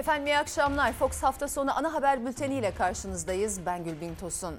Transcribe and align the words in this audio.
Efendim 0.00 0.26
iyi 0.26 0.38
akşamlar. 0.38 0.92
Fox 0.92 1.22
hafta 1.22 1.48
sonu 1.48 1.78
ana 1.78 1.94
haber 1.94 2.26
bülteniyle 2.26 2.74
karşınızdayız. 2.74 3.66
Ben 3.66 3.84
Gülbin 3.84 4.14
Tosun. 4.14 4.54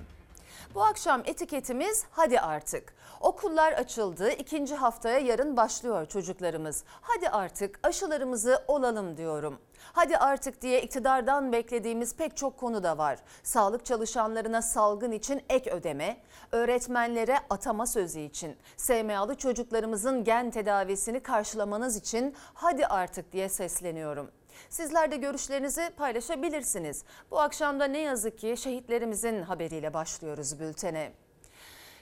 Bu 0.75 0.83
akşam 0.83 1.21
etiketimiz 1.25 2.05
hadi 2.11 2.39
artık. 2.39 2.93
Okullar 3.21 3.73
açıldı. 3.73 4.31
ikinci 4.31 4.75
haftaya 4.75 5.19
yarın 5.19 5.57
başlıyor 5.57 6.05
çocuklarımız. 6.05 6.83
Hadi 7.01 7.29
artık 7.29 7.79
aşılarımızı 7.83 8.63
olalım 8.67 9.17
diyorum. 9.17 9.59
Hadi 9.93 10.17
artık 10.17 10.61
diye 10.61 10.81
iktidardan 10.81 11.51
beklediğimiz 11.51 12.15
pek 12.15 12.37
çok 12.37 12.57
konu 12.57 12.83
da 12.83 12.97
var. 12.97 13.19
Sağlık 13.43 13.85
çalışanlarına 13.85 14.61
salgın 14.61 15.11
için 15.11 15.41
ek 15.49 15.71
ödeme, 15.71 16.17
öğretmenlere 16.51 17.39
atama 17.49 17.85
sözü 17.85 18.19
için, 18.19 18.57
SMA'lı 18.77 19.35
çocuklarımızın 19.35 20.23
gen 20.23 20.51
tedavisini 20.51 21.19
karşılamanız 21.19 21.95
için 21.95 22.35
hadi 22.53 22.87
artık 22.87 23.31
diye 23.31 23.49
sesleniyorum. 23.49 24.31
Sizler 24.69 25.11
de 25.11 25.17
görüşlerinizi 25.17 25.89
paylaşabilirsiniz. 25.97 27.03
Bu 27.31 27.39
akşam 27.39 27.79
da 27.79 27.85
ne 27.85 27.99
yazık 27.99 28.37
ki 28.37 28.55
şehitlerimizin 28.57 29.41
haberiyle 29.41 29.93
başlıyoruz 29.93 30.59
bültene. 30.59 31.11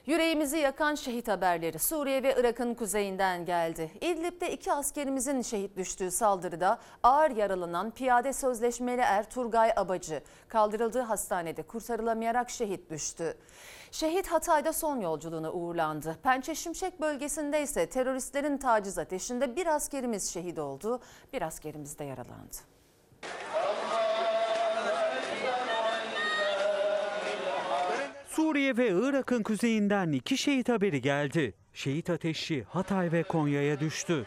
Yüreğimizi 0.05 0.57
yakan 0.57 0.95
şehit 0.95 1.27
haberleri 1.27 1.79
Suriye 1.79 2.23
ve 2.23 2.35
Irak'ın 2.39 2.73
kuzeyinden 2.73 3.45
geldi. 3.45 3.91
İdlib'de 4.01 4.51
iki 4.51 4.73
askerimizin 4.73 5.41
şehit 5.41 5.77
düştüğü 5.77 6.11
saldırıda 6.11 6.79
ağır 7.03 7.31
yaralanan 7.31 7.91
piyade 7.91 8.33
sözleşmeli 8.33 9.01
er 9.01 9.29
Turgay 9.29 9.71
Abacı 9.75 10.23
kaldırıldığı 10.47 11.01
hastanede 11.01 11.61
kurtarılamayarak 11.61 12.49
şehit 12.49 12.89
düştü. 12.89 13.37
Şehit 13.91 14.27
Hatay'da 14.27 14.73
son 14.73 14.99
yolculuğuna 14.99 15.51
uğurlandı. 15.51 16.17
Pençe 16.23 16.55
Şimşek 16.55 17.01
bölgesinde 17.01 17.61
ise 17.61 17.89
teröristlerin 17.89 18.57
taciz 18.57 18.97
ateşinde 18.97 19.55
bir 19.55 19.65
askerimiz 19.65 20.33
şehit 20.33 20.59
oldu, 20.59 20.99
bir 21.33 21.41
askerimiz 21.41 21.99
de 21.99 22.03
yaralandı. 22.03 22.57
Suriye 28.29 28.77
ve 28.77 28.89
Irak'ın 28.89 29.43
kuzeyinden 29.43 30.11
iki 30.11 30.37
şehit 30.37 30.69
haberi 30.69 31.01
geldi. 31.01 31.53
Şehit 31.73 32.09
ateşi 32.09 32.63
Hatay 32.63 33.11
ve 33.11 33.23
Konya'ya 33.23 33.79
düştü. 33.79 34.25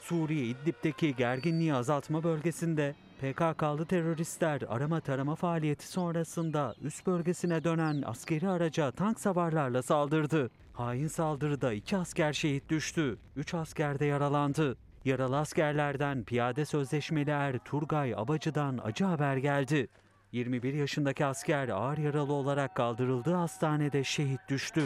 Suriye 0.00 0.44
İdlib'deki 0.44 1.16
gerginliği 1.16 1.74
azaltma 1.74 2.24
bölgesinde 2.24 2.94
PKK'lı 3.20 3.86
teröristler 3.86 4.62
arama 4.68 5.00
tarama 5.00 5.34
faaliyeti 5.34 5.88
sonrasında 5.88 6.74
üst 6.82 7.06
bölgesine 7.06 7.64
dönen 7.64 8.02
askeri 8.06 8.48
araca 8.48 8.90
tank 8.90 9.20
savarlarla 9.20 9.82
saldırdı. 9.82 10.50
Hain 10.72 11.06
saldırıda 11.06 11.72
iki 11.72 11.96
asker 11.96 12.32
şehit 12.32 12.68
düştü, 12.68 13.18
üç 13.36 13.54
asker 13.54 13.98
de 13.98 14.04
yaralandı. 14.04 14.76
Yaralı 15.04 15.38
askerlerden 15.38 16.24
piyade 16.24 16.64
sözleşmeli 16.64 17.30
er 17.30 17.58
Turgay 17.58 18.14
Abacı'dan 18.14 18.80
acı 18.84 19.04
haber 19.04 19.36
geldi. 19.36 19.88
21 20.32 20.74
yaşındaki 20.74 21.26
asker 21.26 21.68
ağır 21.68 21.98
yaralı 21.98 22.32
olarak 22.32 22.76
kaldırıldığı 22.76 23.34
hastanede 23.34 24.04
şehit 24.04 24.40
düştü. 24.48 24.82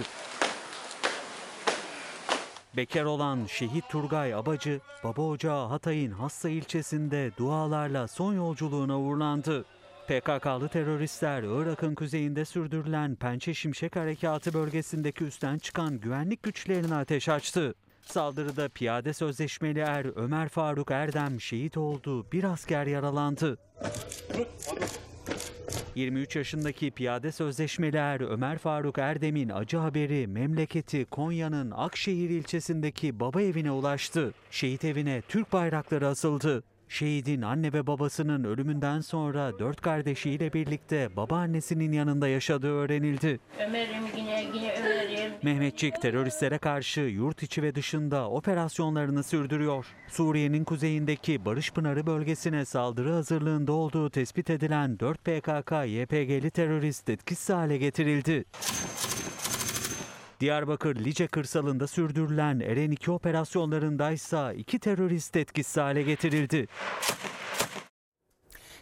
Bekar 2.78 3.04
olan 3.04 3.46
şehit 3.46 3.88
Turgay 3.88 4.34
Abacı, 4.34 4.80
baba 5.04 5.22
ocağı 5.22 5.66
Hatay'ın 5.66 6.10
Hassa 6.12 6.48
ilçesinde 6.48 7.30
dualarla 7.38 8.08
son 8.08 8.34
yolculuğuna 8.34 9.00
uğurlandı. 9.00 9.64
PKK'lı 10.06 10.68
teröristler 10.68 11.42
Irak'ın 11.42 11.94
kuzeyinde 11.94 12.44
sürdürülen 12.44 13.14
Pençe 13.14 13.54
Şimşek 13.54 13.96
Harekatı 13.96 14.54
bölgesindeki 14.54 15.24
üstten 15.24 15.58
çıkan 15.58 16.00
güvenlik 16.00 16.42
güçlerine 16.42 16.94
ateş 16.94 17.28
açtı. 17.28 17.74
Saldırıda 18.02 18.68
piyade 18.68 19.12
sözleşmeli 19.12 19.80
er 19.80 20.06
Ömer 20.16 20.48
Faruk 20.48 20.90
Erdem 20.90 21.40
şehit 21.40 21.76
oldu, 21.76 22.26
bir 22.32 22.44
asker 22.44 22.86
yaralandı. 22.86 23.58
23 25.98 26.36
yaşındaki 26.36 26.91
piyade 26.91 27.32
sözleşmeli 27.32 27.97
er 27.97 28.20
Ömer 28.20 28.59
Faruk 28.59 28.98
Erdem'in 28.98 29.48
acı 29.48 29.76
haberi 29.76 30.26
memleketi 30.26 31.04
Konya'nın 31.04 31.70
Akşehir 31.70 32.31
ilçesindeki 32.31 33.20
baba 33.20 33.42
evine 33.42 33.70
ulaştı. 33.70 34.34
Şehit 34.50 34.84
evine 34.84 35.22
Türk 35.28 35.53
bayrakları 35.53 36.06
asıldı. 36.06 36.62
Şehidin 36.88 37.43
anne 37.43 37.72
ve 37.72 37.87
babasının 37.87 38.44
ölümünden 38.44 39.00
sonra 39.00 39.59
dört 39.59 39.81
kardeşiyle 39.81 40.53
birlikte 40.53 41.16
babaannesinin 41.16 41.93
yanında 41.93 42.28
yaşadığı 42.28 42.72
öğrenildi. 42.72 43.41
Ömer'im 43.69 44.03
yine 44.16 44.43
yine 44.54 44.75
Ömer'im. 44.81 45.32
Mehmetçik 45.43 46.03
teröristlere 46.03 46.59
karşı 46.59 47.00
yurt 47.00 47.43
içi 47.43 47.62
ve 47.62 47.75
dışında 47.75 48.31
operasyonlarını 48.31 49.22
sürdürüyor. 49.22 49.87
Suriye'nin 50.09 50.65
kuzeyindeki 50.65 51.44
Barış 51.44 51.72
Pınarı 51.72 52.06
bölgesine 52.06 52.65
saldırı 52.65 53.12
hazırlığında 53.12 53.72
olduğu 53.72 54.10
tespit 54.10 54.50
edilen 54.50 54.98
4 55.00 55.25
PKK-YPG'li 55.25 56.50
terörist 56.50 57.10
etkisiz 57.10 57.50
hale 57.50 57.78
getirildi. 57.78 58.44
Diyarbakır 60.41 60.97
Lice 60.97 61.26
kırsalında 61.26 61.87
sürdürülen 61.87 62.60
Eren 62.60 62.91
2 62.91 63.10
operasyonlarındaysa 63.10 64.53
iki 64.53 64.78
terörist 64.78 65.37
etkisiz 65.37 65.76
hale 65.76 66.03
getirildi. 66.03 66.69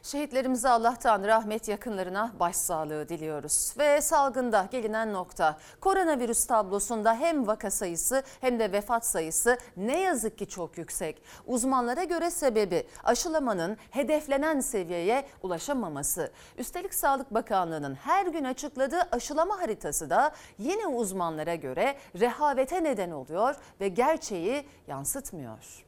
Şehitlerimize 0.07 0.69
Allah'tan 0.69 1.25
rahmet 1.25 1.69
yakınlarına 1.69 2.33
başsağlığı 2.41 3.09
diliyoruz. 3.09 3.75
Ve 3.79 4.01
salgında 4.01 4.69
gelinen 4.71 5.13
nokta 5.13 5.59
koronavirüs 5.81 6.47
tablosunda 6.47 7.15
hem 7.15 7.47
vaka 7.47 7.71
sayısı 7.71 8.23
hem 8.41 8.59
de 8.59 8.73
vefat 8.73 9.07
sayısı 9.07 9.59
ne 9.77 10.01
yazık 10.01 10.39
ki 10.39 10.49
çok 10.49 10.79
yüksek. 10.79 11.23
Uzmanlara 11.47 12.05
göre 12.05 12.31
sebebi 12.31 12.87
aşılamanın 13.05 13.77
hedeflenen 13.91 14.61
seviyeye 14.61 15.27
ulaşamaması. 15.43 16.33
Üstelik 16.59 16.95
Sağlık 16.95 17.35
Bakanlığı'nın 17.35 17.95
her 17.95 18.27
gün 18.27 18.45
açıkladığı 18.45 19.09
aşılama 19.13 19.61
haritası 19.61 20.11
da 20.11 20.33
yine 20.59 20.87
uzmanlara 20.87 21.55
göre 21.55 21.97
rehavete 22.21 22.85
neden 22.85 23.11
oluyor 23.11 23.57
ve 23.81 23.89
gerçeği 23.89 24.67
yansıtmıyor. 24.87 25.86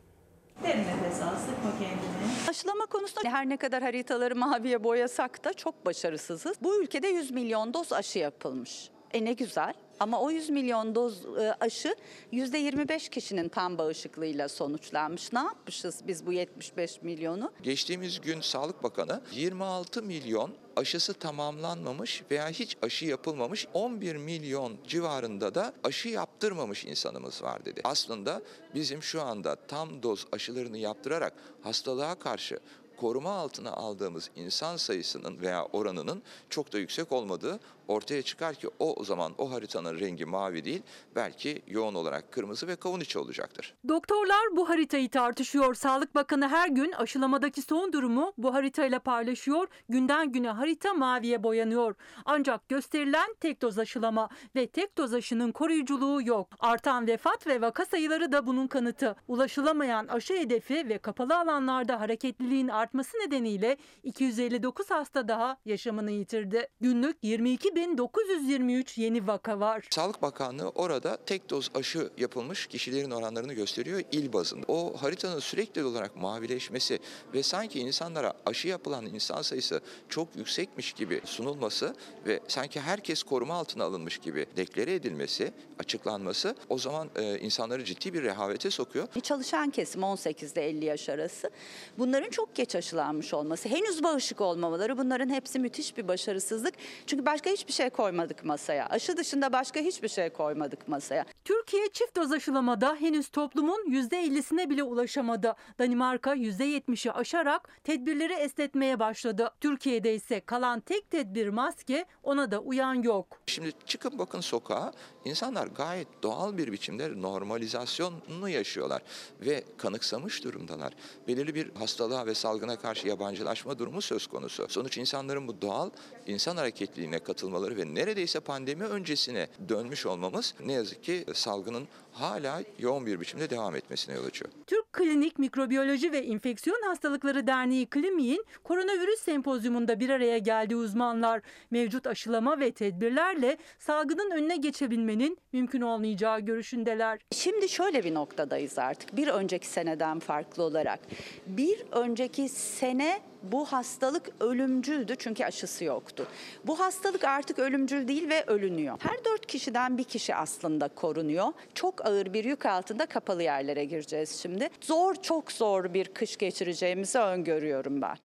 Derin 0.62 0.78
nefes 0.78 1.22
al, 1.22 1.36
sıkma 1.36 1.70
kendini. 1.78 2.48
Aşılama 2.50 2.86
konusunda 2.86 3.30
her 3.30 3.48
ne 3.48 3.56
kadar 3.56 3.82
haritaları 3.82 4.36
maviye 4.36 4.84
boyasak 4.84 5.44
da 5.44 5.52
çok 5.52 5.86
başarısızız. 5.86 6.56
Bu 6.62 6.82
ülkede 6.82 7.08
100 7.08 7.30
milyon 7.30 7.74
doz 7.74 7.92
aşı 7.92 8.18
yapılmış. 8.18 8.90
E 9.12 9.24
ne 9.24 9.32
güzel. 9.32 9.74
Ama 10.00 10.20
o 10.20 10.30
100 10.30 10.50
milyon 10.50 10.94
doz 10.94 11.26
e, 11.38 11.56
aşı 11.60 11.94
%25 12.32 13.10
kişinin 13.10 13.48
kan 13.48 13.78
bağışıklığıyla 13.78 14.48
sonuçlanmış. 14.48 15.32
Ne 15.32 15.38
yapmışız 15.38 16.00
biz 16.06 16.26
bu 16.26 16.32
75 16.32 17.02
milyonu? 17.02 17.52
Geçtiğimiz 17.62 18.20
gün 18.20 18.40
Sağlık 18.40 18.82
Bakanı 18.82 19.20
26 19.32 20.02
milyon 20.02 20.50
aşısı 20.76 21.14
tamamlanmamış 21.14 22.22
veya 22.30 22.48
hiç 22.48 22.76
aşı 22.82 23.04
yapılmamış 23.06 23.66
11 23.74 24.16
milyon 24.16 24.76
civarında 24.86 25.54
da 25.54 25.72
aşı 25.84 26.08
yaptırmamış 26.08 26.84
insanımız 26.84 27.42
var 27.42 27.64
dedi. 27.64 27.80
Aslında 27.84 28.42
bizim 28.74 29.02
şu 29.02 29.22
anda 29.22 29.56
tam 29.56 30.02
doz 30.02 30.26
aşılarını 30.32 30.78
yaptırarak 30.78 31.32
hastalığa 31.62 32.14
karşı 32.14 32.58
koruma 33.00 33.30
altına 33.30 33.72
aldığımız 33.72 34.30
insan 34.36 34.76
sayısının 34.76 35.40
veya 35.40 35.64
oranının 35.64 36.22
çok 36.50 36.72
da 36.72 36.78
yüksek 36.78 37.12
olmadığı 37.12 37.60
ortaya 37.88 38.22
çıkar 38.22 38.54
ki 38.54 38.68
o, 38.78 39.04
zaman 39.04 39.32
o 39.38 39.50
haritanın 39.50 40.00
rengi 40.00 40.24
mavi 40.24 40.64
değil 40.64 40.82
belki 41.16 41.62
yoğun 41.66 41.94
olarak 41.94 42.32
kırmızı 42.32 42.66
ve 42.66 42.76
kavun 42.76 43.00
içi 43.00 43.18
olacaktır. 43.18 43.74
Doktorlar 43.88 44.56
bu 44.56 44.68
haritayı 44.68 45.10
tartışıyor. 45.10 45.74
Sağlık 45.74 46.14
Bakanı 46.14 46.48
her 46.48 46.68
gün 46.68 46.92
aşılamadaki 46.92 47.62
son 47.62 47.92
durumu 47.92 48.32
bu 48.38 48.54
haritayla 48.54 48.98
paylaşıyor. 48.98 49.68
Günden 49.88 50.32
güne 50.32 50.50
harita 50.50 50.94
maviye 50.94 51.42
boyanıyor. 51.42 51.94
Ancak 52.24 52.68
gösterilen 52.68 53.34
tek 53.40 53.62
doz 53.62 53.78
aşılama 53.78 54.28
ve 54.56 54.66
tek 54.66 54.98
doz 54.98 55.14
aşının 55.14 55.52
koruyuculuğu 55.52 56.22
yok. 56.22 56.48
Artan 56.60 57.06
vefat 57.06 57.46
ve 57.46 57.60
vaka 57.60 57.86
sayıları 57.86 58.32
da 58.32 58.46
bunun 58.46 58.66
kanıtı. 58.66 59.16
Ulaşılamayan 59.28 60.06
aşı 60.06 60.34
hedefi 60.34 60.88
ve 60.88 60.98
kapalı 60.98 61.38
alanlarda 61.38 62.00
hareketliliğin 62.00 62.68
artması 62.68 62.87
nedeniyle 62.94 63.76
259 64.02 64.90
hasta 64.90 65.28
daha 65.28 65.56
yaşamını 65.64 66.10
yitirdi. 66.10 66.68
Günlük 66.80 67.16
22.923 67.24 69.00
yeni 69.00 69.26
vaka 69.26 69.60
var. 69.60 69.86
Sağlık 69.90 70.22
Bakanlığı 70.22 70.68
orada 70.68 71.18
tek 71.26 71.50
doz 71.50 71.70
aşı 71.74 72.10
yapılmış 72.16 72.66
kişilerin 72.66 73.10
oranlarını 73.10 73.52
gösteriyor 73.52 74.00
il 74.12 74.32
bazında. 74.32 74.64
O 74.68 74.96
haritanın 74.96 75.38
sürekli 75.38 75.84
olarak 75.84 76.16
mavileşmesi 76.16 76.98
ve 77.34 77.42
sanki 77.42 77.80
insanlara 77.80 78.32
aşı 78.46 78.68
yapılan 78.68 79.06
insan 79.06 79.42
sayısı 79.42 79.80
çok 80.08 80.36
yüksekmiş 80.36 80.92
gibi 80.92 81.20
sunulması 81.24 81.94
ve 82.26 82.40
sanki 82.48 82.80
herkes 82.80 83.22
koruma 83.22 83.54
altına 83.54 83.84
alınmış 83.84 84.18
gibi 84.18 84.46
deklare 84.56 84.94
edilmesi, 84.94 85.52
açıklanması 85.78 86.54
o 86.68 86.78
zaman 86.78 87.10
e, 87.16 87.38
insanları 87.38 87.84
ciddi 87.84 88.14
bir 88.14 88.22
rehavete 88.22 88.70
sokuyor. 88.70 89.08
Çalışan 89.22 89.70
kesim 89.70 90.02
18 90.02 90.52
ile 90.52 90.68
50 90.68 90.84
yaş 90.84 91.08
arası. 91.08 91.50
Bunların 91.98 92.30
çok 92.30 92.54
geç 92.54 92.76
aşılanmış 92.78 93.34
olması, 93.34 93.68
henüz 93.68 94.02
bağışık 94.02 94.40
olmamaları 94.40 94.98
bunların 94.98 95.28
hepsi 95.28 95.58
müthiş 95.58 95.96
bir 95.96 96.08
başarısızlık. 96.08 96.74
Çünkü 97.06 97.26
başka 97.26 97.50
hiçbir 97.50 97.72
şey 97.72 97.90
koymadık 97.90 98.44
masaya. 98.44 98.86
Aşı 98.86 99.16
dışında 99.16 99.52
başka 99.52 99.80
hiçbir 99.80 100.08
şey 100.08 100.30
koymadık 100.30 100.88
masaya. 100.88 101.24
Türkiye 101.44 101.88
çift 101.88 102.16
doz 102.16 102.32
aşılamada 102.32 102.94
henüz 102.94 103.28
toplumun 103.28 103.90
%50'sine 103.90 104.70
bile 104.70 104.82
ulaşamadı. 104.82 105.54
Danimarka 105.78 106.34
%70'i 106.34 107.12
aşarak 107.12 107.68
tedbirleri 107.84 108.32
esnetmeye 108.32 108.98
başladı. 108.98 109.50
Türkiye'de 109.60 110.14
ise 110.14 110.40
kalan 110.40 110.80
tek 110.80 111.10
tedbir 111.10 111.48
maske 111.48 112.04
ona 112.22 112.50
da 112.50 112.58
uyan 112.58 113.02
yok. 113.02 113.40
Şimdi 113.46 113.72
çıkın 113.86 114.18
bakın 114.18 114.40
sokağa 114.40 114.92
insanlar 115.28 115.66
gayet 115.66 116.08
doğal 116.22 116.58
bir 116.58 116.72
biçimde 116.72 117.22
normalizasyonunu 117.22 118.48
yaşıyorlar 118.48 119.02
ve 119.40 119.64
kanıksamış 119.76 120.44
durumdalar. 120.44 120.92
Belirli 121.28 121.54
bir 121.54 121.70
hastalığa 121.74 122.26
ve 122.26 122.34
salgına 122.34 122.76
karşı 122.76 123.08
yabancılaşma 123.08 123.78
durumu 123.78 124.02
söz 124.02 124.26
konusu. 124.26 124.66
Sonuç 124.68 124.98
insanların 124.98 125.48
bu 125.48 125.62
doğal 125.62 125.90
insan 126.26 126.56
hareketliliğine 126.56 127.18
katılmaları 127.18 127.76
ve 127.76 127.94
neredeyse 127.94 128.40
pandemi 128.40 128.84
öncesine 128.84 129.48
dönmüş 129.68 130.06
olmamız 130.06 130.54
ne 130.64 130.72
yazık 130.72 131.04
ki 131.04 131.24
salgının 131.34 131.88
hala 132.12 132.62
yoğun 132.78 133.06
bir 133.06 133.20
biçimde 133.20 133.50
devam 133.50 133.76
etmesine 133.76 134.14
yol 134.14 134.24
açıyor. 134.24 134.50
Klinik 134.98 135.38
Mikrobiyoloji 135.38 136.12
ve 136.12 136.24
İnfeksiyon 136.24 136.82
Hastalıkları 136.82 137.46
Derneği 137.46 137.86
Klinik'in 137.86 138.44
koronavirüs 138.64 139.20
sempozyumunda 139.20 140.00
bir 140.00 140.10
araya 140.10 140.38
geldiği 140.38 140.76
uzmanlar 140.76 141.40
mevcut 141.70 142.06
aşılama 142.06 142.60
ve 142.60 142.70
tedbirlerle 142.70 143.56
salgının 143.78 144.30
önüne 144.30 144.56
geçebilmenin 144.56 145.38
mümkün 145.52 145.80
olmayacağı 145.80 146.40
görüşündeler. 146.40 147.18
Şimdi 147.30 147.68
şöyle 147.68 148.04
bir 148.04 148.14
noktadayız 148.14 148.78
artık 148.78 149.16
bir 149.16 149.28
önceki 149.28 149.66
seneden 149.66 150.18
farklı 150.18 150.62
olarak. 150.62 151.00
Bir 151.46 151.82
önceki 151.92 152.48
sene 152.48 153.20
bu 153.42 153.64
hastalık 153.64 154.30
ölümcüldü 154.40 155.16
çünkü 155.18 155.44
aşısı 155.44 155.84
yoktu. 155.84 156.26
Bu 156.64 156.80
hastalık 156.80 157.24
artık 157.24 157.58
ölümcül 157.58 158.08
değil 158.08 158.28
ve 158.28 158.44
ölünüyor. 158.46 158.98
Her 159.00 159.24
dört 159.24 159.46
kişiden 159.46 159.98
bir 159.98 160.04
kişi 160.04 160.34
aslında 160.34 160.88
korunuyor. 160.88 161.52
Çok 161.74 162.06
ağır 162.06 162.32
bir 162.32 162.44
yük 162.44 162.66
altında 162.66 163.06
kapalı 163.06 163.42
yerlere 163.42 163.84
gireceğiz 163.84 164.30
şimdi. 164.42 164.68
Zor 164.80 165.14
çok 165.14 165.52
zor 165.52 165.94
bir 165.94 166.04
kış 166.04 166.36
geçireceğimizi 166.36 167.18
öngörüyorum 167.18 168.02
ben. 168.02 168.27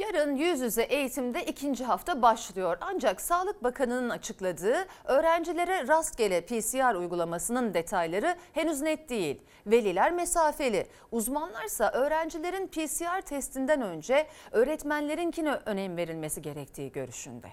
Yarın 0.00 0.36
yüz 0.36 0.60
yüze 0.60 0.82
eğitimde 0.82 1.44
ikinci 1.44 1.84
hafta 1.84 2.22
başlıyor. 2.22 2.76
Ancak 2.80 3.20
Sağlık 3.20 3.64
Bakanı'nın 3.64 4.10
açıkladığı 4.10 4.86
öğrencilere 5.04 5.88
rastgele 5.88 6.40
PCR 6.40 6.94
uygulamasının 6.94 7.74
detayları 7.74 8.36
henüz 8.52 8.80
net 8.80 9.08
değil. 9.08 9.40
Veliler 9.66 10.12
mesafeli. 10.12 10.86
Uzmanlarsa 11.12 11.90
öğrencilerin 11.90 12.66
PCR 12.66 13.20
testinden 13.20 13.80
önce 13.82 14.26
öğretmenlerinkine 14.52 15.52
önem 15.66 15.96
verilmesi 15.96 16.42
gerektiği 16.42 16.92
görüşünde. 16.92 17.48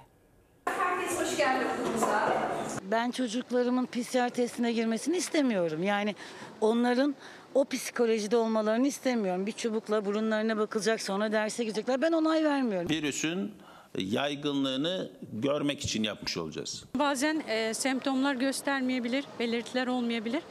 Ben 2.91 3.11
çocuklarımın 3.11 3.85
PCR 3.85 4.29
testine 4.29 4.71
girmesini 4.71 5.17
istemiyorum. 5.17 5.83
Yani 5.83 6.15
onların 6.61 7.15
o 7.53 7.65
psikolojide 7.65 8.38
olmalarını 8.38 8.88
istemiyorum. 8.88 9.45
Bir 9.45 9.51
çubukla 9.51 10.05
burunlarına 10.05 10.57
bakılacak 10.57 11.01
sonra 11.01 11.31
derse 11.31 11.63
girecekler. 11.63 12.01
Ben 12.01 12.11
onay 12.11 12.44
vermiyorum. 12.44 12.89
virüsün 12.89 13.51
yaygınlığını 13.97 15.11
görmek 15.33 15.83
için 15.83 16.03
yapmış 16.03 16.38
olacağız. 16.38 16.83
Bazen 16.95 17.44
e, 17.47 17.73
semptomlar 17.73 18.35
göstermeyebilir, 18.35 19.25
belirtiler 19.39 19.88
olmayabilir. 19.88 20.41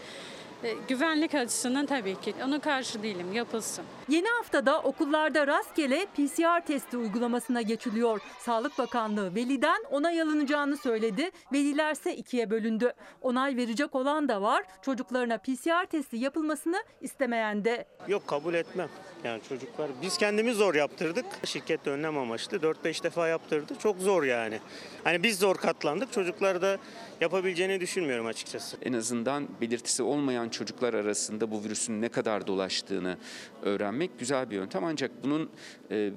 E, 0.64 0.74
güvenlik 0.88 1.34
açısından 1.34 1.86
tabii 1.86 2.20
ki 2.20 2.34
ona 2.44 2.60
karşı 2.60 3.02
değilim, 3.02 3.32
yapılsın. 3.32 3.84
Yeni 4.08 4.28
haftada 4.28 4.80
okullarda 4.80 5.46
rastgele 5.46 6.06
PCR 6.06 6.66
testi 6.66 6.96
uygulamasına 6.96 7.62
geçiliyor. 7.62 8.20
Sağlık 8.38 8.78
Bakanlığı 8.78 9.34
veliden 9.34 9.84
onay 9.90 10.22
alınacağını 10.22 10.76
söyledi. 10.76 11.30
Velilerse 11.52 12.16
ikiye 12.16 12.50
bölündü. 12.50 12.92
Onay 13.22 13.56
verecek 13.56 13.94
olan 13.94 14.28
da 14.28 14.42
var. 14.42 14.64
Çocuklarına 14.82 15.38
PCR 15.38 15.86
testi 15.86 16.16
yapılmasını 16.16 16.82
istemeyen 17.00 17.64
de. 17.64 17.86
Yok 18.08 18.26
kabul 18.26 18.54
etmem. 18.54 18.88
Yani 19.24 19.40
çocuklar 19.48 19.90
biz 20.02 20.18
kendimiz 20.18 20.56
zor 20.56 20.74
yaptırdık. 20.74 21.26
Şirket 21.44 21.84
de 21.84 21.90
önlem 21.90 22.18
amaçlı 22.18 22.56
4-5 22.56 23.02
defa 23.02 23.28
yaptırdı. 23.28 23.74
Çok 23.78 23.98
zor 23.98 24.22
yani. 24.24 24.60
Hani 25.04 25.22
biz 25.22 25.38
zor 25.38 25.56
katlandık. 25.56 26.12
Çocuklar 26.12 26.62
da 26.62 26.76
yapabileceğini 27.20 27.80
düşünmüyorum 27.80 28.26
açıkçası. 28.26 28.76
En 28.82 28.92
azından 28.92 29.48
belirtisi 29.60 30.02
olmayan 30.02 30.48
çocuklar 30.48 30.94
arasında 30.94 31.50
bu 31.50 31.64
virüsün 31.64 32.02
ne 32.02 32.08
kadar 32.08 32.46
dolaştığını 32.46 33.16
öğrenmek 33.62 34.18
güzel 34.18 34.50
bir 34.50 34.56
yöntem. 34.56 34.84
Ancak 34.84 35.24
bunun 35.24 35.50
e, 35.90 36.10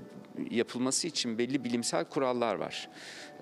yapılması 0.51 1.07
için 1.07 1.37
belli 1.37 1.63
bilimsel 1.63 2.05
kurallar 2.05 2.55
var. 2.55 2.89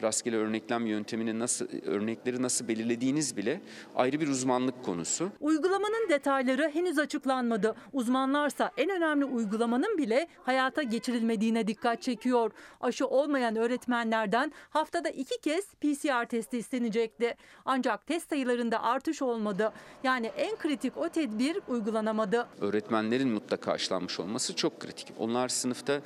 Rastgele 0.01 0.36
örneklem 0.36 0.86
yöntemini 0.86 1.39
nasıl 1.39 1.68
örnekleri 1.86 2.42
nasıl 2.42 2.68
belirlediğiniz 2.68 3.38
bile 3.38 3.62
ayrı 3.95 4.19
bir 4.19 4.27
uzmanlık 4.27 4.83
konusu. 4.83 5.30
Uygulamanın 5.39 6.09
detayları 6.09 6.69
henüz 6.74 7.00
açıklanmadı. 7.00 7.75
Uzmanlarsa 7.94 8.71
en 8.77 8.89
önemli 8.89 9.25
uygulamanın 9.25 9.98
bile 9.98 10.27
hayata 10.44 10.83
geçirilmediğine 10.83 11.68
dikkat 11.68 12.01
çekiyor. 12.01 12.51
Aşı 12.81 13.07
olmayan 13.07 13.56
öğretmenlerden 13.56 14.51
haftada 14.69 15.09
iki 15.09 15.42
kez 15.42 15.74
PCR 15.74 16.25
testi 16.25 16.57
istenecekti. 16.57 17.36
Ancak 17.65 18.07
test 18.07 18.29
sayılarında 18.29 18.83
artış 18.83 19.21
olmadı. 19.21 19.73
Yani 20.03 20.27
en 20.38 20.55
kritik 20.55 20.97
o 20.97 21.09
tedbir 21.09 21.57
uygulanamadı. 21.67 22.47
Öğretmenlerin 22.61 23.29
mutlaka 23.29 23.71
aşılanmış 23.71 24.19
olması 24.19 24.55
çok 24.55 24.79
kritik. 24.79 25.07
Onlar 25.19 25.49
sınıfta 25.49 26.01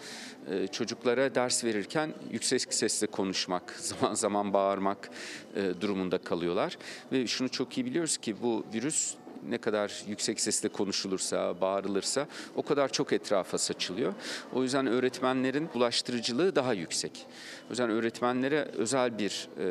e, 0.51 0.67
çocuklara 0.67 1.35
ders 1.35 1.63
verirken 1.63 2.13
yüksek 2.31 2.73
sesle 2.73 3.07
konuşmak, 3.07 3.71
zaman 3.79 4.13
zaman 4.13 4.53
bağırmak 4.53 5.09
e, 5.55 5.81
durumunda 5.81 6.17
kalıyorlar. 6.17 6.77
Ve 7.11 7.27
şunu 7.27 7.49
çok 7.49 7.77
iyi 7.77 7.85
biliyoruz 7.85 8.17
ki 8.17 8.35
bu 8.41 8.65
virüs 8.73 9.15
ne 9.49 9.57
kadar 9.57 10.03
yüksek 10.07 10.41
sesle 10.41 10.69
konuşulursa, 10.69 11.61
bağırılırsa 11.61 12.27
o 12.55 12.61
kadar 12.61 12.91
çok 12.91 13.13
etrafa 13.13 13.57
saçılıyor. 13.57 14.13
O 14.53 14.63
yüzden 14.63 14.87
öğretmenlerin 14.87 15.69
bulaştırıcılığı 15.73 16.55
daha 16.55 16.73
yüksek. 16.73 17.25
O 17.71 17.73
yüzden 17.73 17.89
öğretmenlere 17.89 18.67
özel 18.77 19.17
bir 19.17 19.49
e, 19.57 19.61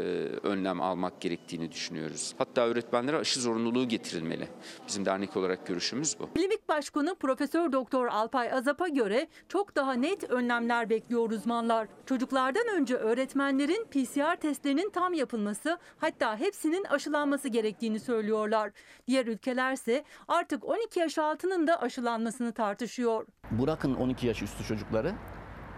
önlem 0.47 0.81
almak 0.81 1.21
gerektiğini 1.21 1.73
düşünüyoruz. 1.73 2.35
Hatta 2.39 2.67
öğretmenlere 2.67 3.17
aşı 3.17 3.41
zorunluluğu 3.41 3.89
getirilmeli. 3.89 4.49
Bizim 4.89 5.07
dernek 5.07 5.37
olarak 5.37 5.67
görüşümüz 5.67 6.17
bu. 6.21 6.31
Klinik 6.35 6.69
Başkanı 6.69 7.15
Profesör 7.15 7.73
Doktor 7.73 8.07
Alpay 8.07 8.53
Azap'a 8.53 8.89
göre 8.89 9.29
çok 9.49 9.77
daha 9.77 9.93
net 9.93 10.31
önlemler 10.31 10.91
bekliyor 10.91 11.31
uzmanlar. 11.31 11.89
Çocuklardan 12.07 12.69
önce 12.77 12.95
öğretmenlerin 12.95 13.85
PCR 13.85 14.37
testlerinin 14.37 14.91
tam 14.91 15.15
yapılması 15.15 15.79
hatta 15.99 16.37
hepsinin 16.37 16.85
aşılanması 16.85 17.49
gerektiğini 17.49 18.01
söylüyorlar. 18.01 18.71
Diğer 19.07 19.27
ülkelerse 19.27 20.05
artık 20.29 20.65
12 20.65 21.01
yaş 21.01 21.19
altının 21.19 21.67
da 21.67 21.83
aşılanmasını 21.83 22.53
tartışıyor. 22.53 23.27
Bırakın 23.51 23.95
12 23.95 24.27
yaş 24.27 24.43
üstü 24.43 24.65
çocukları, 24.65 25.13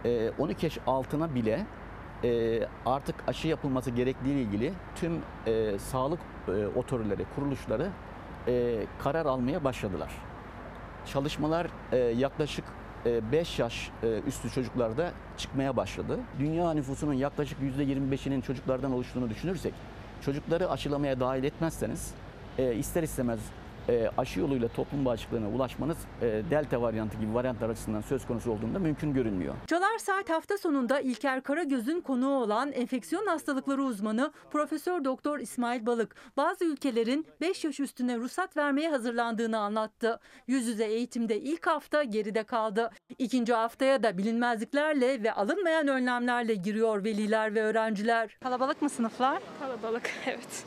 e, 0.05 0.31
12 0.31 0.67
yaş 0.67 0.79
altına 0.87 1.35
bile 1.35 1.67
e, 2.25 2.61
artık 2.87 3.15
aşı 3.27 3.49
yapılması 3.49 3.91
gerektiği 3.91 4.33
ile 4.33 4.43
ilgili 4.43 4.73
tüm 4.97 5.21
e, 5.47 5.79
sağlık 5.79 6.21
e, 6.49 6.67
otoriteleri, 6.67 7.27
kuruluşları 7.35 7.89
e, 8.49 8.87
karar 8.99 9.27
almaya 9.27 9.65
başladılar. 9.65 10.11
Çalışmalar 11.07 11.67
e, 11.93 11.97
yaklaşık 11.97 12.65
5 13.33 13.59
yaş 13.59 13.91
e, 14.03 14.21
üstü 14.27 14.51
çocuklarda 14.51 15.13
çıkmaya 15.37 15.77
başladı. 15.77 16.19
Dünya 16.39 16.73
nüfusunun 16.73 17.13
yaklaşık 17.13 17.59
%25'inin 17.61 18.41
çocuklardan 18.41 18.93
oluştuğunu 18.93 19.31
düşünürsek, 19.31 19.75
çocukları 20.25 20.71
aşılamaya 20.71 21.21
dahil 21.21 21.45
etmezseniz 21.45 22.15
e, 22.59 22.75
ister 22.75 23.03
istemez 23.03 23.41
e, 23.89 24.11
aşı 24.19 24.41
yoluyla 24.41 24.69
toplum 24.69 25.05
bağışıklığına 25.05 25.49
ulaşmanız 25.49 25.97
e, 26.23 26.43
delta 26.51 26.83
varyantı 26.83 27.17
gibi 27.17 27.35
varyantlar 27.35 27.71
açısından 27.71 28.01
söz 28.01 28.27
konusu 28.27 28.53
olduğunda 28.53 28.79
mümkün 28.79 29.15
görünmüyor. 29.15 29.55
Çalar 29.67 29.99
Saat 29.99 30.31
hafta 30.31 30.59
sonunda 30.59 31.01
İlker 31.01 31.43
Karagöz'ün 31.43 32.01
konuğu 32.01 32.43
olan 32.43 32.73
enfeksiyon 32.73 33.27
hastalıkları 33.27 33.83
uzmanı 33.83 34.33
Profesör 34.51 35.05
Doktor 35.05 35.39
İsmail 35.39 35.87
Balık 35.87 36.17
bazı 36.37 36.65
ülkelerin 36.65 37.27
5 37.41 37.65
yaş 37.65 37.81
üstüne 37.81 38.17
ruhsat 38.17 38.57
vermeye 38.57 38.91
hazırlandığını 38.91 39.59
anlattı. 39.59 40.21
Yüz 40.47 40.67
yüze 40.67 40.85
eğitimde 40.85 41.41
ilk 41.41 41.67
hafta 41.67 42.03
geride 42.03 42.43
kaldı. 42.43 42.91
İkinci 43.19 43.53
haftaya 43.53 44.03
da 44.03 44.19
bilinmezliklerle 44.19 45.23
ve 45.23 45.33
alınmayan 45.33 45.89
önlemlerle 45.89 46.55
giriyor 46.55 47.05
veliler 47.05 47.55
ve 47.55 47.63
öğrenciler. 47.63 48.37
Kalabalık 48.43 48.83
mı 48.83 48.91
sınıflar? 48.91 49.43
Kalabalık 49.61 50.11
evet. 50.27 50.65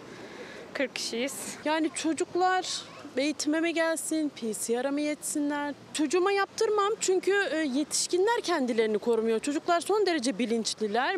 40 0.73 0.95
kişiyiz. 0.95 1.57
Yani 1.65 1.89
çocuklar 1.95 2.81
eğitime 3.17 3.59
mi 3.59 3.73
gelsin, 3.73 4.29
PCR'a 4.29 4.91
mı 4.91 5.01
yetsinler? 5.01 5.73
Çocuğuma 5.93 6.31
yaptırmam 6.31 6.91
çünkü 6.99 7.31
yetişkinler 7.73 8.41
kendilerini 8.43 8.97
korumuyor. 8.97 9.39
Çocuklar 9.39 9.81
son 9.81 10.05
derece 10.05 10.39
bilinçliler. 10.39 11.15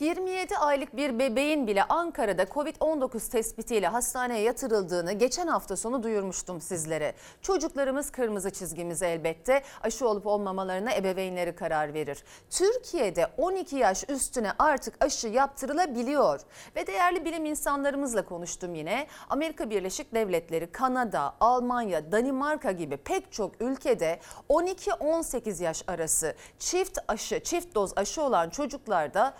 27 0.00 0.56
aylık 0.56 0.96
bir 0.96 1.18
bebeğin 1.18 1.66
bile 1.66 1.84
Ankara'da 1.84 2.42
Covid-19 2.42 3.30
tespitiyle 3.30 3.88
hastaneye 3.88 4.42
yatırıldığını 4.42 5.12
geçen 5.12 5.46
hafta 5.46 5.76
sonu 5.76 6.02
duyurmuştum 6.02 6.60
sizlere. 6.60 7.14
Çocuklarımız 7.42 8.10
kırmızı 8.10 8.50
çizgimiz 8.50 9.02
elbette. 9.02 9.62
Aşı 9.82 10.08
olup 10.08 10.26
olmamalarına 10.26 10.94
ebeveynleri 10.94 11.54
karar 11.54 11.94
verir. 11.94 12.24
Türkiye'de 12.50 13.26
12 13.36 13.76
yaş 13.76 14.04
üstüne 14.08 14.52
artık 14.58 15.04
aşı 15.04 15.28
yaptırılabiliyor. 15.28 16.40
Ve 16.76 16.86
değerli 16.86 17.24
bilim 17.24 17.44
insanlarımızla 17.44 18.24
konuştum 18.24 18.74
yine. 18.74 19.06
Amerika 19.30 19.70
Birleşik 19.70 20.14
Devletleri, 20.14 20.72
Kanada, 20.72 21.34
Almanya, 21.40 22.12
Danimarka 22.12 22.72
gibi 22.72 22.96
pek 22.96 23.32
çok 23.32 23.60
ülkede 23.60 24.20
12-18 24.48 25.62
yaş 25.62 25.82
arası 25.88 26.34
çift 26.58 26.98
aşı, 27.08 27.40
çift 27.42 27.74
doz 27.74 27.92
aşı 27.96 28.22
olan 28.22 28.50
çocuklarda 28.50 29.34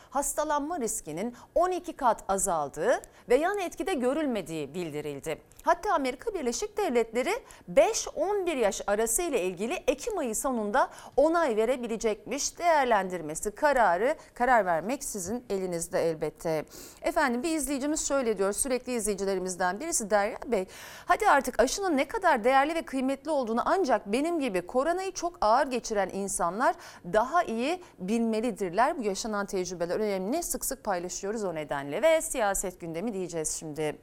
hastalanma 0.51 0.81
riskinin 0.81 1.35
12 1.55 1.93
kat 1.93 2.25
azaldığı 2.29 3.01
ve 3.29 3.35
yan 3.35 3.59
etkide 3.59 3.95
görülmediği 3.95 4.75
bildirildi. 4.75 5.43
Hatta 5.63 5.95
Amerika 5.95 6.35
Birleşik 6.35 6.77
Devletleri 6.77 7.31
5-11 7.75 8.57
yaş 8.57 8.83
arası 8.87 9.23
ile 9.23 9.43
ilgili 9.43 9.75
Ekim 9.75 10.19
ayı 10.19 10.37
sonunda 10.37 10.89
onay 11.17 11.57
verebilecekmiş. 11.57 12.59
Değerlendirmesi, 12.59 13.51
kararı, 13.51 14.15
karar 14.35 14.67
vermek 14.67 15.05
sizin 15.05 15.45
elinizde 15.51 16.11
elbette. 16.11 16.65
Efendim 17.03 17.43
bir 17.43 17.57
izleyicimiz 17.57 18.09
şöyle 18.09 18.39
diyor, 18.39 18.53
sürekli 18.53 18.93
izleyicilerimizden 18.93 19.81
birisi 19.81 20.11
Derya 20.11 20.39
Bey. 20.47 20.67
Hadi 21.07 21.31
artık 21.31 21.61
aşının 21.61 21.97
ne 21.97 22.09
kadar 22.09 22.45
değerli 22.45 22.75
ve 22.75 22.83
kıymetli 22.83 23.31
olduğunu 23.31 23.63
ancak 23.65 24.07
benim 24.07 24.41
gibi 24.41 24.67
koronayı 24.67 25.13
çok 25.13 25.39
ağır 25.41 25.67
geçiren 25.67 26.09
insanlar 26.09 26.75
daha 27.13 27.43
iyi 27.43 27.83
bilmelidirler. 27.99 28.99
Bu 28.99 29.03
yaşanan 29.03 29.47
tecrübeler 29.47 30.01
önemli. 30.01 30.43
Sık 30.43 30.65
sık 30.65 30.85
paylaşıyoruz 30.85 31.45
o 31.45 31.55
nedenle 31.55 32.03
ve 32.03 32.21
siyaset 32.23 32.81
gündemi 32.81 33.13
diyeceğiz 33.13 33.57
şimdi. 33.59 33.97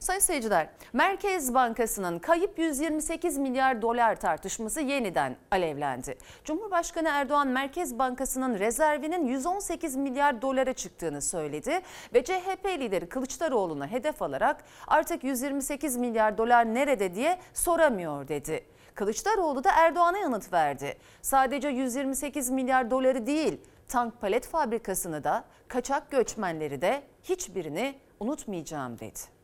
Sayın 0.00 0.20
seyirciler, 0.20 0.68
Merkez 1.02 1.54
Bankası'nın 1.54 2.18
kayıp 2.18 2.58
128 2.58 3.38
milyar 3.38 3.82
dolar 3.82 4.20
tartışması 4.20 4.80
yeniden 4.80 5.36
alevlendi. 5.50 6.18
Cumhurbaşkanı 6.44 7.08
Erdoğan 7.08 7.48
Merkez 7.48 7.98
Bankası'nın 7.98 8.58
rezervinin 8.58 9.26
118 9.26 9.96
milyar 9.96 10.42
dolara 10.42 10.72
çıktığını 10.72 11.22
söyledi 11.22 11.80
ve 12.14 12.24
CHP 12.24 12.66
lideri 12.66 13.08
Kılıçdaroğlu'na 13.08 13.86
hedef 13.86 14.22
alarak 14.22 14.64
artık 14.86 15.24
128 15.24 15.96
milyar 15.96 16.38
dolar 16.38 16.74
nerede 16.74 17.14
diye 17.14 17.38
soramıyor 17.54 18.28
dedi. 18.28 18.64
Kılıçdaroğlu 18.94 19.64
da 19.64 19.70
Erdoğan'a 19.76 20.18
yanıt 20.18 20.52
verdi. 20.52 20.98
Sadece 21.22 21.68
128 21.68 22.50
milyar 22.50 22.90
doları 22.90 23.26
değil, 23.26 23.60
tank 23.88 24.20
palet 24.20 24.46
fabrikasını 24.46 25.24
da, 25.24 25.44
kaçak 25.68 26.10
göçmenleri 26.10 26.82
de 26.82 27.02
hiçbirini 27.24 27.94
unutmayacağım 28.20 28.98
dedi. 28.98 29.41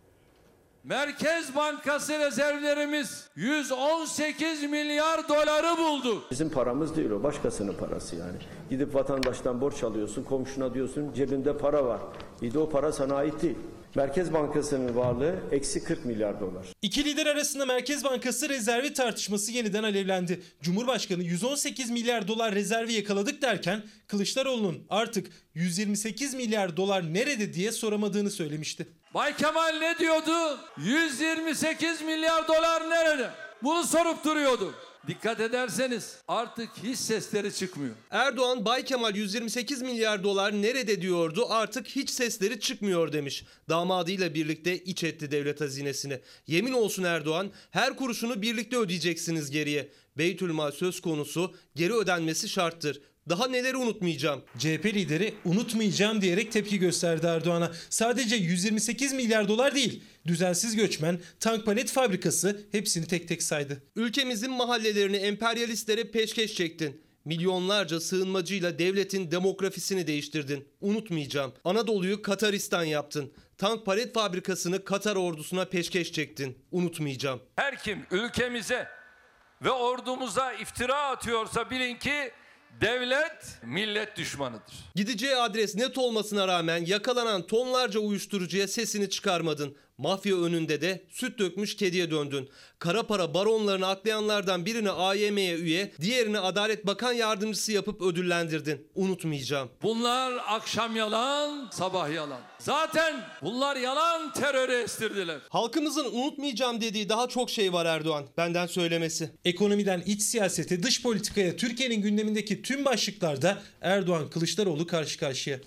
Merkez 0.85 1.57
Bankası 1.57 2.19
rezervlerimiz 2.19 3.29
118 3.37 4.63
milyar 4.63 5.29
doları 5.29 5.79
buldu. 5.79 6.23
Bizim 6.31 6.51
paramız 6.51 6.97
değil 6.97 7.11
o 7.11 7.23
başkasının 7.23 7.75
parası 7.75 8.17
yani. 8.17 8.37
Gidip 8.71 8.95
vatandaştan 8.95 9.61
borç 9.61 9.83
alıyorsun 9.85 10.23
komşuna 10.23 10.75
diyorsun 10.75 11.13
cebinde 11.13 11.59
para 11.59 11.85
var. 11.85 12.01
İyi 12.43 12.55
de 12.55 12.59
o 12.59 12.69
para 12.71 12.93
sana 12.93 13.15
ait 13.15 13.43
değil. 13.43 13.59
Merkez 13.99 14.33
Bankası'nın 14.33 14.97
varlığı 14.97 15.35
eksi 15.53 15.85
40 15.85 16.05
milyar 16.05 16.41
dolar. 16.41 16.67
İki 16.83 17.05
lider 17.05 17.27
arasında 17.27 17.67
Merkez 17.67 18.05
Bankası 18.05 18.49
rezervi 18.49 18.93
tartışması 18.93 19.53
yeniden 19.53 19.83
alevlendi. 19.83 20.43
Cumhurbaşkanı 20.63 21.23
118 21.23 21.91
milyar 21.91 22.29
dolar 22.29 22.55
rezervi 22.55 22.93
yakaladık 22.93 23.43
derken 23.43 23.83
Kılıçdaroğlu'nun 24.07 24.87
artık 24.91 25.27
128 25.55 26.35
milyar 26.35 26.77
dolar 26.77 27.15
nerede 27.15 27.55
diye 27.55 27.73
soramadığını 27.73 28.31
söylemişti. 28.31 28.89
Bay 29.15 29.37
Kemal 29.37 29.79
ne 29.79 29.99
diyordu? 29.99 30.59
128 30.79 32.03
milyar 32.03 32.49
dolar 32.49 32.91
nerede? 32.91 33.31
Bunu 33.63 33.85
sorup 33.85 34.25
duruyordu. 34.25 34.75
Dikkat 35.07 35.41
ederseniz 35.41 36.17
artık 36.29 36.69
hiç 36.83 36.99
sesleri 36.99 37.55
çıkmıyor. 37.55 37.95
Erdoğan 38.11 38.65
Bay 38.65 38.85
Kemal 38.85 39.17
128 39.17 39.83
milyar 39.83 40.25
dolar 40.25 40.63
nerede 40.63 41.03
diyordu 41.03 41.47
artık 41.49 41.87
hiç 41.87 42.11
sesleri 42.11 42.61
çıkmıyor 42.61 43.13
demiş. 43.13 43.45
Damadıyla 43.69 44.35
birlikte 44.35 44.79
iç 44.79 45.05
etti 45.05 45.31
devlet 45.31 45.61
hazinesini. 45.61 46.21
Yemin 46.47 46.73
olsun 46.73 47.05
Erdoğan 47.05 47.51
her 47.71 47.97
kuruşunu 47.97 48.43
birlikte 48.43 48.77
ödeyeceksiniz 48.77 49.51
geriye. 49.51 49.89
Beytülmal 50.19 50.71
söz 50.71 51.01
konusu 51.01 51.55
geri 51.77 51.95
ödenmesi 51.95 52.49
şarttır. 52.49 53.01
Daha 53.29 53.49
neleri 53.49 53.77
unutmayacağım. 53.77 54.43
CHP 54.59 54.87
lideri 54.87 55.35
unutmayacağım 55.45 56.21
diyerek 56.21 56.53
tepki 56.53 56.79
gösterdi 56.79 57.27
Erdoğan'a. 57.27 57.73
Sadece 57.91 58.37
128 58.37 59.13
milyar 59.13 59.49
dolar 59.49 59.75
değil, 59.75 60.03
düzensiz 60.29 60.77
göçmen, 60.77 61.21
tank 61.41 61.67
palet 61.67 61.91
fabrikası 61.91 62.67
hepsini 62.73 63.07
tek 63.07 63.29
tek 63.29 63.43
saydı. 63.43 63.83
Ülkemizin 63.97 64.51
mahallelerini 64.51 65.17
emperyalistlere 65.17 66.11
peşkeş 66.11 66.55
çektin. 66.55 67.01
Milyonlarca 67.25 68.01
sığınmacıyla 68.01 68.79
devletin 68.79 69.31
demografisini 69.31 70.07
değiştirdin. 70.07 70.69
Unutmayacağım. 70.81 71.53
Anadolu'yu 71.65 72.23
Kataristan 72.23 72.85
yaptın. 72.85 73.33
Tank 73.59 73.87
palet 73.87 74.15
fabrikasını 74.15 74.85
Katar 74.85 75.17
ordusuna 75.17 75.65
peşkeş 75.65 76.13
çektin. 76.13 76.59
Unutmayacağım. 76.73 77.41
Her 77.57 77.83
kim 77.83 78.07
ülkemize 78.11 78.89
ve 79.63 79.71
ordumuza 79.71 80.53
iftira 80.53 81.09
atıyorsa 81.09 81.71
bilin 81.71 81.95
ki 81.99 82.33
devlet 82.81 83.59
millet 83.63 84.17
düşmanıdır. 84.17 84.75
Gideceği 84.95 85.37
adres 85.37 85.75
net 85.75 85.99
olmasına 85.99 86.49
rağmen 86.49 86.85
yakalanan 86.85 87.47
tonlarca 87.47 88.01
uyuşturucuya 88.01 88.69
sesini 88.69 89.11
çıkarmadın. 89.11 89.77
Mafya 89.99 90.37
önünde 90.37 90.81
de 90.81 91.05
süt 91.11 91.39
dökmüş 91.39 91.77
kediye 91.77 92.11
döndün. 92.11 92.49
Kara 92.79 93.03
para 93.03 93.35
baronlarını 93.35 93.87
aklayanlardan 93.87 94.67
birini 94.67 94.91
AYM'ye 94.91 95.55
üye, 95.55 95.93
diğerini 96.01 96.39
Adalet 96.39 96.87
Bakan 96.87 97.13
Yardımcısı 97.13 97.73
yapıp 97.73 98.03
ödüllendirdin. 98.03 98.87
Unutmayacağım. 98.95 99.69
Bunlar 99.83 100.33
akşam 100.47 100.97
yalan, 100.97 101.71
sabah 101.73 102.15
yalan. 102.15 102.41
Zaten 102.59 103.25
bunlar 103.43 103.77
yalan 103.77 104.33
terörü 104.33 104.73
estirdiler. 104.73 105.39
Halkımızın 105.49 106.05
unutmayacağım 106.13 106.81
dediği 106.81 107.09
daha 107.09 107.29
çok 107.29 107.51
şey 107.51 107.73
var 107.73 107.87
Erdoğan. 107.87 108.27
Benden 108.37 108.67
söylemesi. 108.67 109.31
Ekonomiden 109.45 110.03
iç 110.07 110.23
siyasete, 110.23 110.83
dış 110.83 111.03
politikaya, 111.03 111.57
Türkiye'nin 111.57 112.03
gündemindeki 112.03 112.63
tüm 112.63 112.85
başlıklarda 112.85 113.59
Erdoğan 113.81 114.31
Kılıçdaroğlu 114.31 114.87
karşı 114.87 115.19
karşıya. 115.19 115.61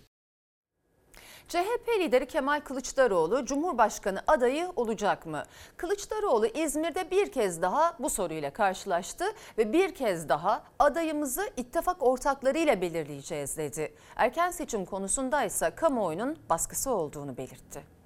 CHP 1.52 2.00
lideri 2.00 2.26
Kemal 2.26 2.60
Kılıçdaroğlu 2.60 3.46
Cumhurbaşkanı 3.46 4.24
adayı 4.28 4.70
olacak 4.76 5.26
mı? 5.26 5.44
Kılıçdaroğlu 5.78 6.46
İzmir'de 6.46 7.12
bir 7.12 7.32
kez 7.32 7.62
daha 7.62 7.94
bu 8.00 8.10
soruyla 8.10 8.54
karşılaştı 8.54 9.26
ve 9.58 9.74
bir 9.74 9.96
kez 9.96 10.30
daha 10.30 10.64
adayımızı 10.80 11.50
ittifak 11.58 12.04
ortaklarıyla 12.04 12.82
belirleyeceğiz 12.82 13.58
dedi. 13.58 13.94
Erken 14.16 14.52
seçim 14.52 14.86
konusundaysa 14.86 15.76
kamuoyunun 15.76 16.38
baskısı 16.50 16.92
olduğunu 16.92 17.38
belirtti. 17.38 18.01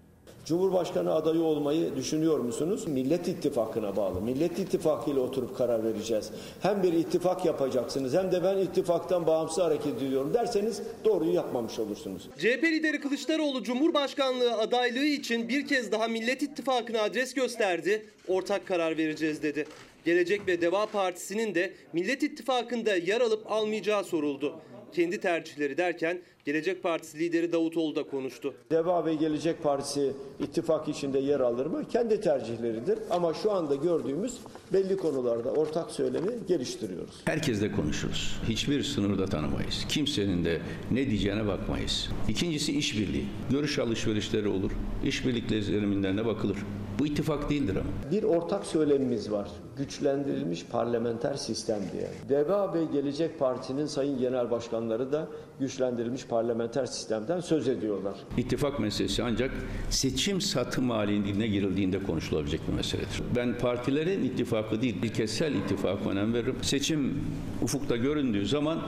Cumhurbaşkanı 0.46 1.14
adayı 1.14 1.42
olmayı 1.42 1.96
düşünüyor 1.96 2.40
musunuz? 2.40 2.88
Millet 2.88 3.28
İttifakı'na 3.28 3.96
bağlı. 3.96 4.22
Millet 4.22 4.60
İttifakı 4.60 5.12
ile 5.12 5.20
oturup 5.20 5.58
karar 5.58 5.84
vereceğiz. 5.84 6.32
Hem 6.62 6.84
bir 6.84 6.94
ittifak 6.94 7.46
yapacaksınız 7.46 8.14
hem 8.14 8.32
de 8.32 8.44
ben 8.44 8.58
ittifaktan 8.58 9.28
bağımsız 9.28 9.64
hareket 9.64 9.98
ediyorum 9.98 10.34
derseniz 10.34 10.82
doğruyu 11.06 11.34
yapmamış 11.34 11.80
olursunuz. 11.80 12.30
CHP 12.38 12.64
lideri 12.64 13.00
Kılıçdaroğlu 13.00 13.64
Cumhurbaşkanlığı 13.64 14.54
adaylığı 14.58 15.06
için 15.06 15.50
bir 15.50 15.68
kez 15.68 15.92
daha 15.92 16.08
Millet 16.08 16.42
İttifakı'na 16.42 17.02
adres 17.02 17.34
gösterdi. 17.34 18.06
Ortak 18.28 18.68
karar 18.68 18.98
vereceğiz 18.98 19.44
dedi. 19.44 19.66
Gelecek 20.06 20.48
ve 20.48 20.62
Deva 20.62 20.86
Partisi'nin 20.86 21.56
de 21.56 21.74
Millet 21.94 22.24
İttifakı'nda 22.24 22.96
yer 22.96 23.22
alıp 23.22 23.52
almayacağı 23.52 24.04
soruldu. 24.04 24.56
Kendi 24.94 25.20
tercihleri 25.20 25.78
derken 25.78 26.22
Gelecek 26.46 26.84
Partisi 26.84 27.20
lideri 27.20 27.52
Davutoğlu 27.52 27.96
da 27.96 28.04
konuştu. 28.04 28.54
Deva 28.72 29.06
ve 29.06 29.16
Gelecek 29.16 29.64
Partisi 29.64 30.14
ittifak 30.40 30.88
içinde 30.88 31.20
yer 31.20 31.40
alır 31.40 31.66
mı? 31.66 31.84
Kendi 31.90 32.22
tercihleridir. 32.22 33.00
Ama 33.10 33.34
şu 33.34 33.52
anda 33.52 33.76
gördüğümüz 33.76 34.38
belli 34.74 34.98
konularda 34.98 35.52
ortak 35.52 35.92
söylemi 35.92 36.32
geliştiriyoruz. 36.48 37.22
Herkesle 37.26 37.72
konuşuruz. 37.72 38.40
Hiçbir 38.50 38.84
sınırda 38.84 39.26
tanımayız. 39.26 39.86
Kimsenin 39.90 40.46
de 40.46 40.62
ne 40.92 41.08
diyeceğine 41.10 41.48
bakmayız. 41.48 42.10
İkincisi 42.30 42.78
işbirliği. 42.78 43.26
Görüş 43.52 43.80
alışverişleri 43.80 44.48
olur. 44.48 44.72
İşbirlikleri 45.06 45.64
zeminlerine 45.64 46.26
bakılır. 46.26 46.58
Bu 47.00 47.06
ittifak 47.06 47.50
değildir 47.50 47.76
ama. 47.76 48.12
Bir 48.12 48.24
ortak 48.24 48.66
söylemimiz 48.66 49.32
var. 49.32 49.50
Güçlendirilmiş 49.78 50.66
parlamenter 50.66 51.34
sistem 51.34 51.80
diye. 51.94 52.10
Deva 52.30 52.74
ve 52.74 52.86
Gelecek 52.86 53.40
Parti'nin 53.40 53.86
sayın 53.86 54.20
genel 54.20 54.52
başkanları 54.52 55.12
da 55.12 55.28
güçlendirilmiş 55.60 56.26
parlamenter 56.26 56.86
sistemden 56.86 57.40
söz 57.40 57.68
ediyorlar. 57.68 58.16
İttifak 58.38 58.80
meselesi 58.80 59.24
ancak 59.24 59.52
seçim 59.90 60.42
satım 60.42 60.90
halinde 60.90 61.48
girildiğinde 61.48 62.04
konuşulabilecek 62.04 62.62
bir 62.68 62.74
meseledir. 62.74 63.22
Ben 63.36 63.58
partilerin 63.58 64.24
ittifakı 64.24 64.82
değil, 64.82 65.04
ilkesel 65.04 65.54
ittifaka 65.54 66.10
önem 66.10 66.34
veririm. 66.34 66.56
Seçim 66.62 67.22
ufukta 67.62 67.98
göründüğü 67.98 68.46
zaman 68.46 68.80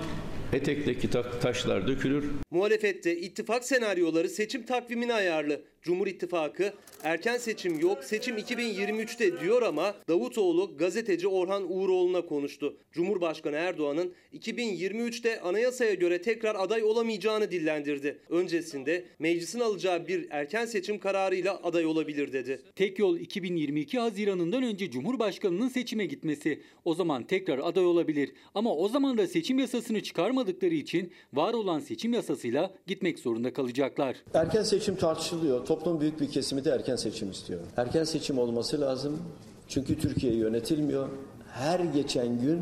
Etekteki 0.54 1.10
ta- 1.10 1.39
taşlar 1.39 1.88
dökülür. 1.88 2.25
Muhalefette 2.51 3.18
ittifak 3.18 3.66
senaryoları 3.66 4.30
seçim 4.30 4.66
takvimine 4.66 5.13
ayarlı. 5.13 5.62
Cumhur 5.82 6.08
İttifakı 6.08 6.74
erken 7.04 7.38
seçim 7.38 7.80
yok 7.80 8.04
seçim 8.04 8.38
2023'te 8.38 9.39
diyor 9.39 9.62
ama 9.62 9.96
Davutoğlu 10.08 10.77
gazeteci 10.77 11.27
Orhan 11.27 11.72
Uğuroğlu'na 11.72 12.25
konuştu. 12.25 12.77
Cumhurbaşkanı 12.92 13.56
Erdoğan'ın 13.56 14.13
2023'te 14.34 15.42
anayasaya 15.42 15.94
göre 15.94 16.22
tekrar 16.22 16.56
aday 16.56 16.84
olamayacağını 16.84 17.51
dillendirdi. 17.51 18.18
Öncesinde 18.30 19.06
meclisin 19.20 19.60
alacağı 19.60 20.08
bir 20.08 20.27
erken 20.30 20.66
seçim 20.66 21.00
kararıyla 21.00 21.60
aday 21.63 21.86
olabilir 21.86 22.34
dedi. 22.34 22.62
Tek 22.75 23.00
yol 23.00 23.18
2022 23.20 24.00
Haziran'ından 24.00 24.63
önce 24.63 24.92
Cumhurbaşkanı'nın 24.92 25.68
seçime 25.70 26.06
gitmesi. 26.06 26.62
O 26.86 26.94
zaman 26.96 27.24
tekrar 27.27 27.60
aday 27.60 27.86
olabilir. 27.86 28.32
Ama 28.56 28.75
o 28.75 28.89
zaman 28.89 29.18
da 29.18 29.27
seçim 29.27 29.60
yasasını 29.60 30.04
çıkarmadıkları 30.38 30.74
için 30.74 31.12
var 31.34 31.53
olan 31.53 31.79
seçim 31.79 32.13
yasasıyla 32.13 32.72
gitmek 32.88 33.20
zorunda 33.20 33.53
kalacaklar. 33.53 34.15
Erken 34.34 34.63
seçim 34.63 34.96
tartışılıyor. 34.96 35.65
Toplum 35.65 36.00
büyük 36.00 36.20
bir 36.22 36.29
kesimi 36.29 36.65
de 36.65 36.70
erken 36.70 36.96
seçim 36.96 37.32
istiyor. 37.32 37.60
Erken 37.77 38.03
seçim 38.03 38.38
olması 38.38 38.82
lazım. 38.82 39.20
Çünkü 39.67 40.00
Türkiye 40.00 40.34
yönetilmiyor. 40.34 41.10
Her 41.53 41.79
geçen 41.79 42.41
gün 42.41 42.60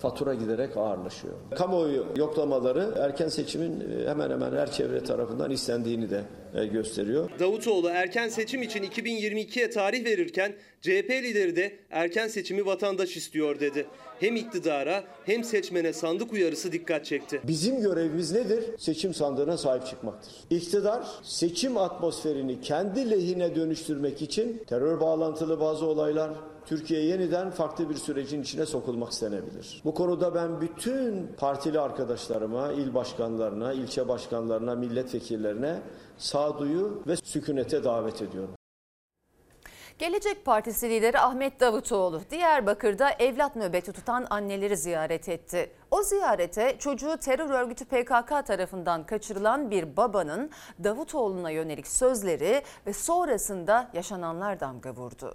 fatura 0.00 0.34
giderek 0.34 0.76
ağırlaşıyor. 0.76 1.34
Kamuoyu 1.56 2.06
yoklamaları 2.16 2.94
erken 2.98 3.28
seçimin 3.28 3.80
e, 3.80 4.08
hemen 4.08 4.30
hemen 4.30 4.52
her 4.52 4.72
çevre 4.72 5.04
tarafından 5.04 5.50
istendiğini 5.50 6.10
de 6.10 6.24
gösteriyor. 6.72 7.30
Davutoğlu 7.38 7.88
erken 7.88 8.28
seçim 8.28 8.62
için 8.62 8.82
2022'ye 8.82 9.70
tarih 9.70 10.04
verirken 10.04 10.52
CHP 10.80 11.10
lideri 11.10 11.56
de 11.56 11.72
erken 11.90 12.28
seçimi 12.28 12.66
vatandaş 12.66 13.16
istiyor 13.16 13.60
dedi. 13.60 13.86
Hem 14.20 14.36
iktidara 14.36 15.04
hem 15.26 15.44
seçmene 15.44 15.92
sandık 15.92 16.32
uyarısı 16.32 16.72
dikkat 16.72 17.06
çekti. 17.06 17.40
Bizim 17.44 17.80
görevimiz 17.80 18.32
nedir? 18.32 18.64
Seçim 18.78 19.14
sandığına 19.14 19.56
sahip 19.56 19.86
çıkmaktır. 19.86 20.32
İktidar 20.50 21.06
seçim 21.22 21.76
atmosferini 21.76 22.60
kendi 22.60 23.10
lehine 23.10 23.54
dönüştürmek 23.54 24.22
için 24.22 24.62
terör 24.66 25.00
bağlantılı 25.00 25.60
bazı 25.60 25.86
olaylar 25.86 26.30
Türkiye 26.70 27.04
yeniden 27.04 27.50
farklı 27.50 27.90
bir 27.90 27.94
sürecin 27.94 28.42
içine 28.42 28.66
sokulmak 28.66 29.12
istenebilir. 29.12 29.82
Bu 29.84 29.94
konuda 29.94 30.34
ben 30.34 30.60
bütün 30.60 31.26
partili 31.38 31.80
arkadaşlarıma, 31.80 32.72
il 32.72 32.94
başkanlarına, 32.94 33.72
ilçe 33.72 34.08
başkanlarına, 34.08 34.74
milletvekillerine 34.74 35.78
sağduyu 36.18 37.02
ve 37.06 37.16
sükunete 37.16 37.84
davet 37.84 38.22
ediyorum. 38.22 38.54
Gelecek 39.98 40.44
Partisi 40.44 40.90
lideri 40.90 41.18
Ahmet 41.18 41.60
Davutoğlu 41.60 42.20
Diyarbakır'da 42.30 43.10
evlat 43.10 43.56
nöbeti 43.56 43.92
tutan 43.92 44.26
anneleri 44.30 44.76
ziyaret 44.76 45.28
etti. 45.28 45.70
O 45.90 46.02
ziyarete 46.02 46.76
çocuğu 46.78 47.16
terör 47.16 47.50
örgütü 47.50 47.84
PKK 47.84 48.46
tarafından 48.46 49.06
kaçırılan 49.06 49.70
bir 49.70 49.96
babanın 49.96 50.50
Davutoğlu'na 50.84 51.50
yönelik 51.50 51.86
sözleri 51.86 52.62
ve 52.86 52.92
sonrasında 52.92 53.90
yaşananlar 53.94 54.60
damga 54.60 54.90
vurdu. 54.90 55.34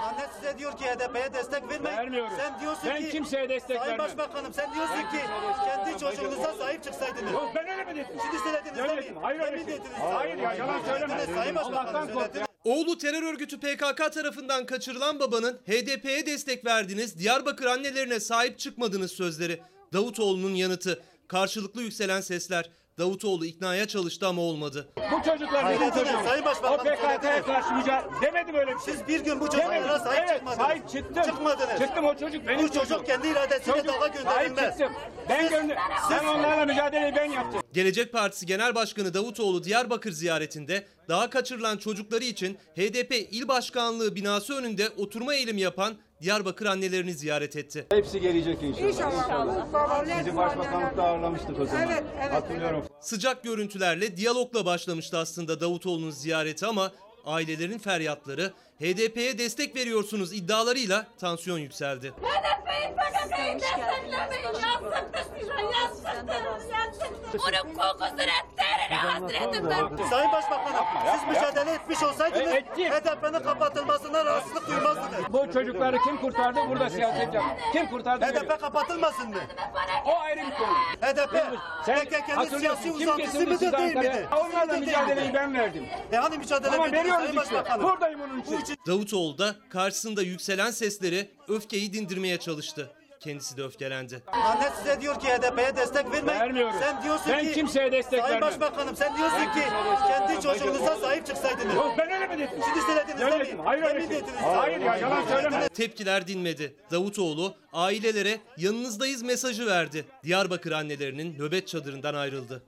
Anne 0.00 0.26
size 0.36 0.58
diyor 0.58 0.76
ki 0.76 0.84
HDP'ye 0.84 1.34
destek 1.34 1.62
vermeyin. 1.62 1.84
Vermiyorum. 1.84 2.32
Sen 2.36 2.60
diyorsun 2.60 2.90
Ben 2.90 3.02
ki 3.02 3.10
kimseye 3.10 3.48
destek 3.48 3.78
Sayın 3.78 3.90
vermiyorum. 3.90 4.18
Başbakanım 4.18 4.54
sen 4.54 4.74
diyorsun 4.74 4.96
Ben 4.96 5.10
ki 5.10 5.18
kendi 5.64 5.98
çocuğunuza 5.98 6.54
sahip 6.54 6.84
çıksaydınız. 6.84 7.32
Yok 7.32 7.52
ben 7.54 7.68
öyle 7.68 7.84
mi 7.84 7.94
dedim? 7.94 8.06
Şimdi 8.22 8.42
söylediniz 8.42 8.78
Öyle 8.78 9.02
değil 9.02 9.12
mi? 9.12 9.18
Hayır 9.22 9.40
öyle 9.40 9.66
dediniz. 9.66 9.80
Hayır 10.12 10.38
ya 10.38 10.54
yalan 10.54 10.84
söyleme. 10.84 11.26
Sayın 11.34 11.56
Başbakanım 11.56 12.08
söylediniz. 12.12 12.46
Oğlu 12.64 12.98
terör 12.98 13.22
örgütü 13.22 13.60
PKK 13.60 14.12
tarafından 14.12 14.66
kaçırılan 14.66 15.20
babanın 15.20 15.60
HDP'ye 15.66 16.26
destek 16.26 16.64
verdiniz, 16.64 17.18
Diyarbakır 17.18 17.66
annelerine 17.66 18.20
sahip 18.20 18.58
çıkmadınız 18.58 19.12
sözleri. 19.12 19.62
Davutoğlu'nun 19.92 20.54
yanıtı. 20.54 21.02
Karşılıklı 21.28 21.82
yükselen 21.82 22.20
sesler. 22.20 22.70
Davutoğlu 22.98 23.46
iknaya 23.46 23.88
çalıştı 23.88 24.26
ama 24.26 24.42
olmadı. 24.42 24.88
Bu 24.96 25.22
çocuklar 25.24 25.64
bizim 25.64 25.78
Söylediniz, 25.78 25.94
çocuğumuz. 25.94 26.26
Sayın 26.28 26.44
Başbakanım, 26.44 26.80
O 26.80 26.82
PKK'ya 27.18 27.42
karşı 27.42 27.74
mücadele 27.74 28.20
demedim 28.22 28.54
öyle 28.54 28.74
bir 28.74 28.80
şey. 28.80 28.94
Siz 28.94 29.08
bir 29.08 29.20
gün 29.20 29.40
bu 29.40 29.46
çocuklara 29.46 29.98
sahip 29.98 30.18
evet, 30.18 30.34
çıkmadınız. 30.36 30.66
sahip 30.66 30.88
çıktım. 30.88 31.22
Çıkmadınız. 31.22 31.78
Çıktım 31.78 32.04
o 32.04 32.14
çocuk 32.14 32.46
benim 32.48 32.58
Bu 32.58 32.68
çocuk 32.68 32.82
çocuğum. 32.88 33.04
kendi 33.04 33.28
iradesiyle 33.28 33.76
Çocuk- 33.82 34.00
dağa 34.00 34.06
gönderilmez. 34.06 34.54
Sahip 34.54 34.78
çıktım. 34.78 34.92
Ben, 35.28 35.48
gönder 35.48 35.78
ben 36.10 36.26
onlarla 36.26 36.66
mücadeleyi 36.66 37.16
ben 37.16 37.30
yaptım. 37.30 37.61
Gelecek 37.72 38.12
Partisi 38.12 38.46
Genel 38.46 38.74
Başkanı 38.74 39.14
Davutoğlu 39.14 39.64
Diyarbakır 39.64 40.12
ziyaretinde 40.12 40.84
daha 41.08 41.30
kaçırılan 41.30 41.76
çocukları 41.76 42.24
için 42.24 42.58
HDP 42.76 43.12
İl 43.30 43.48
Başkanlığı 43.48 44.14
binası 44.14 44.54
önünde 44.54 44.88
oturma 44.96 45.34
eylemi 45.34 45.60
yapan 45.60 45.94
Diyarbakır 46.22 46.66
annelerini 46.66 47.14
ziyaret 47.14 47.56
etti. 47.56 47.86
Hepsi 47.92 48.20
gelecek 48.20 48.62
inşallah. 48.62 48.88
İnşallah. 48.88 50.20
Bizi 50.20 50.36
başbakanlıkta 50.36 51.02
ağırlamıştık 51.02 51.60
o 51.60 51.66
zaman. 51.66 51.88
Evet, 51.88 52.04
evet. 52.20 52.32
Hatırlıyorum. 52.32 52.84
Sıcak 53.00 53.44
görüntülerle 53.44 54.16
diyalogla 54.16 54.64
başlamıştı 54.64 55.18
aslında 55.18 55.60
Davutoğlu'nun 55.60 56.10
ziyareti 56.10 56.66
ama 56.66 56.92
ailelerin 57.24 57.78
feryatları 57.78 58.52
HDP'ye 58.82 59.38
destek 59.38 59.76
veriyorsunuz 59.76 60.32
iddialarıyla 60.32 61.06
tansiyon 61.20 61.58
yükseldi. 61.58 62.08
HDP'yi 62.10 62.96
PKK'yı 62.96 63.60
desteklemeyin. 63.60 64.12
Yazıktır 64.12 65.22
size. 65.40 65.52
Yazıktır. 65.80 66.12
Yazıktır. 66.72 67.40
Onun 67.64 67.74
kokusunu 67.74 68.16
terine 68.56 68.96
hasretim 68.96 69.70
ben. 69.70 70.06
Sayın 70.10 70.32
Başbakanım 70.32 70.84
siz 71.12 71.28
mücadele 71.28 71.70
etmiş 71.70 72.02
olsaydınız 72.02 72.52
E. 72.52 72.60
HDP'nin 72.90 73.42
kapatılmasına 73.42 74.24
rahatsızlık 74.24 74.68
duymazdınız. 74.68 75.32
Bu 75.32 75.52
çocukları 75.52 75.98
kim 75.98 76.16
kurtardı? 76.16 76.60
Burada 76.68 76.90
siyaset 76.90 77.34
yaptı. 77.34 77.62
Kim 77.72 77.86
kurtardı? 77.86 78.24
HDP 78.24 78.60
kapatılmasın 78.60 79.28
mı? 79.30 79.36
O 80.06 80.18
ayrı 80.18 80.40
bir 80.40 80.54
konu. 80.54 80.72
HDP 81.00 81.58
Sen 81.86 82.04
PKK'nın 82.04 82.58
siyasi 82.58 82.82
Kim 82.82 82.94
uzantısı 82.94 83.46
mıdır 83.46 83.72
değil 83.78 83.96
midir? 83.96 84.26
Onlarla 84.40 84.76
mücadeleyi 84.76 85.34
ben 85.34 85.54
verdim. 85.54 85.86
E 86.12 86.16
hani 86.16 86.38
mücadele 86.38 86.76
Ama 86.76 86.92
veriyoruz 86.92 87.10
Sayın 87.10 87.28
işte. 87.28 87.36
Başbakanım? 87.36 87.82
Buradayım 87.84 88.20
onun 88.20 88.40
için. 88.40 88.71
Davutoğlu 88.86 89.38
da 89.38 89.56
karşısında 89.70 90.22
yükselen 90.22 90.70
sesleri 90.70 91.30
öfkeyi 91.48 91.92
dindirmeye 91.92 92.36
çalıştı. 92.38 92.90
Kendisi 93.20 93.56
de 93.56 93.62
öfkelendi. 93.62 94.22
Anne 94.26 94.70
size 94.78 95.00
diyor 95.00 95.20
ki 95.20 95.26
HDP'ye 95.28 95.76
destek 95.76 96.04
vermeyin. 96.12 96.26
Vermiyorum. 96.26 96.74
Sen 96.80 97.02
diyorsun 97.02 97.32
Ben 97.32 97.44
ki 97.46 97.52
kimseye 97.52 97.92
destek 97.92 98.20
Sayın 98.20 98.34
vermem. 98.34 98.60
Başbakanım 98.60 98.96
sen 98.96 99.16
diyorsun 99.16 99.44
ki 99.44 99.60
kendi 100.08 100.40
çocuğunuza 100.42 100.96
sahip 100.96 101.26
çıksaydınız. 101.26 101.74
Yok 101.74 101.94
ben 101.98 102.10
öyle 102.10 102.26
mi 102.26 102.38
dedim? 102.38 102.48
Şimdi 102.64 102.86
söylediniz 102.86 103.20
Öyle 103.32 103.44
değil 103.44 103.54
mi? 103.56 103.62
Hayır 103.64 103.82
öyle 103.82 104.00
şey. 104.00 104.10
dediniz. 104.10 104.34
Hayır 104.42 104.80
ya 104.80 104.96
yalan 104.96 105.26
söyleme. 105.26 105.68
Tepkiler 105.68 106.26
dinmedi. 106.26 106.76
Davutoğlu 106.90 107.54
ailelere 107.72 108.40
yanınızdayız 108.56 109.22
mesajı 109.22 109.66
verdi. 109.66 110.04
Diyarbakır 110.24 110.72
annelerinin 110.72 111.38
nöbet 111.38 111.68
çadırından 111.68 112.14
ayrıldı. 112.14 112.62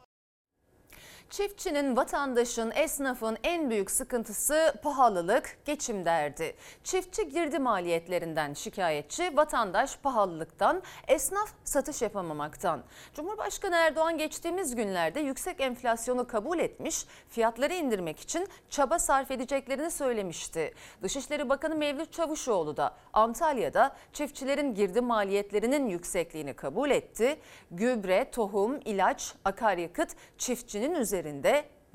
Çiftçinin, 1.37 1.97
vatandaşın, 1.97 2.71
esnafın 2.71 3.39
en 3.43 3.71
büyük 3.71 3.91
sıkıntısı 3.91 4.75
pahalılık, 4.83 5.59
geçim 5.65 6.05
derdi. 6.05 6.57
Çiftçi 6.85 7.29
girdi 7.29 7.59
maliyetlerinden 7.59 8.55
şikayetçi, 8.55 9.37
vatandaş 9.37 9.97
pahalılıktan, 9.97 10.83
esnaf 11.09 11.49
satış 11.65 12.03
yapamamaktan. 12.03 12.83
Cumhurbaşkanı 13.15 13.77
Erdoğan 13.77 14.19
geçtiğimiz 14.19 14.75
günlerde 14.75 15.21
yüksek 15.21 15.61
enflasyonu 15.61 16.27
kabul 16.27 16.59
etmiş, 16.59 17.07
fiyatları 17.29 17.75
indirmek 17.75 18.21
için 18.21 18.49
çaba 18.71 18.99
sarf 18.99 19.31
edeceklerini 19.31 19.91
söylemişti. 19.91 20.75
Dışişleri 21.03 21.49
Bakanı 21.49 21.75
Mevlüt 21.75 22.13
Çavuşoğlu 22.13 22.77
da 22.77 22.95
Antalya'da 23.13 23.97
çiftçilerin 24.13 24.75
girdi 24.75 25.01
maliyetlerinin 25.01 25.87
yüksekliğini 25.87 26.55
kabul 26.55 26.91
etti. 26.91 27.37
Gübre, 27.71 28.31
tohum, 28.31 28.81
ilaç, 28.85 29.35
akaryakıt 29.45 30.11
çiftçinin 30.39 30.95
üzerinde 30.95 31.24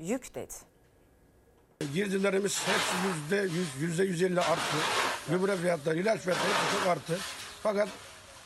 yük 0.00 0.34
dedi. 0.34 0.54
Girdilerimiz 1.94 2.62
hepsi 2.66 2.94
yüzde 3.06 3.42
yüz, 3.58 3.68
yüzde 3.80 4.04
yüz 4.04 4.22
elli 4.22 4.40
arttı. 4.40 4.76
Gübre 5.30 5.56
fiyatları, 5.56 5.98
ilaç 5.98 6.20
fiyatları 6.20 6.48
hepsi 6.48 6.78
çok 6.78 6.86
arttı. 6.86 7.18
Fakat 7.62 7.88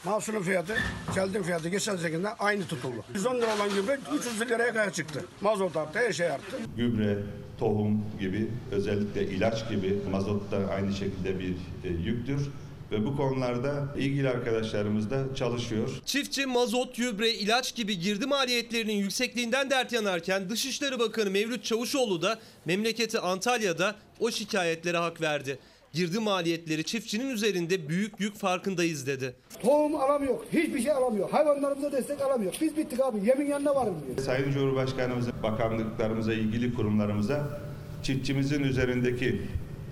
mahsulün 0.05 0.43
fiyatı, 0.43 0.77
keldin 1.15 1.43
fiyatı 1.43 1.69
geçen 1.69 1.97
senede 1.97 2.29
aynı 2.29 2.67
tutuldu. 2.67 3.05
110 3.15 3.37
lira 3.37 3.55
olan 3.57 3.69
gübre 3.75 3.99
300 4.19 4.41
liraya 4.41 4.69
kadar 4.69 4.93
çıktı. 4.93 5.25
Mazot 5.41 5.77
arttı, 5.77 5.99
her 5.99 6.13
şey 6.13 6.31
arttı. 6.31 6.57
gübre, 6.77 7.19
tohum 7.59 8.05
gibi 8.21 8.51
özellikle 8.73 9.23
ilaç 9.27 9.69
gibi 9.69 9.99
mazot 10.11 10.51
da 10.51 10.57
aynı 10.75 10.93
şekilde 10.93 11.39
bir 11.39 11.55
e, 11.85 11.89
yüktür 11.89 12.51
ve 12.95 13.07
bu 13.07 13.17
konularda 13.17 13.89
ilgili 13.99 14.29
arkadaşlarımız 14.29 15.11
da 15.11 15.35
çalışıyor. 15.35 15.89
Çiftçi 16.05 16.47
mazot, 16.47 16.97
gübre, 16.97 17.31
ilaç 17.31 17.75
gibi 17.75 17.99
girdi 17.99 18.27
maliyetlerinin 18.27 18.97
yüksekliğinden 18.97 19.71
dert 19.71 19.93
yanarken 19.93 20.51
Dışişleri 20.51 20.99
Bakanı 20.99 21.31
Mevlüt 21.31 21.65
Çavuşoğlu 21.65 22.23
da 22.23 22.39
memleketi 22.65 23.19
Antalya'da 23.19 23.95
o 24.21 24.31
şikayetlere 24.31 24.97
hak 24.97 25.21
verdi. 25.21 25.59
Girdi 25.93 26.19
maliyetleri 26.19 26.85
çiftçinin 26.85 27.31
üzerinde 27.31 27.89
büyük 27.89 28.21
yük 28.21 28.37
farkındayız 28.37 29.07
dedi. 29.07 29.35
Tohum 29.63 29.97
alamıyor, 29.97 30.39
hiçbir 30.53 30.83
şey 30.83 30.93
alamıyor. 30.93 31.31
Hayvanlarımıza 31.31 31.93
destek 31.93 32.21
alamıyor. 32.21 32.55
Biz 32.61 32.77
bittik 32.77 33.01
abi, 33.01 33.27
yemin 33.27 33.47
yanına 33.47 33.75
varım 33.75 33.95
diyor. 34.07 34.27
Sayın 34.27 34.53
Cumhurbaşkanımıza, 34.53 35.31
bakanlıklarımıza, 35.43 36.33
ilgili 36.33 36.75
kurumlarımıza 36.75 37.61
çiftçimizin 38.03 38.63
üzerindeki 38.63 39.43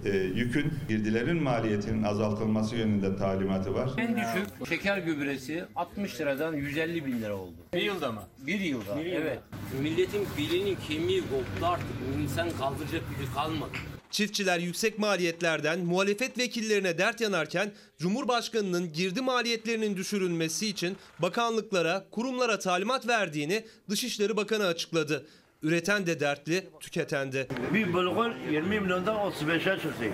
e, 0.04 0.16
yükün, 0.16 0.72
girdilerin 0.88 1.42
maliyetinin 1.42 2.02
azaltılması 2.02 2.76
yönünde 2.76 3.16
talimatı 3.16 3.74
var. 3.74 3.90
En 3.98 4.16
düşük 4.16 4.68
şeker 4.68 4.98
gübresi 4.98 5.64
60 5.76 6.20
liradan 6.20 6.54
150 6.54 7.06
bin 7.06 7.22
lira 7.22 7.36
oldu. 7.36 7.56
Bir 7.74 7.82
yılda 7.82 8.12
mı? 8.12 8.22
Bir 8.38 8.60
yılda, 8.60 9.00
evet. 9.02 9.38
Milletin 9.80 10.26
belinin 10.38 10.78
kemiği 10.88 11.20
koptu 11.20 11.66
artık. 11.66 11.86
İnsan 12.22 12.50
kaldıracak 12.50 13.02
gücü 13.18 13.34
kalmadı. 13.34 13.72
Çiftçiler 14.10 14.58
yüksek 14.58 14.98
maliyetlerden 14.98 15.80
muhalefet 15.80 16.38
vekillerine 16.38 16.98
dert 16.98 17.20
yanarken 17.20 17.72
Cumhurbaşkanının 17.98 18.92
girdi 18.92 19.20
maliyetlerinin 19.20 19.96
düşürülmesi 19.96 20.66
için 20.66 20.96
bakanlıklara, 21.18 22.04
kurumlara 22.10 22.58
talimat 22.58 23.08
verdiğini 23.08 23.64
Dışişleri 23.90 24.36
Bakanı 24.36 24.66
açıkladı. 24.66 25.26
Üreten 25.62 26.06
de 26.06 26.20
dertli, 26.20 26.70
tüketen 26.80 27.32
de. 27.32 27.46
Bir 27.74 27.92
bulgur 27.92 28.30
20 28.50 28.80
milyondan 28.80 29.16
35'e 29.16 29.74
çıktı. 29.80 30.04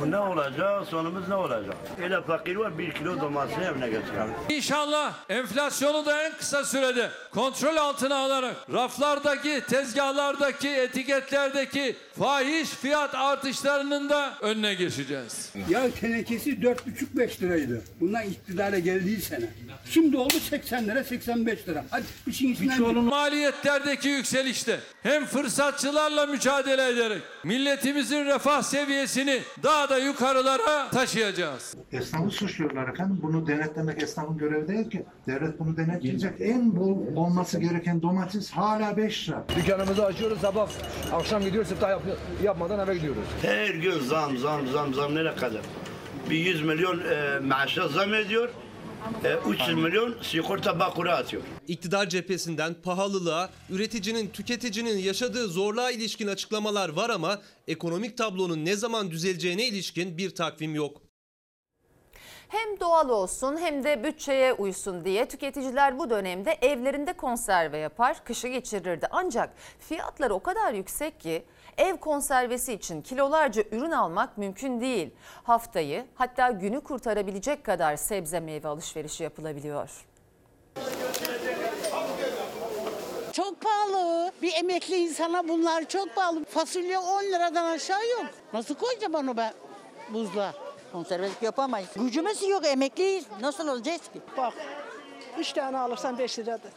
Bu 0.00 0.10
ne 0.10 0.18
olacak? 0.18 0.86
Sonumuz 0.90 1.28
ne 1.28 1.34
olacak? 1.34 1.74
Öyle 2.02 2.22
fakir 2.22 2.56
var 2.56 2.78
bir 2.78 2.92
kilo 2.92 3.20
domatesi 3.20 3.60
evine 3.60 3.88
götürelim. 3.88 4.34
İnşallah 4.48 5.14
enflasyonu 5.28 6.06
da 6.06 6.22
en 6.22 6.32
kısa 6.36 6.64
sürede 6.64 7.10
kontrol 7.30 7.76
altına 7.76 8.16
alarak 8.16 8.56
raflardaki, 8.72 9.62
tezgahlardaki, 9.68 10.68
etiketlerdeki 10.68 11.96
fahiş 12.18 12.68
fiyat 12.68 13.14
artışlarının 13.14 14.08
da 14.08 14.34
önüne 14.42 14.74
geçeceğiz. 14.74 15.52
Yağ 15.68 15.90
tenekesi 16.00 16.50
4,5-5 16.50 17.42
liraydı. 17.42 17.82
Bundan 18.00 18.22
iktidara 18.26 18.78
geldiği 18.78 19.20
sene. 19.22 19.50
Şimdi 19.90 20.16
oldu 20.16 20.34
80 20.50 20.86
lira 20.86 21.04
85 21.04 21.68
lira. 21.68 21.84
Hadi 21.90 22.04
işin 22.26 22.52
içinden 22.52 22.94
Maliyetlerdeki 22.98 24.08
yükselişte 24.08 24.80
hem 25.02 25.24
fırsatçılarla 25.24 26.26
mücadele 26.26 26.88
ederek 26.88 27.22
milletimizin 27.44 28.24
refah 28.24 28.62
seviyesini 28.62 29.40
daha 29.62 29.88
da 29.88 29.98
yukarılara 29.98 30.90
taşıyacağız. 30.90 31.74
Esnafı 31.92 32.30
suçluyorlar 32.30 32.88
efendim. 32.88 33.18
Bunu 33.22 33.46
denetlemek 33.46 34.02
esnafın 34.02 34.38
görevi 34.38 34.68
değil 34.68 34.90
ki. 34.90 35.06
Devlet 35.26 35.58
bunu 35.58 35.76
denetleyecek. 35.76 36.40
En 36.40 36.76
bol 36.76 37.16
olması 37.16 37.60
gereken 37.60 38.02
domates 38.02 38.50
hala 38.50 38.96
5 38.96 39.28
lira. 39.28 39.44
Dükkanımızı 39.56 40.04
açıyoruz 40.04 40.40
sabah 40.40 40.68
akşam 41.12 41.42
gidiyoruz 41.42 41.68
siftah 41.68 41.90
yap, 41.90 42.02
yapmadan 42.42 42.78
eve 42.78 42.94
gidiyoruz. 42.94 43.24
Her 43.42 43.68
gün 43.68 43.98
zam 44.00 44.38
zam 44.38 44.66
zam 44.66 44.94
zam 44.94 45.14
nereye 45.14 45.34
kadar? 45.36 45.60
Bir 46.30 46.36
100 46.38 46.62
milyon 46.62 46.98
e, 47.00 47.38
maaşa 47.38 47.88
zam 47.88 48.14
ediyor. 48.14 48.48
E, 49.24 49.50
300 49.50 49.76
milyon 49.76 50.14
sigorta 50.22 50.80
bakura 50.80 51.16
atıyor. 51.16 51.42
İktidar 51.68 52.08
cephesinden 52.08 52.74
pahalılığa, 52.74 53.50
üreticinin, 53.70 54.28
tüketicinin 54.28 54.98
yaşadığı 54.98 55.48
zorluğa 55.48 55.90
ilişkin 55.90 56.28
açıklamalar 56.28 56.88
var 56.88 57.10
ama 57.10 57.40
ekonomik 57.68 58.18
tablonun 58.18 58.64
ne 58.64 58.76
zaman 58.76 59.10
düzeleceğine 59.10 59.64
ilişkin 59.64 60.18
bir 60.18 60.34
takvim 60.34 60.74
yok. 60.74 61.02
Hem 62.48 62.80
doğal 62.80 63.08
olsun 63.08 63.56
hem 63.56 63.84
de 63.84 64.04
bütçeye 64.04 64.52
uysun 64.52 65.04
diye 65.04 65.28
tüketiciler 65.28 65.98
bu 65.98 66.10
dönemde 66.10 66.58
evlerinde 66.62 67.12
konserve 67.12 67.78
yapar, 67.78 68.24
kışı 68.24 68.48
geçirirdi. 68.48 69.06
Ancak 69.10 69.54
fiyatlar 69.78 70.30
o 70.30 70.40
kadar 70.40 70.74
yüksek 70.74 71.20
ki 71.20 71.44
ev 71.78 71.96
konservesi 71.96 72.72
için 72.72 73.02
kilolarca 73.02 73.62
ürün 73.72 73.90
almak 73.90 74.38
mümkün 74.38 74.80
değil. 74.80 75.10
Haftayı 75.44 76.06
hatta 76.14 76.50
günü 76.50 76.80
kurtarabilecek 76.80 77.64
kadar 77.64 77.96
sebze 77.96 78.40
meyve 78.40 78.68
alışverişi 78.68 79.22
yapılabiliyor. 79.22 79.90
Çok 83.32 83.60
pahalı. 83.60 84.32
Bir 84.42 84.52
emekli 84.52 84.96
insana 84.96 85.48
bunlar 85.48 85.84
çok 85.84 86.14
pahalı. 86.14 86.44
Fasulye 86.44 86.98
10 86.98 87.22
liradan 87.22 87.64
aşağı 87.64 88.08
yok. 88.08 88.26
Nasıl 88.52 88.74
koyacağım 88.74 89.14
onu 89.14 89.36
ben 89.36 89.52
buzluğa? 90.08 90.52
Konservelik 90.92 91.42
yapamayız. 91.42 91.88
Gücümüz 91.96 92.42
yok 92.48 92.66
emekliyiz. 92.66 93.24
Nasıl 93.40 93.68
olacağız 93.68 94.00
ki? 94.00 94.20
Bak, 94.36 94.52
üç 95.38 95.52
tane 95.52 95.78
alırsan 95.78 96.18
beş 96.18 96.38
liradır. 96.38 96.70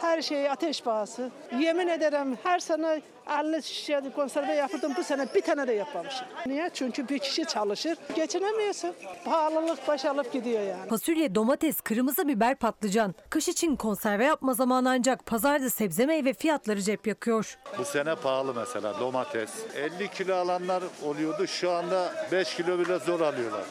Her 0.00 0.22
şey 0.22 0.50
ateş 0.50 0.82
pahası. 0.82 1.30
Yemin 1.58 1.88
ederim 1.88 2.38
her 2.42 2.58
sene 2.58 3.02
50 3.40 3.62
şişe 3.62 4.02
konserve 4.16 4.52
yapırdım. 4.54 4.92
Bu 4.96 5.04
sene 5.04 5.26
bir 5.34 5.40
tane 5.40 5.68
de 5.68 5.72
yapmamışım. 5.72 6.26
Niye? 6.46 6.70
Çünkü 6.74 7.08
bir 7.08 7.18
kişi 7.18 7.44
çalışır. 7.44 7.98
Geçinemiyorsun. 8.16 8.94
Pahalılık 9.24 9.88
baş 9.88 10.04
alıp 10.04 10.32
gidiyor 10.32 10.62
yani. 10.62 10.88
Fasulye, 10.88 11.34
domates, 11.34 11.80
kırmızı 11.80 12.28
biber, 12.28 12.54
patlıcan. 12.54 13.14
Kış 13.30 13.48
için 13.48 13.76
konserve 13.76 14.24
yapma 14.24 14.54
zamanı 14.54 14.90
ancak 14.90 15.26
pazarda 15.26 15.70
sebze 15.70 16.06
meyve 16.06 16.34
fiyatları 16.34 16.80
cep 16.82 17.06
yakıyor. 17.06 17.58
Bu 17.78 17.84
sene 17.84 18.14
pahalı 18.14 18.54
mesela 18.54 19.00
domates. 19.00 19.50
50 19.76 20.08
kilo 20.10 20.34
alanlar 20.34 20.82
oluyordu. 21.04 21.46
Şu 21.46 21.70
anda 21.70 22.12
5 22.32 22.54
kilo 22.54 22.78
bile 22.78 22.98
zor 22.98 23.20
alıyorlar. 23.20 23.64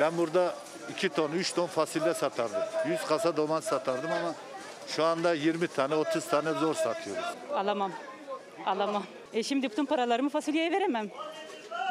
Ben 0.00 0.18
burada 0.18 0.54
2 0.90 1.08
ton, 1.08 1.32
3 1.32 1.52
ton 1.54 1.66
fasulye 1.66 2.14
satardım. 2.14 2.60
100 2.88 3.04
kasa 3.04 3.36
domates 3.36 3.68
satardım 3.70 4.10
ama 4.12 4.34
şu 4.96 5.04
anda 5.04 5.34
20 5.34 5.68
tane, 5.68 5.94
30 5.94 6.26
tane 6.28 6.52
zor 6.52 6.74
satıyoruz. 6.74 7.24
Alamam. 7.54 7.92
Alamam. 8.66 9.02
E 9.32 9.42
şimdi 9.42 9.70
bütün 9.70 9.84
paralarımı 9.84 10.28
fasulyeye 10.28 10.72
veremem. 10.72 11.10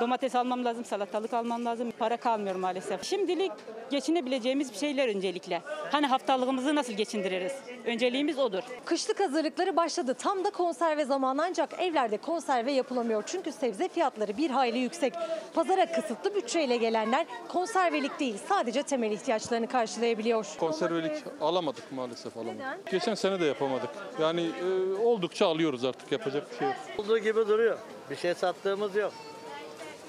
Domates 0.01 0.35
almam 0.35 0.65
lazım, 0.65 0.85
salatalık 0.85 1.33
almam 1.33 1.65
lazım. 1.65 1.91
Para 1.99 2.17
kalmıyor 2.17 2.55
maalesef. 2.55 3.03
Şimdilik 3.03 3.51
geçinebileceğimiz 3.91 4.73
bir 4.73 4.77
şeyler 4.77 5.07
öncelikle. 5.07 5.61
Hani 5.91 6.07
haftalığımızı 6.07 6.75
nasıl 6.75 6.93
geçindiririz? 6.93 7.51
Önceliğimiz 7.85 8.39
odur. 8.39 8.63
Kışlık 8.85 9.19
hazırlıkları 9.19 9.75
başladı. 9.75 10.13
Tam 10.13 10.43
da 10.43 10.49
konserve 10.49 11.05
zamanı 11.05 11.43
ancak 11.43 11.79
evlerde 11.79 12.17
konserve 12.17 12.71
yapılamıyor. 12.71 13.23
Çünkü 13.25 13.51
sebze 13.51 13.89
fiyatları 13.89 14.37
bir 14.37 14.49
hayli 14.49 14.77
yüksek. 14.77 15.13
Pazara 15.53 15.91
kısıtlı 15.91 16.35
bütçeyle 16.35 16.77
gelenler 16.77 17.25
konservelik 17.47 18.19
değil 18.19 18.35
sadece 18.49 18.83
temel 18.83 19.11
ihtiyaçlarını 19.11 19.67
karşılayabiliyor. 19.67 20.47
Konservelik 20.59 21.23
alamadık 21.41 21.91
maalesef 21.91 22.37
alamadık. 22.37 22.59
Neden? 22.59 22.79
Geçen 22.91 23.15
sene 23.15 23.39
de 23.39 23.45
yapamadık. 23.45 23.89
Yani 24.21 24.41
e, 24.41 25.01
oldukça 25.03 25.47
alıyoruz 25.47 25.85
artık 25.85 26.11
yapacak 26.11 26.51
bir 26.51 26.57
şey 26.57 26.67
yok. 26.67 26.75
Olduğu 26.97 27.17
gibi 27.17 27.47
duruyor. 27.47 27.77
Bir 28.09 28.15
şey 28.15 28.33
sattığımız 28.33 28.95
yok. 28.95 29.13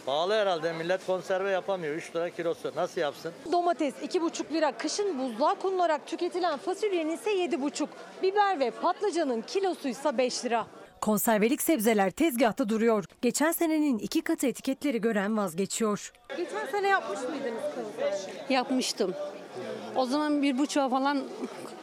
Pahalı 0.06 0.34
herhalde. 0.34 0.72
Millet 0.72 1.06
konserve 1.06 1.50
yapamıyor. 1.50 1.94
3 1.94 2.16
lira 2.16 2.30
kilosu. 2.30 2.72
Nasıl 2.76 3.00
yapsın? 3.00 3.32
Domates 3.52 3.94
2,5 3.94 4.52
lira, 4.52 4.72
kışın 4.72 5.18
buzluğa 5.18 5.54
konularak 5.54 6.06
tüketilen 6.06 6.58
fasulyenin 6.58 7.10
ise 7.16 7.30
7,5. 7.30 7.88
Biber 8.22 8.60
ve 8.60 8.70
patlıcanın 8.70 9.42
kilosu 9.42 9.88
ise 9.88 10.18
5 10.18 10.44
lira. 10.44 10.66
Konservelik 11.00 11.62
sebzeler 11.62 12.10
tezgahta 12.10 12.68
duruyor. 12.68 13.04
Geçen 13.22 13.52
senenin 13.52 13.98
iki 13.98 14.22
katı 14.22 14.46
etiketleri 14.46 15.00
gören 15.00 15.36
vazgeçiyor. 15.36 16.12
Geçen 16.36 16.66
sene 16.66 16.88
yapmış 16.88 17.18
mıydınız 17.20 17.62
konserve? 17.74 18.54
Yapmıştım. 18.54 19.14
O 19.96 20.06
zaman 20.06 20.42
bir 20.42 20.58
buçuğa 20.58 20.88
falan 20.88 21.22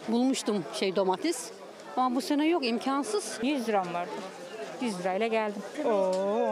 bulmuştum 0.07 0.63
şey 0.73 0.95
domates. 0.95 1.51
Ama 1.97 2.15
bu 2.15 2.21
sene 2.21 2.47
yok 2.47 2.65
imkansız. 2.65 3.39
100 3.43 3.67
liram 3.69 3.93
vardı. 3.93 4.11
100 4.81 4.99
lirayla 4.99 5.27
geldim. 5.27 5.61
Oo, 5.85 5.89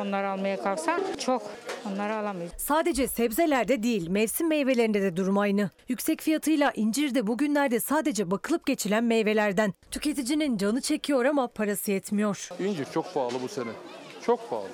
onları 0.02 0.30
almaya 0.30 0.62
kalksan 0.64 1.02
çok. 1.20 1.42
Onları 1.88 2.16
alamayız. 2.16 2.52
Sadece 2.58 3.08
sebzelerde 3.08 3.84
değil, 3.84 4.10
mevsim 4.10 4.48
meyvelerinde 4.48 5.02
de 5.02 5.18
durum 5.18 5.38
aynı. 5.38 5.70
Yüksek 5.88 6.22
fiyatıyla 6.22 6.72
incir 6.76 7.16
de 7.16 7.28
bugünlerde 7.28 7.80
sadece 7.80 8.32
bakılıp 8.32 8.66
geçilen 8.66 9.04
meyvelerden. 9.04 9.74
Tüketicinin 9.92 10.58
canı 10.58 10.82
çekiyor 10.82 11.26
ama 11.26 11.48
parası 11.48 11.92
yetmiyor. 11.92 12.50
İncir 12.60 12.88
çok 12.94 13.14
pahalı 13.14 13.42
bu 13.44 13.48
sene. 13.48 13.70
Çok 14.26 14.50
pahalı. 14.50 14.68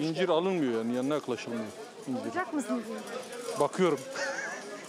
İncir 0.00 0.28
alınmıyor 0.28 0.72
yani 0.78 0.94
yanına 0.94 1.14
yaklaşılmıyor. 1.14 1.64
İncir. 2.08 2.22
Alacak 2.22 2.54
mısınız? 2.54 2.82
Bakıyorum. 3.60 3.98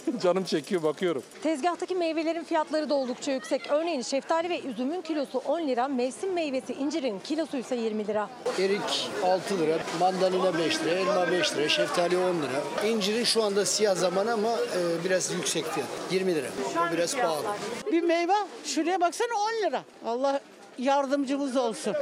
Canım 0.22 0.44
çekiyor 0.44 0.82
bakıyorum. 0.82 1.22
Tezgahtaki 1.42 1.94
meyvelerin 1.94 2.44
fiyatları 2.44 2.90
da 2.90 2.94
oldukça 2.94 3.32
yüksek. 3.32 3.70
Örneğin 3.70 4.02
şeftali 4.02 4.48
ve 4.50 4.60
üzümün 4.60 5.02
kilosu 5.02 5.38
10 5.38 5.68
lira, 5.68 5.88
mevsim 5.88 6.32
meyvesi 6.32 6.72
incirin 6.72 7.18
kilosu 7.18 7.56
ise 7.56 7.76
20 7.76 8.06
lira. 8.06 8.30
Erik 8.58 9.10
6 9.24 9.58
lira, 9.58 9.78
mandalina 10.00 10.58
5 10.58 10.80
lira, 10.80 10.90
elma 10.94 11.30
5 11.32 11.56
lira, 11.56 11.68
şeftali 11.68 12.16
10 12.18 12.22
lira. 12.22 12.88
İncirin 12.88 13.24
şu 13.24 13.42
anda 13.42 13.66
siyah 13.66 13.96
zaman 13.96 14.26
ama 14.26 14.50
e, 14.50 15.04
biraz 15.04 15.32
yüksek 15.32 15.64
fiyat. 15.64 15.88
20 16.10 16.34
lira. 16.34 16.46
O 16.88 16.92
biraz 16.92 17.16
pahalı. 17.16 17.46
Bir 17.92 18.02
meyve 18.02 18.32
şuraya 18.64 19.00
baksana 19.00 19.34
10 19.62 19.66
lira. 19.66 19.82
Allah 20.06 20.40
yardımcımız 20.78 21.56
olsun. 21.56 21.94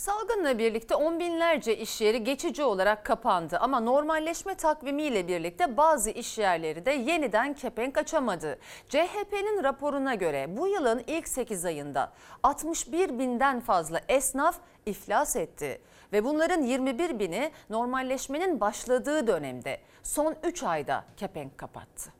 Salgınla 0.00 0.58
birlikte 0.58 0.94
on 0.94 1.20
binlerce 1.20 1.76
iş 1.76 2.00
yeri 2.00 2.24
geçici 2.24 2.62
olarak 2.62 3.04
kapandı 3.04 3.58
ama 3.58 3.80
normalleşme 3.80 4.54
takvimiyle 4.54 5.28
birlikte 5.28 5.76
bazı 5.76 6.10
iş 6.10 6.38
yerleri 6.38 6.86
de 6.86 6.90
yeniden 6.90 7.54
kepenk 7.54 7.98
açamadı. 7.98 8.58
CHP'nin 8.88 9.64
raporuna 9.64 10.14
göre 10.14 10.56
bu 10.56 10.68
yılın 10.68 11.04
ilk 11.06 11.28
8 11.28 11.64
ayında 11.64 12.12
61 12.42 13.18
binden 13.18 13.60
fazla 13.60 14.00
esnaf 14.08 14.58
iflas 14.86 15.36
etti 15.36 15.80
ve 16.12 16.24
bunların 16.24 16.62
21 16.62 17.18
bini 17.18 17.52
normalleşmenin 17.70 18.60
başladığı 18.60 19.26
dönemde 19.26 19.80
son 20.02 20.36
3 20.42 20.62
ayda 20.62 21.04
kepenk 21.16 21.58
kapattı. 21.58 22.19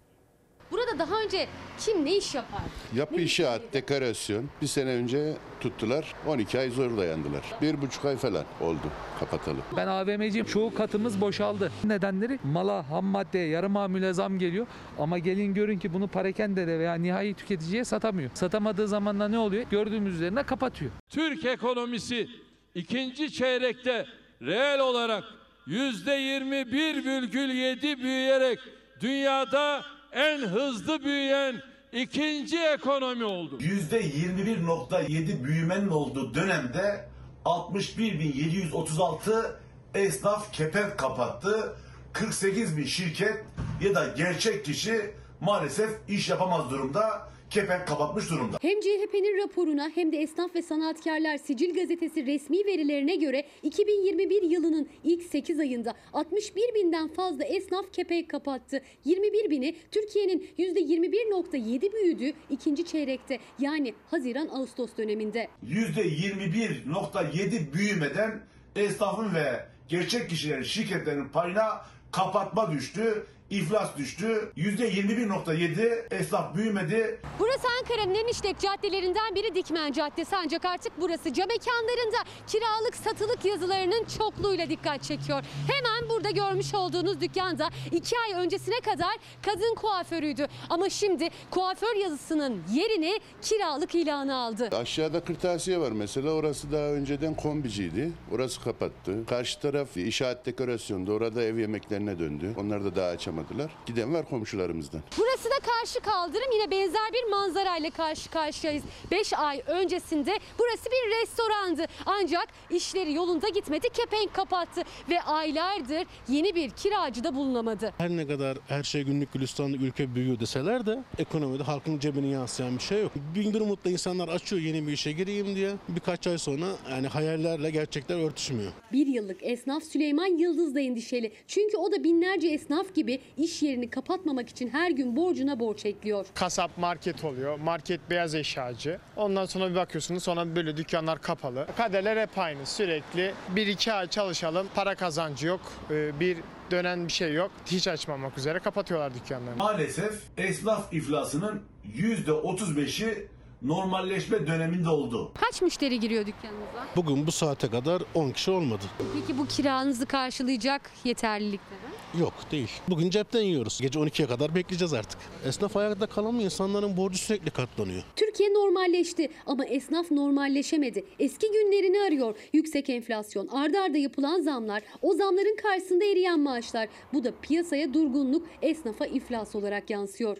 Burada 0.70 0.98
daha 0.98 1.22
önce 1.22 1.48
kim 1.78 2.04
ne 2.04 2.16
iş 2.16 2.34
yapar? 2.34 2.60
Yapı 2.94 3.16
Ne 3.16 3.22
inşaat, 3.22 3.62
dekorasyon. 3.72 4.50
Bir 4.62 4.66
sene 4.66 4.90
önce 4.90 5.36
tuttular. 5.60 6.14
12 6.26 6.58
ay 6.58 6.70
zor 6.70 6.96
dayandılar. 6.96 7.42
Bir 7.62 7.82
buçuk 7.82 8.04
ay 8.04 8.16
falan 8.16 8.44
oldu 8.60 8.90
kapatalı. 9.20 9.56
Ben 9.76 9.86
AVM'ciyim. 9.86 10.46
Çoğu 10.46 10.74
katımız 10.74 11.20
boşaldı. 11.20 11.72
Nedenleri 11.84 12.38
mala, 12.44 12.90
ham 12.90 13.04
maddeye, 13.04 13.48
yarı 13.48 13.68
mamule 13.68 14.12
zam 14.12 14.38
geliyor. 14.38 14.66
Ama 14.98 15.18
gelin 15.18 15.54
görün 15.54 15.78
ki 15.78 15.92
bunu 15.92 16.08
parakendede 16.08 16.78
veya 16.78 16.94
nihai 16.94 17.34
tüketiciye 17.34 17.84
satamıyor. 17.84 18.30
Satamadığı 18.34 18.88
zaman 18.88 19.20
da 19.20 19.28
ne 19.28 19.38
oluyor? 19.38 19.64
Gördüğümüz 19.70 20.14
üzerine 20.14 20.42
kapatıyor. 20.42 20.90
Türk 21.08 21.44
ekonomisi 21.44 22.28
ikinci 22.74 23.32
çeyrekte 23.32 24.06
reel 24.42 24.80
olarak 24.80 25.24
yüzde 25.66 26.10
21,7 26.10 28.02
büyüyerek 28.02 28.58
dünyada 29.00 29.82
en 30.12 30.38
hızlı 30.38 31.04
büyüyen 31.04 31.62
ikinci 31.92 32.58
ekonomi 32.58 33.24
oldu. 33.24 33.58
%21.7 33.58 35.44
büyümenin 35.44 35.88
olduğu 35.88 36.34
dönemde 36.34 37.08
61.736 37.44 39.52
esnaf 39.94 40.52
kepenk 40.52 40.98
kapattı. 40.98 41.76
48 42.12 42.76
bin 42.76 42.84
şirket 42.84 43.44
ya 43.80 43.94
da 43.94 44.08
gerçek 44.08 44.64
kişi 44.64 45.14
maalesef 45.40 45.90
iş 46.08 46.28
yapamaz 46.28 46.70
durumda, 46.70 47.28
kepenk 47.50 47.88
kapatmış 47.88 48.30
durumda. 48.30 48.58
Hem 48.62 48.80
CHP'nin 48.80 49.42
raporuna 49.42 49.90
hem 49.94 50.12
de 50.12 50.16
Esnaf 50.16 50.54
ve 50.54 50.62
Sanatkarlar 50.62 51.36
Sicil 51.36 51.74
Gazetesi 51.74 52.26
resmi 52.26 52.66
verilerine 52.66 53.16
göre 53.16 53.44
2021 53.62 54.42
yılının 54.42 54.88
ilk 55.04 55.22
8 55.22 55.60
ayında 55.60 55.94
61 56.12 56.74
binden 56.74 57.08
fazla 57.08 57.44
esnaf 57.44 57.92
kepenk 57.92 58.30
kapattı. 58.30 58.82
21 59.04 59.50
bini 59.50 59.76
Türkiye'nin 59.90 60.50
%21.7 60.58 61.92
büyüdüğü 61.92 62.32
ikinci 62.50 62.84
çeyrekte 62.84 63.38
yani 63.58 63.94
Haziran-Ağustos 64.10 64.96
döneminde. 64.98 65.48
%21.7 65.66 67.72
büyümeden 67.72 68.40
esnafın 68.76 69.34
ve 69.34 69.66
gerçek 69.88 70.30
kişilerin 70.30 70.62
şirketlerin 70.62 71.28
payına 71.28 71.84
kapatma 72.12 72.72
düştü, 72.72 73.26
iflas 73.50 73.96
düştü. 73.96 74.52
%21.7 74.56 76.14
esnaf 76.14 76.54
büyümedi. 76.56 77.20
Burası 77.38 77.66
Ankara'nın 77.80 78.14
en 78.14 78.26
işlek 78.28 78.58
caddelerinden 78.58 79.34
biri 79.34 79.54
Dikmen 79.54 79.92
Caddesi 79.92 80.36
ancak 80.36 80.64
artık 80.64 80.92
burası 81.00 81.32
cam 81.32 81.48
mekanlarında 81.48 82.16
kiralık 82.46 82.96
satılık 82.96 83.44
yazılarının 83.44 84.04
çokluğuyla 84.18 84.68
dikkat 84.70 85.02
çekiyor. 85.02 85.42
Hemen 85.66 86.10
burada 86.10 86.30
görmüş 86.30 86.74
olduğunuz 86.74 87.20
dükkanda 87.20 87.68
iki 87.92 88.16
ay 88.18 88.44
öncesine 88.44 88.80
kadar 88.80 89.16
kadın 89.42 89.74
kuaförüydü. 89.74 90.46
Ama 90.70 90.88
şimdi 90.88 91.28
kuaför 91.50 91.96
yazısının 91.96 92.62
yerini 92.74 93.20
kiralık 93.42 93.94
ilanı 93.94 94.34
aldı. 94.36 94.68
Aşağıda 94.76 95.20
kırtasiye 95.24 95.78
var 95.80 95.92
mesela. 95.92 96.30
Orası 96.30 96.72
daha 96.72 96.86
önceden 96.86 97.34
kombiciydi. 97.34 98.12
Orası 98.32 98.60
kapattı. 98.64 99.26
Karşı 99.28 99.60
taraf 99.60 99.96
inşaat 99.96 100.46
dekorasyonda. 100.46 101.12
Orada 101.12 101.42
ev 101.42 101.58
yemeklerine 101.58 102.18
döndü. 102.18 102.54
Onlar 102.60 102.84
da 102.84 102.96
daha 102.96 103.10
açamadılar. 103.40 103.70
Giden 103.86 104.14
var 104.14 104.28
komşularımızdan. 104.28 105.00
Burası 105.18 105.44
da 105.44 105.54
karşı 105.70 106.00
kaldırım 106.00 106.52
yine 106.54 106.70
benzer 106.70 107.12
bir 107.12 107.30
manzarayla 107.30 107.90
karşı 107.90 108.30
karşıyayız. 108.30 108.82
5 109.10 109.32
ay 109.32 109.62
öncesinde 109.66 110.38
burası 110.58 110.84
bir 110.90 111.20
restorandı. 111.22 111.86
Ancak 112.06 112.48
işleri 112.70 113.14
yolunda 113.14 113.48
gitmedi 113.48 113.88
kepenk 113.88 114.34
kapattı 114.34 114.82
ve 115.10 115.22
aylardır 115.22 116.06
yeni 116.28 116.54
bir 116.54 116.70
kiracı 116.70 117.24
da 117.24 117.34
bulunamadı. 117.34 117.92
Her 117.98 118.10
ne 118.10 118.26
kadar 118.26 118.58
her 118.68 118.82
şey 118.82 119.02
günlük 119.02 119.32
gülistanlı 119.32 119.76
ülke 119.76 120.14
büyüyor 120.14 120.40
deseler 120.40 120.86
de 120.86 121.02
ekonomide 121.18 121.62
halkın 121.62 121.98
cebine 121.98 122.26
yansıyan 122.28 122.76
bir 122.76 122.82
şey 122.82 123.02
yok. 123.02 123.12
Bin 123.34 123.54
bir 123.54 123.60
umutla 123.60 123.90
insanlar 123.90 124.28
açıyor 124.28 124.62
yeni 124.62 124.86
bir 124.86 124.92
işe 124.92 125.12
gireyim 125.12 125.54
diye. 125.54 125.72
Birkaç 125.88 126.26
ay 126.26 126.38
sonra 126.38 126.66
yani 126.90 127.06
hayallerle 127.06 127.70
gerçekler 127.70 128.24
örtüşmüyor. 128.24 128.72
Bir 128.92 129.06
yıllık 129.06 129.42
esnaf 129.42 129.82
Süleyman 129.84 130.38
Yıldız 130.38 130.74
da 130.74 130.80
endişeli. 130.80 131.32
Çünkü 131.46 131.76
o 131.76 131.92
da 131.92 132.04
binlerce 132.04 132.48
esnaf 132.48 132.94
gibi 132.94 133.20
iş 133.36 133.62
yerini 133.62 133.90
kapatmamak 133.90 134.48
için 134.48 134.68
her 134.68 134.90
gün 134.90 135.16
borcuna 135.16 135.60
borç 135.60 135.86
ekliyor. 135.86 136.26
Kasap 136.34 136.78
market 136.78 137.24
oluyor. 137.24 137.58
Market 137.58 138.00
beyaz 138.10 138.34
eşyacı. 138.34 138.98
Ondan 139.16 139.46
sonra 139.46 139.70
bir 139.70 139.74
bakıyorsunuz 139.74 140.22
sonra 140.22 140.56
böyle 140.56 140.76
dükkanlar 140.76 141.22
kapalı. 141.22 141.66
Kaderler 141.76 142.16
hep 142.16 142.38
aynı. 142.38 142.66
Sürekli 142.66 143.34
bir 143.56 143.66
iki 143.66 143.92
ay 143.92 144.06
çalışalım. 144.06 144.66
Para 144.74 144.94
kazancı 144.94 145.46
yok. 145.46 145.60
Ee, 145.90 146.20
Bir 146.20 146.38
dönen 146.70 147.06
bir 147.06 147.12
şey 147.12 147.34
yok. 147.34 147.50
Hiç 147.66 147.88
açmamak 147.88 148.38
üzere 148.38 148.58
kapatıyorlar 148.58 149.14
dükkanlarını. 149.14 149.56
Maalesef 149.58 150.22
esnaf 150.36 150.92
iflasının 150.92 151.62
%35'i 151.96 153.28
normalleşme 153.62 154.46
döneminde 154.46 154.88
oldu. 154.88 155.32
Kaç 155.40 155.62
müşteri 155.62 156.00
giriyor 156.00 156.26
dükkanınıza? 156.26 156.86
Bugün 156.96 157.26
bu 157.26 157.32
saate 157.32 157.70
kadar 157.70 158.02
10 158.14 158.30
kişi 158.30 158.50
olmadı. 158.50 158.84
Peki 159.20 159.38
bu 159.38 159.46
kiranızı 159.46 160.06
karşılayacak 160.06 160.90
yeterlilikte 161.04 161.74
mi? 161.74 161.80
Yok 162.18 162.34
değil. 162.50 162.70
Bugün 162.88 163.10
cepten 163.10 163.40
yiyoruz. 163.42 163.78
Gece 163.80 163.98
12'ye 163.98 164.28
kadar 164.28 164.54
bekleyeceğiz 164.54 164.92
artık. 164.92 165.18
Esnaf 165.46 165.76
ayakta 165.76 166.06
kalamıyor. 166.06 166.44
İnsanların 166.44 166.96
borcu 166.96 167.18
sürekli 167.18 167.50
katlanıyor. 167.50 168.02
Türkiye 168.16 168.54
normalleşti 168.54 169.28
ama 169.46 169.64
esnaf 169.64 170.10
normalleşemedi. 170.10 171.04
Eski 171.18 171.46
günlerini 171.46 172.00
arıyor. 172.00 172.36
Yüksek 172.52 172.90
enflasyon, 172.90 173.48
ardarda 173.48 173.82
arda 173.82 173.98
yapılan 173.98 174.40
zamlar, 174.40 174.82
o 175.02 175.14
zamların 175.14 175.56
karşısında 175.56 176.04
eriyen 176.04 176.40
maaşlar. 176.40 176.88
Bu 177.12 177.24
da 177.24 177.32
piyasaya 177.42 177.94
durgunluk, 177.94 178.46
esnafa 178.62 179.06
iflas 179.06 179.54
olarak 179.54 179.90
yansıyor. 179.90 180.36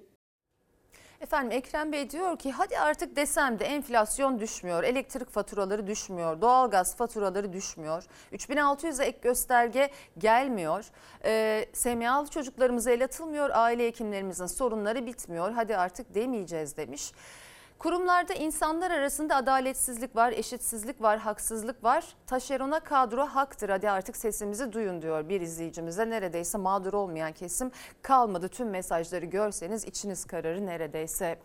Efendim 1.21 1.53
Ekrem 1.53 1.93
Bey 1.93 2.11
diyor 2.11 2.39
ki 2.39 2.53
hadi 2.53 2.79
artık 2.79 3.17
desem 3.17 3.59
de 3.59 3.65
enflasyon 3.65 4.41
düşmüyor, 4.41 4.85
elektrik 4.85 5.31
faturaları 5.31 5.87
düşmüyor, 5.87 6.41
doğalgaz 6.41 6.97
faturaları 6.97 7.53
düşmüyor, 7.53 8.05
3600'e 8.33 9.07
ek 9.07 9.19
gösterge 9.23 9.91
gelmiyor, 10.19 10.85
ee, 11.25 11.67
SMA'lı 11.73 12.29
çocuklarımıza 12.29 12.91
el 12.91 13.05
atılmıyor, 13.05 13.51
aile 13.53 13.87
hekimlerimizin 13.87 14.47
sorunları 14.47 15.07
bitmiyor, 15.07 15.53
hadi 15.53 15.77
artık 15.77 16.15
demeyeceğiz 16.15 16.77
demiş. 16.77 17.13
Kurumlarda 17.81 18.35
insanlar 18.35 18.91
arasında 18.91 19.37
adaletsizlik 19.37 20.17
var, 20.17 20.33
eşitsizlik 20.33 21.03
var, 21.03 21.19
haksızlık 21.19 21.85
var. 21.85 22.05
Taşerona 22.27 22.81
kadro 22.81 23.27
haktır. 23.27 23.69
Hadi 23.69 23.91
artık 23.91 24.17
sesimizi 24.17 24.73
duyun 24.73 25.03
diyor 25.03 25.29
bir 25.29 25.41
izleyicimize. 25.41 26.11
Neredeyse 26.11 26.59
mağdur 26.59 26.93
olmayan 26.93 27.33
kesim 27.33 27.71
kalmadı. 28.03 28.49
Tüm 28.49 28.71
mesajları 28.71 29.25
görseniz 29.27 29.85
içiniz 29.85 30.25
kararır 30.25 30.67
neredeyse. 30.67 31.39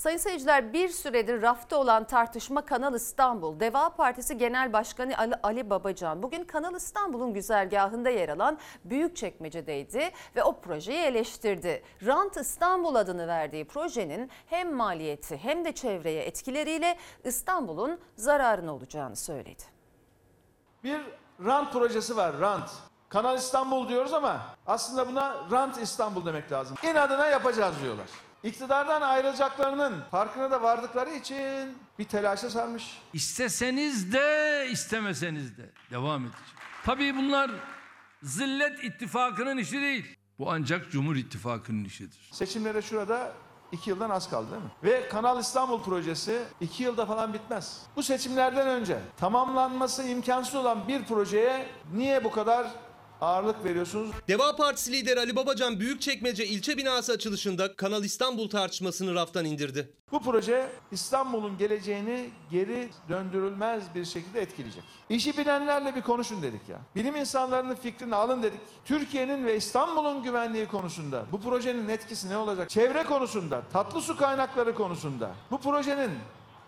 Sayın 0.00 0.18
seyirciler 0.18 0.72
bir 0.72 0.88
süredir 0.88 1.42
rafta 1.42 1.76
olan 1.76 2.04
tartışma 2.04 2.64
Kanal 2.64 2.94
İstanbul. 2.94 3.60
Deva 3.60 3.90
Partisi 3.90 4.38
Genel 4.38 4.72
Başkanı 4.72 5.18
Ali, 5.18 5.34
Ali 5.42 5.70
Babacan 5.70 6.22
bugün 6.22 6.44
Kanal 6.44 6.74
İstanbul'un 6.74 7.34
güzergahında 7.34 8.10
yer 8.10 8.28
alan 8.28 8.58
Büyükçekmece'deydi 8.84 10.10
ve 10.36 10.42
o 10.42 10.60
projeyi 10.60 10.98
eleştirdi. 10.98 11.82
Rant 12.06 12.36
İstanbul 12.36 12.94
adını 12.94 13.26
verdiği 13.26 13.64
projenin 13.64 14.30
hem 14.46 14.74
maliyeti 14.74 15.36
hem 15.36 15.64
de 15.64 15.72
çevreye 15.72 16.22
etkileriyle 16.22 16.98
İstanbul'un 17.24 18.00
zararına 18.16 18.74
olacağını 18.74 19.16
söyledi. 19.16 19.62
Bir 20.84 21.00
rant 21.44 21.72
projesi 21.72 22.16
var, 22.16 22.40
rant. 22.40 22.70
Kanal 23.08 23.36
İstanbul 23.36 23.88
diyoruz 23.88 24.14
ama 24.14 24.40
aslında 24.66 25.08
buna 25.08 25.36
rant 25.50 25.78
İstanbul 25.78 26.26
demek 26.26 26.52
lazım. 26.52 26.76
İnadına 26.82 27.26
yapacağız 27.26 27.74
diyorlar. 27.82 28.29
İktidardan 28.42 29.00
ayrılacaklarının 29.00 30.02
farkına 30.10 30.50
da 30.50 30.62
vardıkları 30.62 31.10
için 31.10 31.78
bir 31.98 32.04
telaşa 32.04 32.50
sarmış. 32.50 32.98
İsteseniz 33.12 34.12
de 34.12 34.68
istemeseniz 34.70 35.58
de 35.58 35.70
devam 35.90 36.22
edecek. 36.22 36.40
Tabii 36.84 37.16
bunlar 37.16 37.50
zillet 38.22 38.84
ittifakının 38.84 39.56
işi 39.58 39.80
değil. 39.80 40.16
Bu 40.38 40.50
ancak 40.50 40.90
Cumhur 40.90 41.16
İttifakı'nın 41.16 41.84
işidir. 41.84 42.30
Seçimlere 42.32 42.82
şurada 42.82 43.32
iki 43.72 43.90
yıldan 43.90 44.10
az 44.10 44.30
kaldı 44.30 44.50
değil 44.50 44.62
mi? 44.62 44.70
Ve 44.82 45.08
Kanal 45.08 45.40
İstanbul 45.40 45.82
projesi 45.82 46.42
iki 46.60 46.82
yılda 46.82 47.06
falan 47.06 47.34
bitmez. 47.34 47.82
Bu 47.96 48.02
seçimlerden 48.02 48.66
önce 48.68 48.98
tamamlanması 49.16 50.02
imkansız 50.02 50.54
olan 50.54 50.88
bir 50.88 51.04
projeye 51.04 51.66
niye 51.92 52.24
bu 52.24 52.30
kadar 52.30 52.66
ağırlık 53.20 53.64
veriyorsunuz? 53.64 54.10
Deva 54.28 54.56
Partisi 54.56 54.92
lideri 54.92 55.20
Ali 55.20 55.36
Babacan 55.36 55.80
Büyükçekmece 55.80 56.46
ilçe 56.46 56.76
binası 56.76 57.12
açılışında 57.12 57.76
Kanal 57.76 58.04
İstanbul 58.04 58.50
tartışmasını 58.50 59.14
raftan 59.14 59.44
indirdi. 59.44 59.92
Bu 60.12 60.22
proje 60.22 60.70
İstanbul'un 60.92 61.58
geleceğini 61.58 62.30
geri 62.50 62.88
döndürülmez 63.08 63.84
bir 63.94 64.04
şekilde 64.04 64.40
etkileyecek. 64.40 64.82
İşi 65.08 65.38
bilenlerle 65.38 65.94
bir 65.96 66.02
konuşun 66.02 66.42
dedik 66.42 66.68
ya. 66.68 66.78
Bilim 66.96 67.16
insanlarının 67.16 67.74
fikrini 67.74 68.14
alın 68.14 68.42
dedik. 68.42 68.60
Türkiye'nin 68.84 69.46
ve 69.46 69.56
İstanbul'un 69.56 70.22
güvenliği 70.22 70.66
konusunda 70.66 71.24
bu 71.32 71.40
projenin 71.40 71.88
etkisi 71.88 72.28
ne 72.30 72.36
olacak? 72.36 72.70
Çevre 72.70 73.02
konusunda, 73.02 73.62
tatlı 73.72 74.00
su 74.00 74.16
kaynakları 74.16 74.74
konusunda 74.74 75.34
bu 75.50 75.60
projenin 75.60 76.10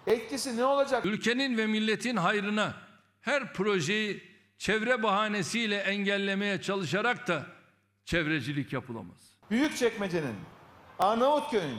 etkisi 0.07 0.57
ne 0.57 0.65
olacak? 0.65 1.07
Ülkenin 1.07 1.59
ve 1.59 1.67
milletin 1.67 2.17
hayrına 2.17 2.75
her 3.21 3.53
projeyi 3.53 4.32
çevre 4.62 5.03
bahanesiyle 5.03 5.77
engellemeye 5.77 6.62
çalışarak 6.62 7.29
da 7.29 7.46
çevrecilik 8.05 8.72
yapılamaz. 8.72 9.16
Büyükçekmece'nin 9.51 10.35
Arnavutköy'ün, 10.98 11.79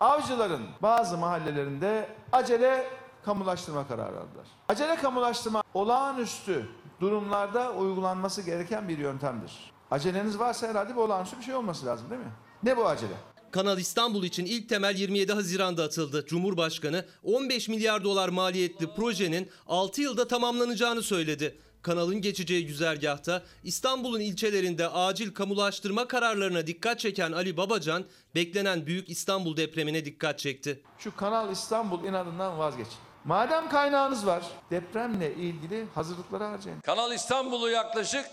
avcıların 0.00 0.62
bazı 0.82 1.18
mahallelerinde 1.18 2.08
acele 2.32 2.86
kamulaştırma 3.24 3.88
kararı 3.88 4.16
aldılar. 4.16 4.46
Acele 4.68 4.96
kamulaştırma 4.96 5.62
olağanüstü 5.74 6.68
durumlarda 7.00 7.72
uygulanması 7.72 8.42
gereken 8.42 8.88
bir 8.88 8.98
yöntemdir. 8.98 9.52
Aceleniz 9.90 10.38
varsa 10.38 10.68
herhalde 10.68 10.90
bir 10.90 11.00
olağanüstü 11.00 11.38
bir 11.38 11.44
şey 11.44 11.54
olması 11.54 11.86
lazım 11.86 12.10
değil 12.10 12.20
mi? 12.20 12.32
Ne 12.62 12.76
bu 12.76 12.86
acele? 12.86 13.14
Kanal 13.50 13.78
İstanbul 13.78 14.24
için 14.24 14.44
ilk 14.44 14.68
temel 14.68 14.96
27 14.96 15.32
Haziran'da 15.32 15.84
atıldı. 15.84 16.26
Cumhurbaşkanı 16.26 17.06
15 17.22 17.68
milyar 17.68 18.04
dolar 18.04 18.28
maliyetli 18.28 18.94
projenin 18.94 19.50
6 19.66 20.02
yılda 20.02 20.28
tamamlanacağını 20.28 21.02
söyledi. 21.02 21.58
Kanalın 21.84 22.20
geçeceği 22.20 22.66
güzergahta 22.66 23.42
İstanbul'un 23.64 24.20
ilçelerinde 24.20 24.88
acil 24.88 25.34
kamulaştırma 25.34 26.08
kararlarına 26.08 26.66
dikkat 26.66 27.00
çeken 27.00 27.32
Ali 27.32 27.56
Babacan 27.56 28.04
beklenen 28.34 28.86
büyük 28.86 29.10
İstanbul 29.10 29.56
depremine 29.56 30.04
dikkat 30.04 30.38
çekti. 30.38 30.82
Şu 30.98 31.16
Kanal 31.16 31.52
İstanbul 31.52 32.04
inadından 32.04 32.58
vazgeçin. 32.58 32.94
Madem 33.24 33.68
kaynağınız 33.68 34.26
var, 34.26 34.42
depremle 34.70 35.34
ilgili 35.34 35.86
hazırlıkları 35.94 36.44
harcayın. 36.44 36.80
Kanal 36.80 37.12
İstanbul'u 37.12 37.70
yaklaşık 37.70 38.26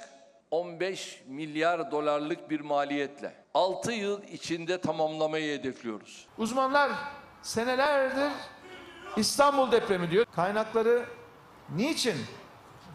15 0.52 1.22
milyar 1.28 1.92
dolarlık 1.92 2.50
bir 2.50 2.60
maliyetle 2.60 3.36
6 3.54 3.92
yıl 3.92 4.24
içinde 4.24 4.82
tamamlamayı 4.82 5.60
hedefliyoruz. 5.60 6.26
Uzmanlar 6.38 6.92
senelerdir 7.42 8.32
İstanbul 9.18 9.72
depremi 9.72 10.12
diyor. 10.12 10.26
Kaynakları 10.36 11.06
niçin 11.76 12.18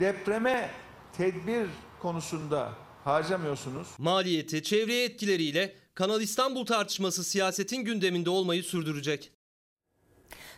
depreme 0.00 0.70
tedbir 1.16 1.66
konusunda 2.02 2.72
harcamıyorsunuz? 3.04 3.88
Maliyeti, 3.98 4.62
çevreye 4.62 5.04
etkileriyle 5.04 5.74
Kanal 5.94 6.20
İstanbul 6.20 6.66
tartışması 6.66 7.24
siyasetin 7.24 7.84
gündeminde 7.84 8.30
olmayı 8.30 8.62
sürdürecek. 8.62 9.32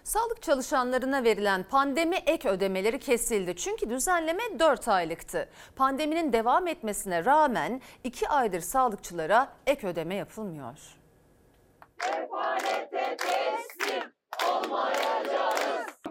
Sağlık 0.05 0.43
çalışanlarına 0.43 1.25
verilen 1.25 1.63
pandemi 1.63 2.17
ek 2.17 2.49
ödemeleri 2.49 2.99
kesildi. 2.99 3.57
Çünkü 3.57 3.91
düzenleme 3.91 4.59
4 4.59 4.89
aylıktı. 4.89 5.49
Pandeminin 5.77 6.33
devam 6.33 6.67
etmesine 6.67 7.25
rağmen 7.25 7.83
2 8.05 8.29
aydır 8.29 8.61
sağlıkçılara 8.61 9.53
ek 9.67 9.87
ödeme 9.87 10.15
yapılmıyor. 10.15 10.79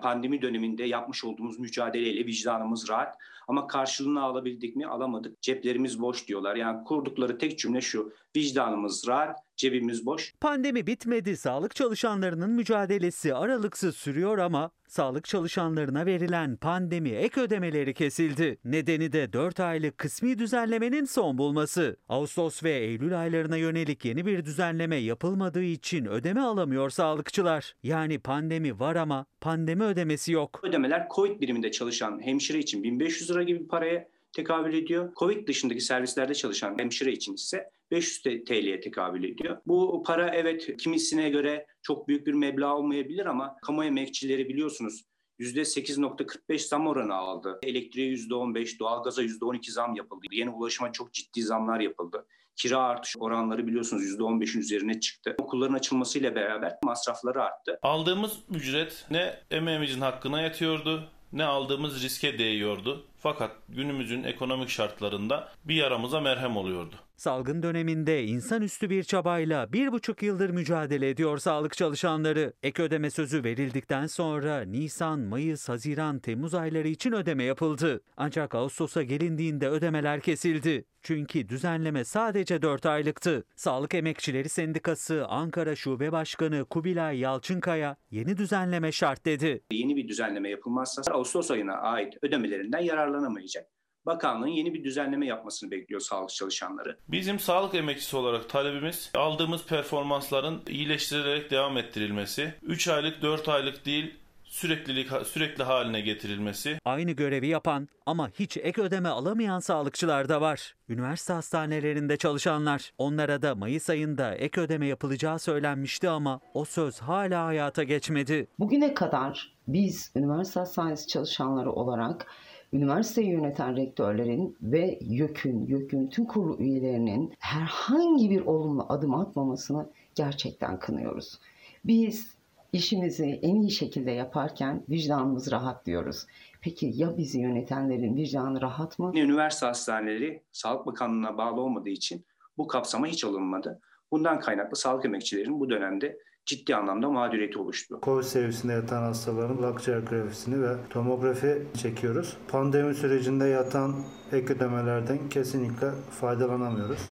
Pandemi 0.01 0.41
döneminde 0.41 0.83
yapmış 0.83 1.23
olduğumuz 1.23 1.59
mücadeleyle 1.59 2.25
vicdanımız 2.25 2.89
rahat 2.89 3.15
ama 3.47 3.67
karşılığını 3.67 4.21
alabildik 4.21 4.75
mi 4.75 4.87
alamadık. 4.87 5.41
Ceplerimiz 5.41 6.01
boş 6.01 6.27
diyorlar. 6.27 6.55
Yani 6.55 6.83
kurdukları 6.83 7.37
tek 7.37 7.59
cümle 7.59 7.81
şu 7.81 8.13
vicdanımız 8.35 9.07
rahat 9.07 9.46
cebimiz 9.57 10.05
boş. 10.05 10.33
Pandemi 10.41 10.87
bitmedi. 10.87 11.37
Sağlık 11.37 11.75
çalışanlarının 11.75 12.49
mücadelesi 12.49 13.35
aralıksız 13.35 13.95
sürüyor 13.95 14.37
ama 14.37 14.71
sağlık 14.87 15.25
çalışanlarına 15.25 16.05
verilen 16.05 16.55
pandemi 16.55 17.09
ek 17.09 17.41
ödemeleri 17.41 17.93
kesildi. 17.93 18.57
Nedeni 18.65 19.11
de 19.11 19.33
4 19.33 19.59
aylık 19.59 19.97
kısmi 19.97 20.39
düzenlemenin 20.39 21.05
son 21.05 21.37
bulması. 21.37 21.97
Ağustos 22.09 22.63
ve 22.63 22.71
Eylül 22.71 23.21
aylarına 23.21 23.57
yönelik 23.57 24.05
yeni 24.05 24.25
bir 24.25 24.45
düzenleme 24.45 24.95
yapılmadığı 24.95 25.63
için 25.63 26.05
ödeme 26.05 26.41
alamıyor 26.41 26.89
sağlıkçılar. 26.89 27.75
Yani 27.83 28.19
pandemi 28.19 28.79
var 28.79 28.95
ama 28.95 29.25
pandemi 29.41 29.83
ödemesi 29.83 30.31
yok. 30.31 30.59
Ödemeler 30.63 31.07
Covid 31.15 31.41
biriminde 31.41 31.71
çalışan 31.71 32.21
hemşire 32.21 32.59
için 32.59 32.83
1500 32.83 33.29
lira 33.29 33.43
gibi 33.43 33.59
bir 33.59 33.67
paraya 33.67 34.07
tekabül 34.33 34.73
ediyor. 34.73 35.13
Covid 35.15 35.47
dışındaki 35.47 35.81
servislerde 35.81 36.33
çalışan 36.33 36.79
hemşire 36.79 37.11
için 37.11 37.33
ise 37.33 37.69
500 37.91 38.21
TL'ye 38.21 38.79
tekabül 38.79 39.23
ediyor. 39.23 39.57
Bu 39.65 40.03
para 40.05 40.35
evet 40.35 40.77
kimisine 40.77 41.29
göre 41.29 41.65
çok 41.81 42.07
büyük 42.07 42.27
bir 42.27 42.33
meblağ 42.33 42.75
olmayabilir 42.75 43.25
ama 43.25 43.55
kamu 43.61 43.83
emekçileri 43.83 44.49
biliyorsunuz 44.49 45.03
%8.45 45.39 46.67
zam 46.67 46.87
oranı 46.87 47.15
aldı. 47.15 47.59
Elektriğe 47.63 48.13
%15, 48.13 48.79
doğalgaza 48.79 49.23
%12 49.23 49.71
zam 49.71 49.95
yapıldı. 49.95 50.25
Yeni 50.31 50.49
ulaşıma 50.49 50.91
çok 50.91 51.13
ciddi 51.13 51.41
zamlar 51.41 51.79
yapıldı. 51.79 52.25
Kira 52.55 52.79
artış 52.79 53.15
oranları 53.19 53.67
biliyorsunuz 53.67 54.03
%15'in 54.03 54.61
üzerine 54.61 54.99
çıktı. 54.99 55.35
Okulların 55.39 55.73
açılmasıyla 55.73 56.35
beraber 56.35 56.77
masrafları 56.83 57.43
arttı. 57.43 57.79
Aldığımız 57.81 58.39
ücret 58.49 59.05
ne 59.11 59.39
emeğimizin 59.51 60.01
hakkına 60.01 60.41
yatıyordu 60.41 61.09
ne 61.33 61.43
aldığımız 61.43 62.03
riske 62.03 62.39
değiyordu. 62.39 63.05
Fakat 63.19 63.51
günümüzün 63.69 64.23
ekonomik 64.23 64.69
şartlarında 64.69 65.49
bir 65.65 65.75
yaramıza 65.75 66.21
merhem 66.21 66.57
oluyordu. 66.57 66.95
Salgın 67.17 67.63
döneminde 67.63 68.23
insanüstü 68.23 68.89
bir 68.89 69.03
çabayla 69.03 69.73
bir 69.73 69.91
buçuk 69.91 70.23
yıldır 70.23 70.49
mücadele 70.49 71.09
ediyor 71.09 71.37
sağlık 71.37 71.77
çalışanları. 71.77 72.53
Ek 72.63 72.83
ödeme 72.83 73.09
sözü 73.09 73.43
verildikten 73.43 74.07
sonra 74.07 74.61
Nisan, 74.61 75.19
Mayıs, 75.19 75.69
Haziran, 75.69 76.19
Temmuz 76.19 76.53
ayları 76.53 76.87
için 76.87 77.11
ödeme 77.11 77.43
yapıldı. 77.43 78.01
Ancak 78.17 78.55
Ağustos'a 78.55 79.03
gelindiğinde 79.03 79.69
ödemeler 79.69 80.21
kesildi. 80.21 80.85
Çünkü 81.01 81.49
düzenleme 81.49 82.03
sadece 82.03 82.61
4 82.61 82.85
aylıktı. 82.85 83.43
Sağlık 83.55 83.93
Emekçileri 83.93 84.49
Sendikası 84.49 85.25
Ankara 85.27 85.75
Şube 85.75 86.11
Başkanı 86.11 86.65
Kubilay 86.65 87.19
Yalçınkaya 87.19 87.95
yeni 88.11 88.37
düzenleme 88.37 88.91
şart 88.91 89.25
dedi. 89.25 89.61
Yeni 89.71 89.95
bir 89.95 90.07
düzenleme 90.07 90.49
yapılmazsa 90.49 91.01
Ağustos 91.11 91.51
ayına 91.51 91.73
ait 91.73 92.13
ödemelerinden 92.21 92.79
yararlanamayacak. 93.07 93.67
Bakanlığın 94.05 94.47
yeni 94.47 94.73
bir 94.73 94.83
düzenleme 94.83 95.25
yapmasını 95.25 95.71
bekliyor 95.71 96.01
sağlık 96.01 96.29
çalışanları. 96.29 96.97
Bizim 97.07 97.39
sağlık 97.39 97.75
emekçisi 97.75 98.17
olarak 98.17 98.49
talebimiz 98.49 99.11
aldığımız 99.15 99.65
performansların 99.65 100.61
iyileştirilerek 100.67 101.51
devam 101.51 101.77
ettirilmesi, 101.77 102.53
3 102.63 102.87
aylık 102.87 103.21
4 103.21 103.49
aylık 103.49 103.85
değil 103.85 104.15
süreklilik 104.43 105.09
sürekli 105.25 105.63
haline 105.63 106.01
getirilmesi. 106.01 106.79
Aynı 106.85 107.11
görevi 107.11 107.47
yapan 107.47 107.87
ama 108.05 108.29
hiç 108.29 108.57
ek 108.57 108.81
ödeme 108.81 109.09
alamayan 109.09 109.59
sağlıkçılar 109.59 110.29
da 110.29 110.41
var. 110.41 110.75
Üniversite 110.89 111.33
hastanelerinde 111.33 112.17
çalışanlar. 112.17 112.91
Onlara 112.97 113.41
da 113.41 113.55
Mayıs 113.55 113.89
ayında 113.89 114.35
ek 114.35 114.61
ödeme 114.61 114.87
yapılacağı 114.87 115.39
söylenmişti 115.39 116.09
ama 116.09 116.39
o 116.53 116.65
söz 116.65 116.99
hala 116.99 117.45
hayata 117.45 117.83
geçmedi. 117.83 118.47
Bugüne 118.59 118.93
kadar 118.93 119.57
biz 119.67 120.11
üniversite 120.15 120.59
hastanesi 120.59 121.07
çalışanları 121.07 121.71
olarak 121.71 122.27
üniversiteyi 122.73 123.29
yöneten 123.29 123.75
rektörlerin 123.75 124.57
ve 124.61 124.99
YÖK'ün, 125.01 125.67
YÖK'ün 125.67 126.07
tüm 126.07 126.25
kurulu 126.25 126.57
üyelerinin 126.59 127.33
herhangi 127.39 128.29
bir 128.29 128.41
olumlu 128.41 128.85
adım 128.89 129.15
atmamasını 129.15 129.89
gerçekten 130.15 130.79
kınıyoruz. 130.79 131.39
Biz 131.85 132.37
işimizi 132.73 133.39
en 133.41 133.55
iyi 133.55 133.71
şekilde 133.71 134.11
yaparken 134.11 134.83
vicdanımız 134.89 135.51
rahat 135.51 135.85
diyoruz. 135.85 136.25
Peki 136.61 136.91
ya 136.95 137.17
bizi 137.17 137.39
yönetenlerin 137.39 138.15
vicdanı 138.15 138.61
rahat 138.61 138.99
mı? 138.99 139.11
Üniversite 139.15 139.65
hastaneleri 139.65 140.41
Sağlık 140.51 140.85
Bakanlığı'na 140.85 141.37
bağlı 141.37 141.61
olmadığı 141.61 141.89
için 141.89 142.25
bu 142.57 142.67
kapsama 142.67 143.07
hiç 143.07 143.23
alınmadı. 143.23 143.79
Bundan 144.11 144.39
kaynaklı 144.39 144.77
sağlık 144.77 145.05
emekçilerinin 145.05 145.59
bu 145.59 145.69
dönemde 145.69 146.17
ciddi 146.47 146.75
anlamda 146.75 147.09
mağduriyeti 147.09 147.59
oluştu. 147.59 147.99
Covid 148.03 148.23
seviyesinde 148.23 148.73
yatan 148.73 149.03
hastaların 149.03 149.63
akciğer 149.63 149.99
grafisini 149.99 150.63
ve 150.63 150.75
tomografi 150.89 151.63
çekiyoruz. 151.81 152.37
Pandemi 152.47 152.95
sürecinde 152.95 153.45
yatan 153.45 153.95
ek 154.31 154.53
ödemelerden 154.53 155.29
kesinlikle 155.29 155.91
faydalanamıyoruz. 156.21 157.16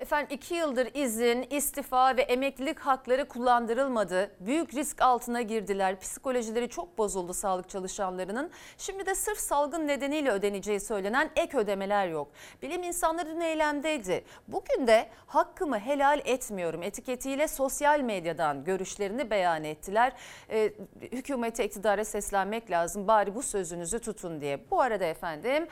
Efendim 0.00 0.28
iki 0.30 0.54
yıldır 0.54 0.88
izin, 0.94 1.46
istifa 1.50 2.16
ve 2.16 2.22
emeklilik 2.22 2.78
hakları 2.78 3.28
kullandırılmadı. 3.28 4.30
Büyük 4.40 4.74
risk 4.74 5.02
altına 5.02 5.42
girdiler. 5.42 6.00
Psikolojileri 6.00 6.68
çok 6.68 6.98
bozuldu 6.98 7.34
sağlık 7.34 7.68
çalışanlarının. 7.68 8.50
Şimdi 8.78 9.06
de 9.06 9.14
sırf 9.14 9.38
salgın 9.38 9.88
nedeniyle 9.88 10.30
ödeneceği 10.30 10.80
söylenen 10.80 11.30
ek 11.36 11.58
ödemeler 11.58 12.08
yok. 12.08 12.28
Bilim 12.62 12.82
insanları 12.82 13.44
eylemdeydi. 13.44 14.24
Bugün 14.48 14.86
de 14.86 15.08
hakkımı 15.26 15.78
helal 15.78 16.20
etmiyorum 16.24 16.82
etiketiyle 16.82 17.48
sosyal 17.48 18.00
medyadan 18.00 18.64
görüşlerini 18.64 19.30
beyan 19.30 19.64
ettiler. 19.64 20.12
Ee, 20.50 20.72
hükümete 21.12 21.64
iktidara 21.64 22.04
seslenmek 22.04 22.70
lazım 22.70 23.08
bari 23.08 23.34
bu 23.34 23.42
sözünüzü 23.42 23.98
tutun 23.98 24.40
diye. 24.40 24.70
Bu 24.70 24.80
arada 24.80 25.04
efendim 25.04 25.66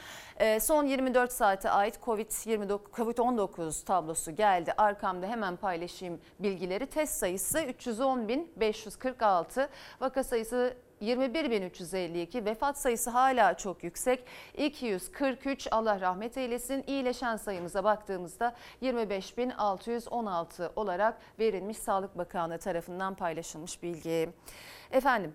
son 0.60 0.86
24 0.86 1.32
saate 1.32 1.70
ait 1.70 1.96
Covid-19 1.96 3.84
tablosu 3.84 4.13
geldi. 4.30 4.72
Arkamda 4.76 5.26
hemen 5.26 5.56
paylaşayım 5.56 6.20
bilgileri. 6.38 6.86
Test 6.86 7.14
sayısı 7.14 7.58
310.546, 7.58 9.68
vaka 10.00 10.24
sayısı 10.24 10.76
21.352 11.02 12.44
vefat 12.44 12.78
sayısı 12.78 13.10
hala 13.10 13.54
çok 13.54 13.84
yüksek 13.84 14.24
243 14.56 15.68
Allah 15.70 16.00
rahmet 16.00 16.36
eylesin 16.36 16.84
iyileşen 16.86 17.36
sayımıza 17.36 17.84
baktığımızda 17.84 18.54
25.616 18.82 20.70
olarak 20.76 21.18
verilmiş 21.38 21.78
Sağlık 21.78 22.18
Bakanlığı 22.18 22.58
tarafından 22.58 23.14
paylaşılmış 23.14 23.82
bilgi. 23.82 24.30
Efendim 24.90 25.34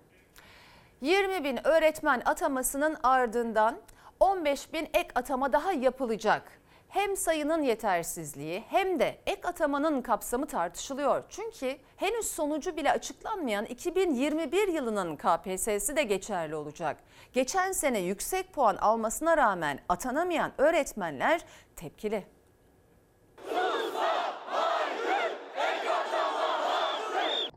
20 1.00 1.44
bin 1.44 1.66
öğretmen 1.66 2.22
atamasının 2.24 2.96
ardından 3.02 3.78
15 4.20 4.72
bin 4.72 4.88
ek 4.94 5.08
atama 5.14 5.52
daha 5.52 5.72
yapılacak. 5.72 6.59
Hem 6.90 7.16
sayının 7.16 7.62
yetersizliği 7.62 8.64
hem 8.68 9.00
de 9.00 9.18
ek 9.26 9.48
atamanın 9.48 10.02
kapsamı 10.02 10.46
tartışılıyor. 10.46 11.24
Çünkü 11.28 11.76
henüz 11.96 12.26
sonucu 12.26 12.76
bile 12.76 12.92
açıklanmayan 12.92 13.64
2021 13.64 14.68
yılının 14.68 15.16
KPSS'si 15.16 15.96
de 15.96 16.02
geçerli 16.02 16.54
olacak. 16.54 16.96
Geçen 17.32 17.72
sene 17.72 17.98
yüksek 17.98 18.52
puan 18.52 18.76
almasına 18.76 19.36
rağmen 19.36 19.80
atanamayan 19.88 20.52
öğretmenler 20.58 21.44
tepkili. 21.76 22.24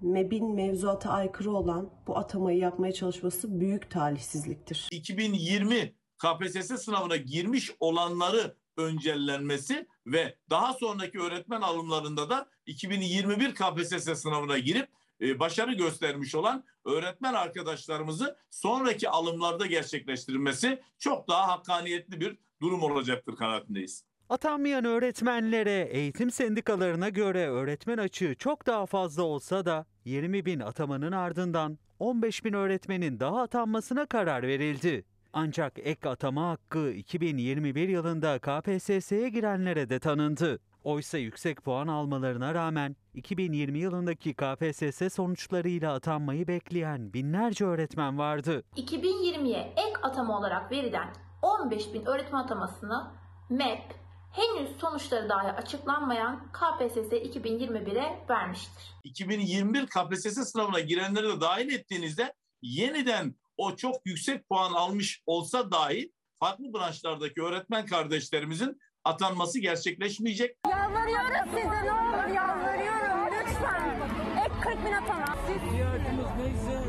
MEB'in 0.02 0.56
mevzuata 0.56 1.10
aykırı 1.10 1.52
olan 1.52 1.90
bu 2.08 2.18
atamayı 2.18 2.58
yapmaya 2.58 2.94
çalışması 2.94 3.60
büyük 3.60 3.92
talihsizliktir. 3.92 4.88
2020 4.92 5.94
KPSS 6.18 6.84
sınavına 6.84 7.16
girmiş 7.16 7.72
olanları 7.80 8.63
öncellenmesi 8.78 9.88
ve 10.06 10.38
daha 10.50 10.74
sonraki 10.74 11.20
öğretmen 11.20 11.62
alımlarında 11.62 12.30
da 12.30 12.50
2021 12.66 13.56
KPSS 13.56 14.22
sınavına 14.22 14.58
girip 14.58 14.90
e, 15.22 15.40
başarı 15.40 15.74
göstermiş 15.74 16.36
olan 16.36 16.64
öğretmen 16.86 17.34
arkadaşlarımızı 17.34 18.38
sonraki 18.50 19.10
alımlarda 19.10 19.66
gerçekleştirilmesi 19.66 20.82
çok 21.00 21.28
daha 21.28 21.48
hakkaniyetli 21.48 22.20
bir 22.20 22.38
durum 22.62 22.84
olacaktır 22.84 23.36
kanaatindeyiz. 23.36 24.06
Atanmayan 24.30 24.86
öğretmenlere 24.86 25.88
eğitim 25.92 26.32
sendikalarına 26.32 27.10
göre 27.10 27.48
öğretmen 27.48 27.98
açığı 27.98 28.36
çok 28.36 28.68
daha 28.68 28.86
fazla 28.86 29.24
olsa 29.24 29.66
da 29.66 29.86
20 30.06 30.46
bin 30.46 30.60
atamanın 30.60 31.12
ardından 31.12 31.80
15 32.00 32.46
bin 32.46 32.54
öğretmenin 32.54 33.20
daha 33.20 33.42
atanmasına 33.42 34.06
karar 34.06 34.44
verildi. 34.44 35.06
Ancak 35.34 35.74
ek 35.80 36.10
atama 36.10 36.50
hakkı 36.50 36.90
2021 36.90 37.90
yılında 37.90 38.40
KPSS'ye 38.40 39.30
girenlere 39.30 39.90
de 39.90 40.00
tanındı. 40.00 40.60
Oysa 40.84 41.18
yüksek 41.18 41.64
puan 41.64 41.88
almalarına 41.88 42.54
rağmen 42.54 42.96
2020 43.14 43.80
yılındaki 43.80 44.34
KPSS 44.34 45.14
sonuçlarıyla 45.14 45.94
atanmayı 45.94 46.48
bekleyen 46.48 47.14
binlerce 47.14 47.66
öğretmen 47.66 48.18
vardı. 48.18 48.64
2020'ye 48.76 49.74
ek 49.78 49.94
atama 50.04 50.40
olarak 50.40 50.72
verilen 50.72 51.14
15 51.42 51.94
bin 51.94 52.06
öğretmen 52.06 52.40
atamasını 52.40 53.12
MEP 53.50 53.96
henüz 54.32 54.78
sonuçları 54.78 55.30
dahi 55.30 55.52
açıklanmayan 55.52 56.52
KPSS 56.52 57.12
2021'e 57.12 58.26
vermiştir. 58.30 58.84
2021 59.04 59.88
KPSS 59.88 60.52
sınavına 60.52 60.80
girenleri 60.80 61.28
de 61.28 61.42
dahil 61.42 61.74
ettiğinizde 61.74 62.34
yeniden 62.62 63.36
o 63.58 63.76
çok 63.76 63.96
yüksek 64.06 64.50
puan 64.50 64.74
almış 64.74 65.22
olsa 65.26 65.72
dahi 65.72 66.12
farklı 66.40 66.74
branşlardaki 66.74 67.42
öğretmen 67.42 67.86
kardeşlerimizin 67.86 68.80
atanması 69.04 69.60
gerçekleşmeyecek. 69.60 70.58
Yalvarıyorum 70.70 71.50
size 71.56 71.86
ne 71.86 71.92
olur 71.92 72.36
yalvarıyorum 72.36 73.34
lütfen. 73.40 74.02
Ek 74.46 74.54
40 74.62 74.86
bin 74.86 74.92
atama. 74.92 75.38
İhtiyacımız 75.56 76.28
neyse 76.38 76.84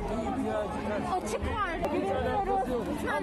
Açık 1.12 1.40
var. 1.40 1.74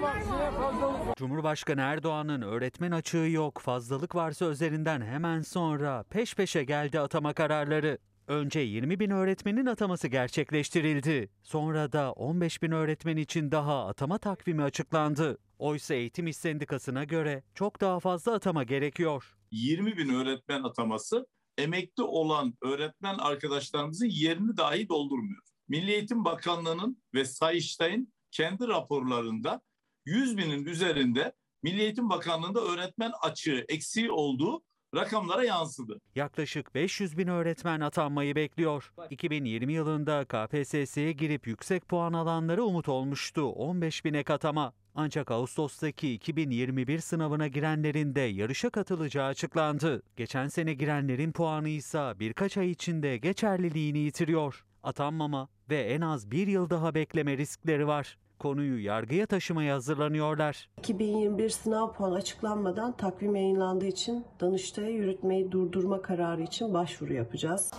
Verme. 0.02 1.14
Cumhurbaşkanı 1.16 1.80
Erdoğan'ın 1.80 2.42
öğretmen 2.42 2.90
açığı 2.90 3.16
yok, 3.16 3.60
fazlalık 3.64 4.14
varsa 4.14 4.44
üzerinden 4.44 5.00
hemen 5.00 5.40
sonra 5.40 6.04
peş 6.10 6.34
peşe 6.34 6.64
geldi 6.64 7.00
atama 7.00 7.32
kararları. 7.32 7.98
Önce 8.28 8.60
20 8.60 9.00
bin 9.00 9.10
öğretmenin 9.10 9.66
ataması 9.66 10.08
gerçekleştirildi. 10.08 11.30
Sonra 11.42 11.92
da 11.92 12.12
15 12.12 12.62
bin 12.62 12.70
öğretmen 12.70 13.16
için 13.16 13.50
daha 13.50 13.86
atama 13.86 14.18
takvimi 14.18 14.62
açıklandı. 14.62 15.38
Oysa 15.58 15.94
Eğitim 15.94 16.26
İş 16.26 16.36
Sendikası'na 16.36 17.04
göre 17.04 17.42
çok 17.54 17.80
daha 17.80 18.00
fazla 18.00 18.34
atama 18.34 18.64
gerekiyor. 18.64 19.36
20 19.50 19.96
bin 19.96 20.08
öğretmen 20.08 20.62
ataması 20.62 21.26
emekli 21.58 22.02
olan 22.02 22.54
öğretmen 22.62 23.18
arkadaşlarımızın 23.18 24.06
yerini 24.06 24.56
dahi 24.56 24.88
doldurmuyor. 24.88 25.42
Milli 25.68 25.90
Eğitim 25.90 26.24
Bakanlığı'nın 26.24 27.02
ve 27.14 27.24
Sayıştay'ın 27.24 28.12
kendi 28.30 28.68
raporlarında 28.68 29.60
100 30.06 30.36
binin 30.36 30.64
üzerinde 30.64 31.32
Milli 31.62 31.80
Eğitim 31.82 32.10
Bakanlığı'nda 32.10 32.60
öğretmen 32.60 33.12
açığı 33.22 33.64
eksiği 33.68 34.10
olduğu 34.10 34.62
rakamlara 34.94 35.44
yansıdı. 35.44 36.00
Yaklaşık 36.14 36.74
500 36.74 37.18
bin 37.18 37.28
öğretmen 37.28 37.80
atanmayı 37.80 38.36
bekliyor. 38.36 38.92
2020 39.10 39.72
yılında 39.72 40.24
KPSS'ye 40.24 41.12
girip 41.12 41.46
yüksek 41.46 41.88
puan 41.88 42.12
alanları 42.12 42.64
umut 42.64 42.88
olmuştu 42.88 43.46
15 43.46 44.04
bin 44.04 44.14
ek 44.14 44.32
atama. 44.32 44.72
Ancak 44.94 45.30
Ağustos'taki 45.30 46.14
2021 46.14 46.98
sınavına 46.98 47.46
girenlerin 47.46 48.14
de 48.14 48.20
yarışa 48.20 48.70
katılacağı 48.70 49.26
açıklandı. 49.26 50.02
Geçen 50.16 50.48
sene 50.48 50.74
girenlerin 50.74 51.32
puanı 51.32 51.68
ise 51.68 52.12
birkaç 52.20 52.56
ay 52.56 52.70
içinde 52.70 53.16
geçerliliğini 53.16 53.98
yitiriyor. 53.98 54.64
Atanmama 54.82 55.48
ve 55.70 55.80
en 55.80 56.00
az 56.00 56.30
bir 56.30 56.46
yıl 56.46 56.70
daha 56.70 56.94
bekleme 56.94 57.36
riskleri 57.36 57.86
var. 57.86 58.18
Konuyu 58.42 58.84
yargıya 58.84 59.26
taşımaya 59.26 59.74
hazırlanıyorlar. 59.74 60.68
2021 60.78 61.50
sınav 61.50 61.92
puanı 61.92 62.14
açıklanmadan 62.14 62.96
takvim 62.96 63.36
yayınlandığı 63.36 63.86
için 63.86 64.24
Danıştay'a 64.40 64.88
yürütmeyi 64.88 65.52
durdurma 65.52 66.02
kararı 66.02 66.42
için 66.42 66.74
başvuru 66.74 67.12
yapacağız. 67.14 67.70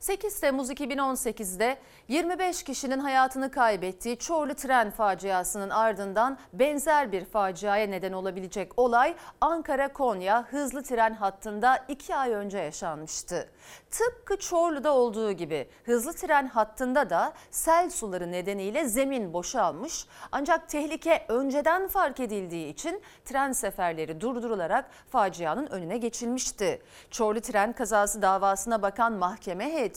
8 0.00 0.40
Temmuz 0.40 0.70
2018'de 0.70 1.78
25 2.08 2.62
kişinin 2.62 2.98
hayatını 2.98 3.50
kaybettiği 3.50 4.18
Çorlu 4.18 4.54
tren 4.54 4.90
faciasının 4.90 5.70
ardından 5.70 6.38
benzer 6.52 7.12
bir 7.12 7.24
faciaya 7.24 7.86
neden 7.86 8.12
olabilecek 8.12 8.72
olay 8.76 9.14
Ankara-Konya 9.40 10.44
hızlı 10.50 10.82
tren 10.82 11.14
hattında 11.14 11.84
2 11.88 12.16
ay 12.16 12.32
önce 12.32 12.58
yaşanmıştı. 12.58 13.50
Tıpkı 13.90 14.36
Çorlu'da 14.36 14.94
olduğu 14.94 15.32
gibi 15.32 15.68
hızlı 15.84 16.12
tren 16.12 16.46
hattında 16.46 17.10
da 17.10 17.32
sel 17.50 17.90
suları 17.90 18.32
nedeniyle 18.32 18.88
zemin 18.88 19.32
boşalmış 19.32 20.06
ancak 20.32 20.68
tehlike 20.68 21.24
önceden 21.28 21.88
fark 21.88 22.20
edildiği 22.20 22.72
için 22.72 23.02
tren 23.24 23.52
seferleri 23.52 24.20
durdurularak 24.20 24.90
facianın 25.10 25.66
önüne 25.66 25.98
geçilmişti. 25.98 26.82
Çorlu 27.10 27.40
tren 27.40 27.72
kazası 27.72 28.22
davasına 28.22 28.82
bakan 28.82 29.12
mahkeme 29.12 29.72
heyeti 29.72 29.87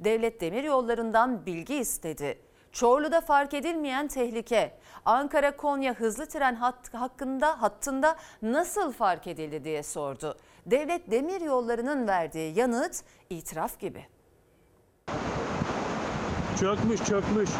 Devlet 0.00 0.40
Demiryolları'ndan 0.40 1.46
bilgi 1.46 1.74
istedi. 1.74 2.38
Çorlu'da 2.72 3.20
fark 3.20 3.54
edilmeyen 3.54 4.08
tehlike 4.08 4.78
Ankara-Konya 5.04 5.94
hızlı 5.94 6.26
tren 6.26 6.54
hat, 6.54 6.94
hakkında 6.94 7.62
hattında 7.62 8.16
nasıl 8.42 8.92
fark 8.92 9.26
edildi 9.26 9.64
diye 9.64 9.82
sordu. 9.82 10.38
Devlet 10.66 11.10
Demiryolları'nın 11.10 12.08
verdiği 12.08 12.58
yanıt 12.58 13.02
itiraf 13.30 13.80
gibi. 13.80 14.06
Çökmüş 16.60 17.04
çökmüş. 17.04 17.50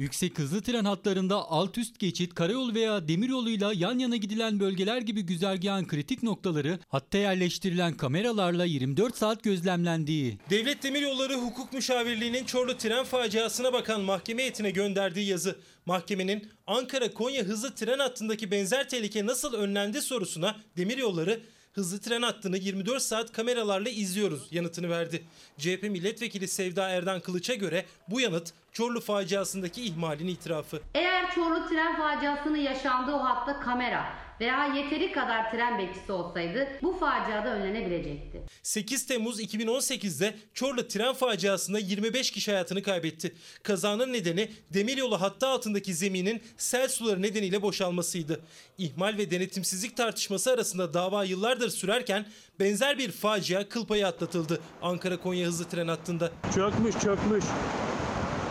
Yüksek 0.00 0.38
hızlı 0.38 0.62
tren 0.62 0.84
hatlarında 0.84 1.50
alt 1.50 1.78
üst 1.78 1.98
geçit, 1.98 2.34
karayol 2.34 2.74
veya 2.74 3.08
demiryoluyla 3.08 3.72
yan 3.74 3.98
yana 3.98 4.16
gidilen 4.16 4.60
bölgeler 4.60 4.98
gibi 4.98 5.22
güzergahın 5.22 5.86
kritik 5.86 6.22
noktaları 6.22 6.78
hatta 6.88 7.18
yerleştirilen 7.18 7.96
kameralarla 7.96 8.64
24 8.64 9.16
saat 9.16 9.42
gözlemlendiği. 9.42 10.38
Devlet 10.50 10.82
Demiryolları 10.82 11.34
Hukuk 11.34 11.72
Müşavirliği'nin 11.72 12.44
Çorlu 12.44 12.76
tren 12.76 13.04
faciasına 13.04 13.72
bakan 13.72 14.00
mahkeme 14.00 14.42
heyetine 14.42 14.70
gönderdiği 14.70 15.28
yazı. 15.28 15.58
Mahkemenin 15.86 16.48
Ankara-Konya 16.66 17.42
hızlı 17.44 17.74
tren 17.74 17.98
hattındaki 17.98 18.50
benzer 18.50 18.88
tehlike 18.88 19.26
nasıl 19.26 19.52
önlendi 19.54 20.02
sorusuna 20.02 20.56
Demiryolları 20.76 21.40
hızlı 21.76 22.00
tren 22.00 22.22
hattını 22.22 22.56
24 22.56 23.02
saat 23.02 23.32
kameralarla 23.32 23.88
izliyoruz 23.88 24.48
yanıtını 24.50 24.90
verdi. 24.90 25.24
CHP 25.58 25.82
milletvekili 25.82 26.48
Sevda 26.48 26.88
Erdan 26.88 27.20
Kılıç'a 27.20 27.54
göre 27.54 27.86
bu 28.08 28.20
yanıt 28.20 28.52
Çorlu 28.72 29.00
faciasındaki 29.00 29.84
ihmalin 29.84 30.28
itirafı. 30.28 30.80
Eğer 30.94 31.34
Çorlu 31.34 31.68
tren 31.68 31.96
faciasının 31.96 32.56
yaşandığı 32.56 33.12
o 33.14 33.18
hatta 33.24 33.60
kamera 33.60 34.25
veya 34.40 34.74
yeteri 34.74 35.12
kadar 35.12 35.50
tren 35.50 35.78
bekçisi 35.78 36.12
olsaydı 36.12 36.68
bu 36.82 36.92
facia 36.92 37.44
da 37.44 37.48
önlenebilecekti. 37.54 38.42
8 38.62 39.06
Temmuz 39.06 39.40
2018'de 39.40 40.34
Çorlu 40.54 40.88
tren 40.88 41.14
faciasında 41.14 41.78
25 41.78 42.30
kişi 42.30 42.50
hayatını 42.50 42.82
kaybetti. 42.82 43.34
Kazanın 43.62 44.12
nedeni 44.12 44.50
demiryolu 44.74 45.20
hattı 45.20 45.46
altındaki 45.46 45.94
zeminin 45.94 46.42
sel 46.56 46.88
suları 46.88 47.22
nedeniyle 47.22 47.62
boşalmasıydı. 47.62 48.40
İhmal 48.78 49.18
ve 49.18 49.30
denetimsizlik 49.30 49.96
tartışması 49.96 50.52
arasında 50.52 50.94
dava 50.94 51.24
yıllardır 51.24 51.70
sürerken 51.70 52.26
benzer 52.60 52.98
bir 52.98 53.12
facia 53.12 53.68
kıl 53.68 53.86
payı 53.86 54.06
atlatıldı 54.06 54.60
Ankara-Konya 54.82 55.46
hızlı 55.46 55.64
tren 55.64 55.88
hattında. 55.88 56.32
Çökmüş 56.54 56.94
çökmüş. 56.98 57.44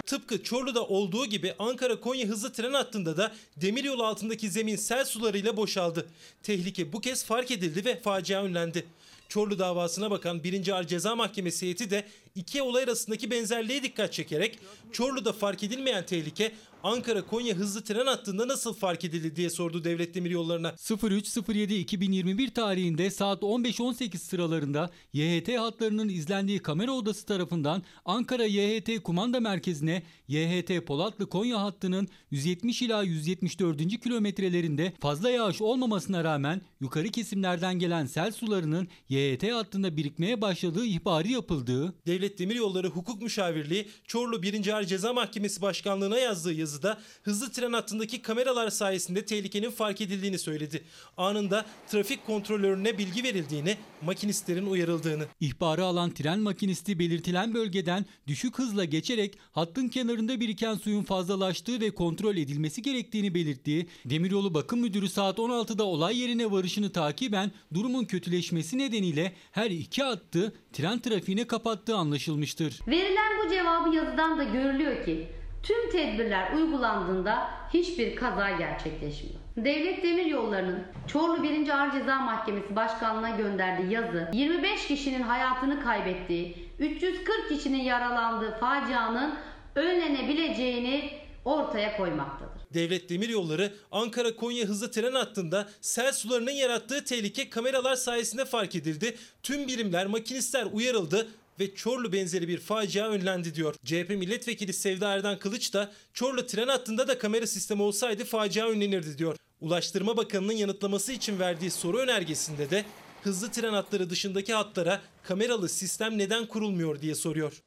Tıpkı 0.05 0.43
Çorlu'da 0.43 0.85
olduğu 0.87 1.25
gibi 1.25 1.53
Ankara-Konya 1.59 2.27
hızlı 2.27 2.53
tren 2.53 2.73
hattında 2.73 3.17
da 3.17 3.35
demiryolu 3.57 4.03
altındaki 4.05 4.49
zemin 4.49 4.75
sel 4.75 5.05
sularıyla 5.05 5.57
boşaldı. 5.57 6.07
Tehlike 6.43 6.93
bu 6.93 7.01
kez 7.01 7.25
fark 7.25 7.51
edildi 7.51 7.85
ve 7.85 7.99
facia 7.99 8.43
önlendi. 8.43 8.85
Çorlu 9.29 9.59
davasına 9.59 10.11
bakan 10.11 10.43
1. 10.43 10.67
Ağır 10.67 10.87
Ceza 10.87 11.15
Mahkemesi 11.15 11.65
heyeti 11.65 11.89
de 11.89 12.05
iki 12.35 12.61
olay 12.61 12.83
arasındaki 12.83 13.31
benzerliğe 13.31 13.83
dikkat 13.83 14.13
çekerek 14.13 14.59
Çorlu'da 14.91 15.33
fark 15.33 15.63
edilmeyen 15.63 16.05
tehlike 16.05 16.51
Ankara-Konya 16.85 17.55
hızlı 17.55 17.83
tren 17.83 18.05
hattında 18.05 18.47
nasıl 18.47 18.73
fark 18.73 19.03
edildi 19.03 19.35
diye 19.35 19.49
sordu 19.49 19.83
Devlet 19.83 20.15
Demiryolları'na. 20.15 20.69
03.07.2021 20.69 22.53
tarihinde 22.53 23.11
saat 23.11 23.41
15.18 23.41 24.17
sıralarında 24.17 24.89
YHT 25.13 25.57
hatlarının 25.57 26.09
izlendiği 26.09 26.59
kamera 26.59 26.91
odası 26.91 27.25
tarafından 27.25 27.83
Ankara 28.05 28.45
YHT 28.45 29.03
kumanda 29.03 29.39
merkezine 29.39 30.03
YHT 30.27 30.85
Polatlı 30.87 31.29
Konya 31.29 31.61
hattının 31.61 32.07
170 32.31 32.81
ila 32.81 33.03
174. 33.03 34.01
kilometrelerinde 34.03 34.93
fazla 34.99 35.29
yağış 35.29 35.61
olmamasına 35.61 36.23
rağmen 36.23 36.61
yukarı 36.79 37.07
kesimlerden 37.07 37.79
gelen 37.79 38.05
sel 38.05 38.31
sularının 38.31 38.87
YHT 39.09 39.51
hattında 39.51 39.97
birikmeye 39.97 40.41
başladığı 40.41 40.85
ihbarı 40.85 41.27
yapıldığı, 41.27 41.93
Devlet 42.07 42.24
Demiryolları 42.37 42.87
Hukuk 42.87 43.21
Müşavirliği 43.21 43.87
Çorlu 44.07 44.43
1. 44.43 44.67
Ağır 44.67 44.83
Ceza 44.83 45.13
Mahkemesi 45.13 45.61
Başkanlığı'na 45.61 46.19
yazdığı 46.19 46.53
yazıda 46.53 47.01
hızlı 47.23 47.51
tren 47.51 47.73
hattındaki 47.73 48.21
kameralar 48.21 48.69
sayesinde 48.69 49.25
tehlikenin 49.25 49.71
fark 49.71 50.01
edildiğini 50.01 50.39
söyledi. 50.39 50.83
Anında 51.17 51.65
trafik 51.87 52.25
kontrolörüne 52.25 52.97
bilgi 52.97 53.23
verildiğini, 53.23 53.77
makinistlerin 54.01 54.65
uyarıldığını. 54.65 55.25
İhbarı 55.39 55.83
alan 55.83 56.13
tren 56.13 56.39
makinisti 56.39 56.99
belirtilen 56.99 57.53
bölgeden 57.53 58.05
düşük 58.27 58.59
hızla 58.59 58.85
geçerek 58.85 59.37
hattın 59.51 59.87
kenarında 59.87 60.39
biriken 60.39 60.75
suyun 60.75 61.03
fazlalaştığı 61.03 61.81
ve 61.81 61.91
kontrol 61.91 62.37
edilmesi 62.37 62.81
gerektiğini 62.81 63.33
belirttiği, 63.33 63.87
Demiryolu 64.05 64.53
Bakım 64.53 64.79
Müdürü 64.79 65.09
saat 65.09 65.37
16'da 65.37 65.83
olay 65.83 66.17
yerine 66.17 66.51
varışını 66.51 66.91
takiben 66.91 67.51
durumun 67.73 68.05
kötüleşmesi 68.05 68.77
nedeniyle 68.77 69.33
her 69.51 69.71
iki 69.71 70.03
hattı 70.03 70.53
tren 70.73 70.99
trafiğine 70.99 71.47
kapattığı 71.47 71.95
anlaşılmıştır. 72.15 72.79
Verilen 72.87 73.45
bu 73.45 73.49
cevabı 73.49 73.95
yazıdan 73.95 74.39
da 74.39 74.43
görülüyor 74.43 75.05
ki 75.05 75.27
tüm 75.63 75.91
tedbirler 75.91 76.53
uygulandığında 76.53 77.49
hiçbir 77.73 78.15
kaza 78.15 78.51
gerçekleşmiyor. 78.51 79.39
Devlet 79.57 80.03
Demiryolları'nın 80.03 80.83
Çorlu 81.07 81.43
1. 81.43 81.69
Ağır 81.69 81.91
Ceza 81.91 82.19
Mahkemesi 82.19 82.75
Başkanlığı'na 82.75 83.29
gönderdiği 83.29 83.93
yazı 83.93 84.29
25 84.33 84.87
kişinin 84.87 85.21
hayatını 85.21 85.83
kaybettiği, 85.83 86.55
340 86.79 87.49
kişinin 87.49 87.83
yaralandığı 87.83 88.57
facianın 88.59 89.33
önlenebileceğini 89.75 91.11
ortaya 91.45 91.97
koymaktadır. 91.97 92.61
Devlet 92.73 93.09
Demiryolları 93.09 93.73
Ankara-Konya 93.91 94.65
hızlı 94.65 94.91
tren 94.91 95.13
hattında 95.13 95.69
sel 95.81 96.13
sularının 96.13 96.51
yarattığı 96.51 97.05
tehlike 97.05 97.49
kameralar 97.49 97.95
sayesinde 97.95 98.45
fark 98.45 98.75
edildi. 98.75 99.17
Tüm 99.43 99.67
birimler, 99.67 100.05
makinistler 100.05 100.67
uyarıldı 100.73 101.27
ve 101.59 101.75
Çorlu 101.75 102.13
benzeri 102.13 102.47
bir 102.47 102.59
facia 102.59 103.09
önlendi 103.09 103.55
diyor. 103.55 103.75
CHP 103.85 104.09
milletvekili 104.09 104.73
Sevda 104.73 105.13
Erdan 105.13 105.39
Kılıç 105.39 105.73
da 105.73 105.91
Çorlu 106.13 106.45
tren 106.47 106.67
hattında 106.67 107.07
da 107.07 107.17
kamera 107.17 107.47
sistemi 107.47 107.81
olsaydı 107.81 108.25
facia 108.25 108.67
önlenirdi 108.67 109.17
diyor. 109.17 109.35
Ulaştırma 109.61 110.17
Bakanı'nın 110.17 110.53
yanıtlaması 110.53 111.11
için 111.11 111.39
verdiği 111.39 111.71
soru 111.71 111.97
önergesinde 111.97 112.69
de 112.69 112.85
hızlı 113.23 113.51
tren 113.51 113.73
hatları 113.73 114.09
dışındaki 114.09 114.53
hatlara 114.53 115.01
kameralı 115.23 115.69
sistem 115.69 116.17
neden 116.17 116.45
kurulmuyor 116.45 117.01
diye 117.01 117.15
soruyor. 117.15 117.61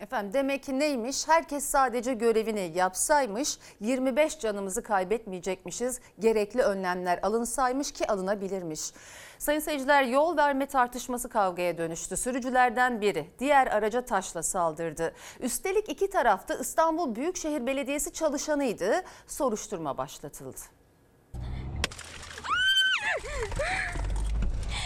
Efendim 0.00 0.32
demek 0.32 0.62
ki 0.62 0.78
neymiş? 0.78 1.28
Herkes 1.28 1.64
sadece 1.64 2.14
görevini 2.14 2.72
yapsaymış, 2.74 3.58
25 3.80 4.38
canımızı 4.38 4.82
kaybetmeyecekmişiz. 4.82 6.00
Gerekli 6.18 6.62
önlemler 6.62 7.18
alınsaymış 7.22 7.92
ki 7.92 8.06
alınabilirmiş. 8.06 8.80
Sayın 9.40 9.60
seyirciler 9.60 10.02
yol 10.02 10.36
verme 10.36 10.66
tartışması 10.66 11.28
kavgaya 11.28 11.78
dönüştü. 11.78 12.16
Sürücülerden 12.16 13.00
biri 13.00 13.30
diğer 13.38 13.66
araca 13.66 14.04
taşla 14.04 14.42
saldırdı. 14.42 15.14
Üstelik 15.40 15.88
iki 15.88 16.10
tarafta 16.10 16.54
İstanbul 16.54 17.14
Büyükşehir 17.14 17.66
Belediyesi 17.66 18.12
çalışanıydı. 18.12 19.02
Soruşturma 19.26 19.98
başlatıldı. 19.98 20.60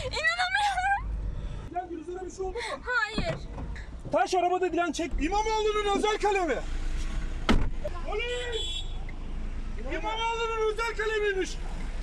İnanamıyorum. 0.05 1.17
Dilan 1.71 1.89
gözüne 1.91 2.27
bir 2.27 2.31
şey 2.31 2.47
oldu 2.47 2.57
mu? 2.57 2.83
Hayır. 2.85 3.35
Taş 4.13 4.35
arabada 4.35 4.73
Dilan 4.73 4.93
çek. 4.93 5.13
İmamoğlu'nun 5.21 5.97
özel 5.97 6.19
kalemi. 6.19 6.57
Polis! 8.09 8.85
İmamoğlu'nun 9.93 10.73
özel 10.73 10.97
kalemiymiş. 10.97 11.59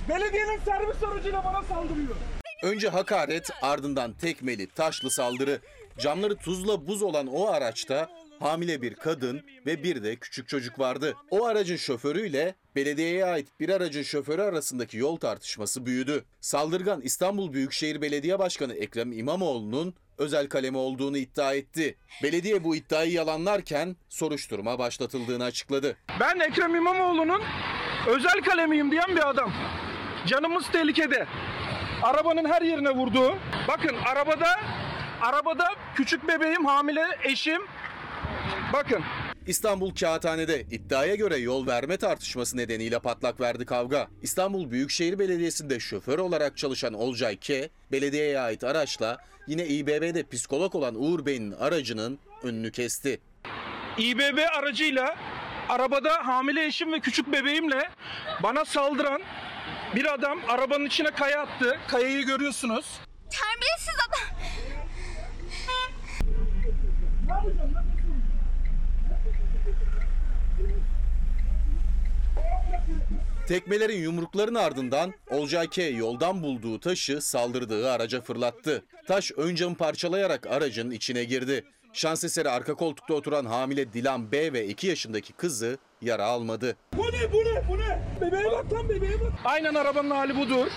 Belediyenin 0.09 0.59
servis 0.65 1.03
aracıyla 1.03 1.43
bana 1.45 1.63
saldırıyor. 1.63 2.15
Önce 2.61 2.89
hakaret 2.89 3.49
ardından 3.61 4.13
tekmeli 4.13 4.67
taşlı 4.67 5.11
saldırı. 5.11 5.59
Camları 5.99 6.35
tuzla 6.35 6.87
buz 6.87 7.01
olan 7.01 7.27
o 7.27 7.47
araçta 7.47 8.09
hamile 8.39 8.81
bir 8.81 8.95
kadın 8.95 9.41
ve 9.65 9.83
bir 9.83 10.03
de 10.03 10.15
küçük 10.15 10.47
çocuk 10.47 10.79
vardı. 10.79 11.15
O 11.29 11.45
aracın 11.45 11.75
şoförüyle 11.75 12.55
belediyeye 12.75 13.25
ait 13.25 13.47
bir 13.59 13.69
aracın 13.69 14.03
şoförü 14.03 14.41
arasındaki 14.41 14.97
yol 14.97 15.17
tartışması 15.17 15.85
büyüdü. 15.85 16.25
Saldırgan 16.41 17.01
İstanbul 17.01 17.53
Büyükşehir 17.53 18.01
Belediye 18.01 18.39
Başkanı 18.39 18.73
Ekrem 18.73 19.11
İmamoğlu'nun 19.11 19.93
özel 20.17 20.49
kalemi 20.49 20.77
olduğunu 20.77 21.17
iddia 21.17 21.53
etti. 21.53 21.97
Belediye 22.23 22.63
bu 22.63 22.75
iddiayı 22.75 23.11
yalanlarken 23.11 23.95
soruşturma 24.09 24.79
başlatıldığını 24.79 25.43
açıkladı. 25.43 25.97
Ben 26.19 26.39
Ekrem 26.39 26.75
İmamoğlu'nun 26.75 27.41
özel 28.07 28.41
kalemiyim 28.41 28.91
diyen 28.91 29.15
bir 29.15 29.29
adam. 29.29 29.53
Canımız 30.27 30.71
tehlikede. 30.71 31.27
Arabanın 32.03 32.45
her 32.45 32.61
yerine 32.61 32.89
vurduğu. 32.89 33.37
Bakın 33.67 33.95
arabada 34.05 34.59
arabada 35.21 35.65
küçük 35.95 36.27
bebeğim, 36.27 36.65
hamile 36.65 37.05
eşim. 37.23 37.61
Bakın 38.73 39.03
İstanbul 39.47 39.95
Kağıthane'de 39.95 40.61
iddiaya 40.61 41.15
göre 41.15 41.37
yol 41.37 41.67
verme 41.67 41.97
tartışması 41.97 42.57
nedeniyle 42.57 42.99
patlak 42.99 43.41
verdi 43.41 43.65
kavga. 43.65 44.07
İstanbul 44.21 44.71
Büyükşehir 44.71 45.19
Belediyesi'nde 45.19 45.79
şoför 45.79 46.19
olarak 46.19 46.57
çalışan 46.57 46.93
Olcay 46.93 47.37
K, 47.37 47.69
belediyeye 47.91 48.39
ait 48.39 48.63
araçla 48.63 49.17
yine 49.47 49.65
İBB'de 49.65 50.23
psikolog 50.27 50.75
olan 50.75 50.95
Uğur 50.95 51.25
Bey'in 51.25 51.51
aracının 51.51 52.19
önünü 52.43 52.71
kesti. 52.71 53.21
İBB 53.97 54.37
aracıyla 54.59 55.15
arabada 55.69 56.27
hamile 56.27 56.65
eşim 56.65 56.93
ve 56.93 56.99
küçük 56.99 57.31
bebeğimle 57.31 57.89
bana 58.43 58.65
saldıran 58.65 59.21
bir 59.95 60.13
adam 60.13 60.39
arabanın 60.47 60.85
içine 60.85 61.11
kaya 61.11 61.41
attı. 61.41 61.77
Kayayı 61.87 62.25
görüyorsunuz. 62.25 62.85
Terbiyesiz 63.29 63.95
adam. 64.07 64.37
Tekmelerin 73.47 74.01
yumrukların 74.01 74.55
ardından 74.55 75.13
Olcay 75.29 75.69
K 75.69 75.83
yoldan 75.83 76.43
bulduğu 76.43 76.79
taşı 76.79 77.21
saldırdığı 77.21 77.91
araca 77.91 78.21
fırlattı. 78.21 78.85
Taş 79.07 79.31
ön 79.37 79.55
camı 79.55 79.75
parçalayarak 79.75 80.47
aracın 80.47 80.91
içine 80.91 81.23
girdi. 81.23 81.65
Şans 81.93 82.23
eseri 82.23 82.49
arka 82.49 82.73
koltukta 82.73 83.13
oturan 83.13 83.45
hamile 83.45 83.93
Dilan 83.93 84.31
B 84.31 84.53
ve 84.53 84.67
2 84.67 84.87
yaşındaki 84.87 85.33
kızı 85.33 85.77
yara 86.01 86.25
almadı. 86.25 86.77
Bu 86.97 87.01
ne 87.01 87.33
bu 87.33 87.37
ne 87.37 87.63
bu 87.69 87.77
ne? 87.79 88.01
Bebeğe 88.21 88.51
bak 88.51 88.73
lan 88.73 88.89
bebeğe 88.89 89.21
bak. 89.21 89.31
Aynen 89.45 89.75
arabanın 89.75 90.11
hali 90.11 90.37
budur. 90.37 90.67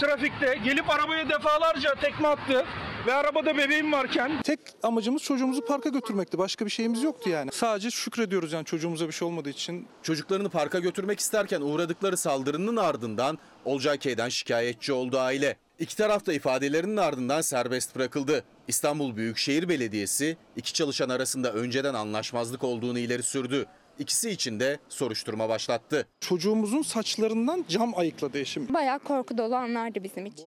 Trafikte 0.00 0.58
gelip 0.64 0.90
arabaya 0.90 1.28
defalarca 1.28 1.94
tekme 1.94 2.28
attı 2.28 2.64
ve 3.06 3.14
arabada 3.14 3.56
bebeğim 3.56 3.92
varken 3.92 4.42
Tek 4.42 4.60
amacımız 4.82 5.22
çocuğumuzu 5.22 5.64
parka 5.64 5.88
götürmekti. 5.88 6.38
Başka 6.38 6.64
bir 6.64 6.70
şeyimiz 6.70 7.02
yoktu 7.02 7.30
yani. 7.30 7.52
Sadece 7.52 7.90
şükrediyoruz 7.90 8.52
yani 8.52 8.64
çocuğumuza 8.64 9.06
bir 9.06 9.12
şey 9.12 9.28
olmadığı 9.28 9.50
için. 9.50 9.88
Çocuklarını 10.02 10.48
parka 10.48 10.78
götürmek 10.78 11.20
isterken 11.20 11.60
uğradıkları 11.60 12.16
saldırının 12.16 12.76
ardından 12.76 13.38
Olcay 13.66 13.98
K'den 13.98 14.28
şikayetçi 14.28 14.92
oldu 14.92 15.18
aile. 15.18 15.56
İki 15.78 15.96
taraf 15.96 16.26
da 16.26 16.32
ifadelerinin 16.32 16.96
ardından 16.96 17.40
serbest 17.40 17.96
bırakıldı. 17.96 18.44
İstanbul 18.68 19.16
Büyükşehir 19.16 19.68
Belediyesi 19.68 20.36
iki 20.56 20.72
çalışan 20.72 21.08
arasında 21.08 21.52
önceden 21.52 21.94
anlaşmazlık 21.94 22.64
olduğunu 22.64 22.98
ileri 22.98 23.22
sürdü. 23.22 23.66
İkisi 23.98 24.30
için 24.30 24.60
de 24.60 24.78
soruşturma 24.88 25.48
başlattı. 25.48 26.06
Çocuğumuzun 26.20 26.82
saçlarından 26.82 27.64
cam 27.68 27.98
ayıkladı 27.98 28.38
eşim. 28.38 28.74
Bayağı 28.74 28.98
korku 28.98 29.38
dolu 29.38 29.56
anlardı 29.56 30.04
bizim 30.04 30.26
için. 30.26 30.46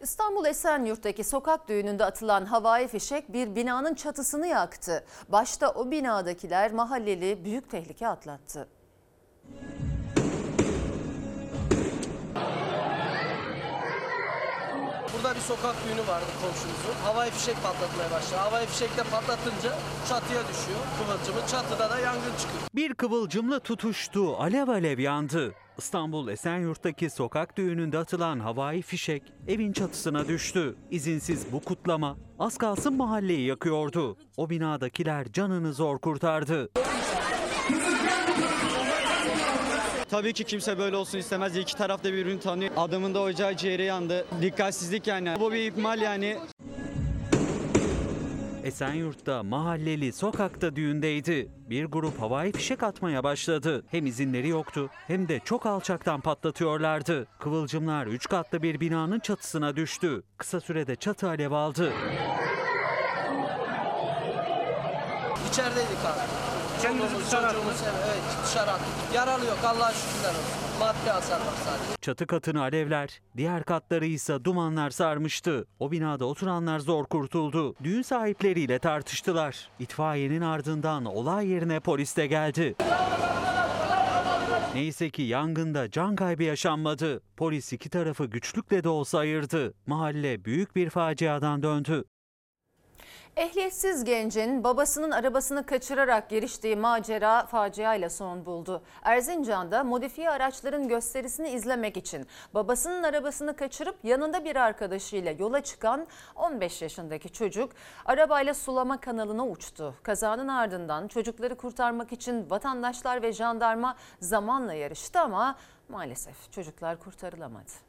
İstanbul 0.00 0.46
Esenyurt'taki 0.46 1.24
sokak 1.24 1.68
düğününde 1.68 2.04
atılan 2.04 2.44
havai 2.44 2.88
fişek 2.88 3.32
bir 3.32 3.54
binanın 3.54 3.94
çatısını 3.94 4.46
yaktı. 4.46 5.04
Başta 5.28 5.70
o 5.70 5.90
binadakiler 5.90 6.72
mahalleli 6.72 7.44
büyük 7.44 7.70
tehlike 7.70 8.08
atlattı. 8.08 8.68
Sokak 15.48 15.76
düğünü 15.84 16.06
vardı 16.08 16.26
komşumuzun. 16.42 17.04
Havai 17.04 17.30
fişek 17.30 17.56
patlatmaya 17.62 18.10
başladı. 18.10 18.40
Havai 18.40 18.66
fişek 18.66 18.96
de 18.96 19.02
patlatınca 19.02 19.72
çatıya 20.08 20.40
düşüyor 20.48 20.78
kıvılcımı. 20.98 21.46
Çatıda 21.48 21.90
da 21.90 21.98
yangın 21.98 22.34
çıkıyor. 22.38 22.62
Bir 22.74 22.94
kıvılcımla 22.94 23.60
tutuştu, 23.60 24.36
alev 24.36 24.68
alev 24.68 24.98
yandı. 24.98 25.54
İstanbul 25.78 26.28
Esenyurt'taki 26.28 27.10
sokak 27.10 27.56
düğününde 27.56 27.98
atılan 27.98 28.40
havai 28.40 28.82
fişek 28.82 29.22
evin 29.48 29.72
çatısına 29.72 30.28
düştü. 30.28 30.76
İzinsiz 30.90 31.52
bu 31.52 31.60
kutlama 31.60 32.16
az 32.38 32.58
kalsın 32.58 32.96
mahalleyi 32.96 33.46
yakıyordu. 33.46 34.16
O 34.36 34.50
binadakiler 34.50 35.32
canını 35.32 35.72
zor 35.72 35.98
kurtardı. 35.98 36.68
Tabii 40.10 40.32
ki 40.32 40.44
kimse 40.44 40.78
böyle 40.78 40.96
olsun 40.96 41.18
istemez. 41.18 41.56
İki 41.56 41.76
taraf 41.76 42.04
da 42.04 42.12
birbirini 42.12 42.40
tanıyor. 42.40 42.70
Adamın 42.76 43.14
da 43.14 43.20
ocağı 43.20 43.56
ciğeri 43.56 43.84
yandı. 43.84 44.26
Dikkatsizlik 44.42 45.06
yani. 45.06 45.34
Bu 45.40 45.52
bir 45.52 45.72
ihmal 45.72 46.00
yani. 46.00 46.38
Esenyurt'ta 48.64 49.42
mahalleli 49.42 50.12
sokakta 50.12 50.76
düğündeydi. 50.76 51.48
Bir 51.70 51.84
grup 51.84 52.20
havai 52.20 52.52
fişek 52.52 52.82
atmaya 52.82 53.24
başladı. 53.24 53.84
Hem 53.90 54.06
izinleri 54.06 54.48
yoktu 54.48 54.90
hem 55.06 55.28
de 55.28 55.40
çok 55.44 55.66
alçaktan 55.66 56.20
patlatıyorlardı. 56.20 57.26
Kıvılcımlar 57.40 58.06
3 58.06 58.28
katlı 58.28 58.62
bir 58.62 58.80
binanın 58.80 59.20
çatısına 59.20 59.76
düştü. 59.76 60.22
Kısa 60.38 60.60
sürede 60.60 60.96
çatı 60.96 61.28
alev 61.28 61.52
aldı. 61.52 61.92
İçerideydik 65.50 66.04
abi. 66.04 66.57
Çocuğumuz 66.82 67.82
evet, 67.84 67.94
evet 68.06 68.22
dışarı 68.46 68.70
attık. 68.70 68.86
Yaralı 69.14 69.44
yok 69.46 69.58
Allah'a 69.64 69.92
şükürler 69.92 70.30
olsun. 70.30 70.78
Maddi 70.80 71.10
hasar 71.10 71.40
var 71.40 71.54
sadece. 71.64 71.96
Çatı 72.00 72.26
katını 72.26 72.60
alevler, 72.60 73.20
diğer 73.36 73.64
katları 73.64 74.06
ise 74.06 74.44
dumanlar 74.44 74.90
sarmıştı. 74.90 75.66
O 75.80 75.90
binada 75.90 76.24
oturanlar 76.24 76.78
zor 76.78 77.04
kurtuldu. 77.04 77.74
Düğün 77.84 78.02
sahipleriyle 78.02 78.78
tartıştılar. 78.78 79.68
İtfaiyenin 79.78 80.40
ardından 80.40 81.04
olay 81.04 81.48
yerine 81.48 81.80
polis 81.80 82.16
de 82.16 82.26
geldi. 82.26 82.74
Neyse 84.74 85.10
ki 85.10 85.22
yangında 85.22 85.90
can 85.90 86.16
kaybı 86.16 86.42
yaşanmadı. 86.42 87.20
Polis 87.36 87.72
iki 87.72 87.90
tarafı 87.90 88.24
güçlükle 88.24 88.84
de 88.84 88.88
olsa 88.88 89.18
ayırdı. 89.18 89.74
Mahalle 89.86 90.44
büyük 90.44 90.76
bir 90.76 90.90
faciadan 90.90 91.62
döndü. 91.62 92.04
Ehliyetsiz 93.38 94.04
gencin 94.04 94.64
babasının 94.64 95.10
arabasını 95.10 95.66
kaçırarak 95.66 96.30
giriştiği 96.30 96.76
macera 96.76 97.46
faciayla 97.46 98.10
son 98.10 98.46
buldu. 98.46 98.82
Erzincan'da 99.02 99.84
modifiye 99.84 100.30
araçların 100.30 100.88
gösterisini 100.88 101.50
izlemek 101.50 101.96
için 101.96 102.26
babasının 102.54 103.02
arabasını 103.02 103.56
kaçırıp 103.56 104.04
yanında 104.04 104.44
bir 104.44 104.56
arkadaşıyla 104.56 105.32
yola 105.38 105.60
çıkan 105.60 106.06
15 106.36 106.82
yaşındaki 106.82 107.32
çocuk 107.32 107.72
arabayla 108.04 108.54
sulama 108.54 109.00
kanalına 109.00 109.46
uçtu. 109.46 109.94
Kazanın 110.02 110.48
ardından 110.48 111.08
çocukları 111.08 111.56
kurtarmak 111.56 112.12
için 112.12 112.50
vatandaşlar 112.50 113.22
ve 113.22 113.32
jandarma 113.32 113.96
zamanla 114.20 114.74
yarıştı 114.74 115.20
ama 115.20 115.56
maalesef 115.88 116.52
çocuklar 116.52 116.98
kurtarılamadı. 116.98 117.87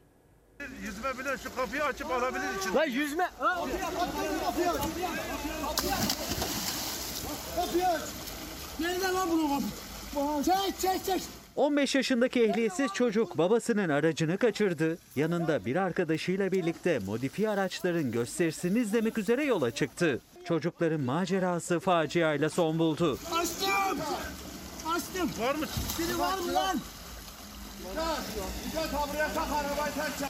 Yüzme 0.82 1.18
bile 1.18 1.38
şu 1.42 1.56
kapıyı 1.56 1.84
açıp 1.84 2.10
alabilir 2.10 2.58
için. 2.60 2.74
Lan 2.74 2.84
yüzme. 2.84 3.30
Kapıyı 3.38 4.70
aç. 4.70 4.80
Kapıyı 7.56 7.86
aç. 7.88 8.00
Nereden 8.80 9.14
lan 9.14 9.28
bunu 9.30 9.48
kapı? 9.48 10.44
Çek 10.44 10.80
çek 10.80 11.04
çek. 11.04 11.22
15 11.56 11.94
yaşındaki 11.94 12.44
ehliyetsiz 12.44 12.92
çocuk 12.94 13.38
babasının 13.38 13.88
aracını 13.88 14.38
kaçırdı. 14.38 14.98
Yanında 15.16 15.64
bir 15.64 15.76
arkadaşıyla 15.76 16.52
birlikte 16.52 16.98
modifiye 16.98 17.50
araçların 17.50 18.12
gösterisini 18.12 18.78
izlemek 18.78 19.18
üzere 19.18 19.44
yola 19.44 19.70
çıktı. 19.70 20.20
Çocukların 20.44 21.00
macerası 21.00 21.80
faciayla 21.80 22.50
son 22.50 22.78
buldu. 22.78 23.18
Açtım. 23.32 23.98
Açtım. 24.94 25.30
Var 25.40 25.54
mı? 25.54 25.66
Biri 25.98 26.18
var 26.18 26.38
mı 26.38 26.54
lan? 26.54 26.76
Dikkat 27.90 28.92
ha 28.92 29.06
buraya 29.12 29.28
tak 29.34 29.46
arabayı 29.52 29.94
tak 29.94 30.18
çek. 30.18 30.28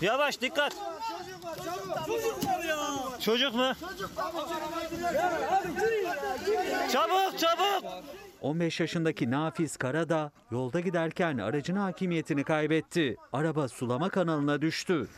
Yavaş 0.00 0.40
dikkat. 0.40 0.72
Çocuk 0.72 1.44
var 1.44 1.56
çabuk. 1.56 2.06
Çocuk 2.06 2.44
var 2.46 2.64
ya. 2.64 2.78
Çocuk 3.20 3.54
mu? 3.54 3.72
Çocuk. 3.80 4.10
Çabuk 6.92 7.38
çabuk. 7.38 7.84
15 8.40 8.80
yaşındaki 8.80 9.30
Nafiz 9.30 9.76
Karada 9.76 10.30
yolda 10.50 10.80
giderken 10.80 11.38
aracın 11.38 11.76
hakimiyetini 11.76 12.44
kaybetti. 12.44 13.16
Araba 13.32 13.68
sulama 13.68 14.08
kanalına 14.08 14.60
düştü. 14.62 15.08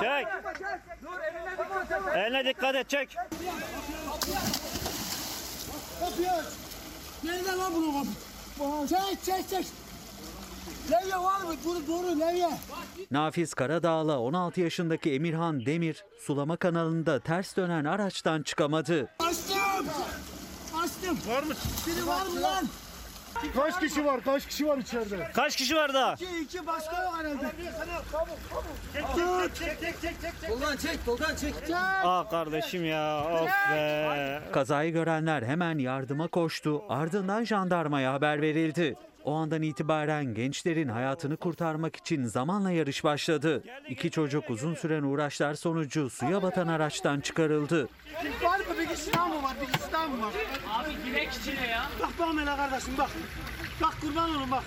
Çek. 0.00 0.26
Eline 2.14 2.44
dikkat 2.44 2.74
et 2.74 2.88
çek. 2.88 3.16
Kapıyı 6.00 6.30
aç. 6.32 6.44
Nereden 7.24 7.58
lan 7.58 7.72
bunu 7.74 7.92
kapı? 7.92 8.08
Çek 8.88 9.24
çek 9.24 9.48
çek. 9.48 9.66
Levye 10.90 11.16
var 11.16 11.40
mı? 11.40 11.54
Dur 11.64 11.86
doğru 11.88 12.20
levye. 12.20 12.50
Nafiz 13.10 13.54
Karadağ'la 13.54 14.18
16 14.20 14.60
yaşındaki 14.60 15.12
Emirhan 15.12 15.66
Demir 15.66 16.04
sulama 16.18 16.56
kanalında 16.56 17.20
ters 17.20 17.56
dönen 17.56 17.84
araçtan 17.84 18.42
çıkamadı. 18.42 19.08
Açtım. 19.18 19.86
Açtım. 20.84 21.18
Var 21.28 21.42
mı? 21.42 21.54
Biri 21.86 22.06
var 22.06 22.26
mı 22.26 22.42
lan? 22.42 22.64
Kaç 23.56 23.80
kişi 23.80 24.04
var? 24.04 24.20
Kaç 24.24 24.46
kişi 24.46 24.66
var 24.66 24.78
içeride? 24.78 25.30
Kaç 25.34 25.56
kişi 25.56 25.76
var 25.76 25.94
daha? 25.94 26.14
İki, 26.14 26.38
iki 26.42 26.66
başka 26.66 27.02
yok 27.04 27.14
herhalde. 27.18 27.50
Çek 29.54 29.80
çek 29.80 29.80
çek 29.80 30.00
çek 30.00 30.14
çek. 30.40 30.50
Tolgan 30.50 30.76
çek, 30.76 31.06
Tolgan 31.06 31.36
çek. 31.36 31.54
Ah 32.04 32.30
kardeşim 32.30 32.84
ya 32.84 33.24
of 33.24 33.48
be. 33.70 34.42
Kazayı 34.52 34.92
görenler 34.92 35.42
hemen 35.42 35.78
yardıma 35.78 36.28
koştu. 36.28 36.82
Ardından 36.88 37.44
jandarmaya 37.44 38.12
haber 38.12 38.42
verildi. 38.42 38.96
O 39.24 39.34
andan 39.34 39.62
itibaren 39.62 40.34
gençlerin 40.34 40.88
hayatını 40.88 41.36
kurtarmak 41.36 41.96
için 41.96 42.24
zamanla 42.24 42.70
yarış 42.70 43.04
başladı. 43.04 43.62
İki 43.88 44.10
çocuk 44.10 44.50
uzun 44.50 44.74
süren 44.74 45.02
uğraşlar 45.02 45.54
sonucu 45.54 46.10
suya 46.10 46.42
batan 46.42 46.66
araçtan 46.68 47.20
çıkarıldı. 47.20 47.88
Var 48.42 48.58
mı? 48.58 48.64
Bir 48.80 48.86
kişi 48.94 49.12
daha 49.12 49.28
mı 49.28 49.42
var? 49.42 49.56
Bir 49.60 49.72
kişi 49.72 49.92
daha 49.92 50.06
mı 50.08 50.22
var? 50.22 50.32
Abi 50.70 50.90
girek 51.04 51.28
içine 51.32 51.66
ya. 51.68 51.82
Bak 52.00 52.10
bak 52.18 52.28
hele 52.40 52.44
kardeşim 52.56 52.94
bak. 52.98 53.10
Bak 53.82 53.94
kurban 54.00 54.30
olun 54.30 54.50
bak. 54.50 54.64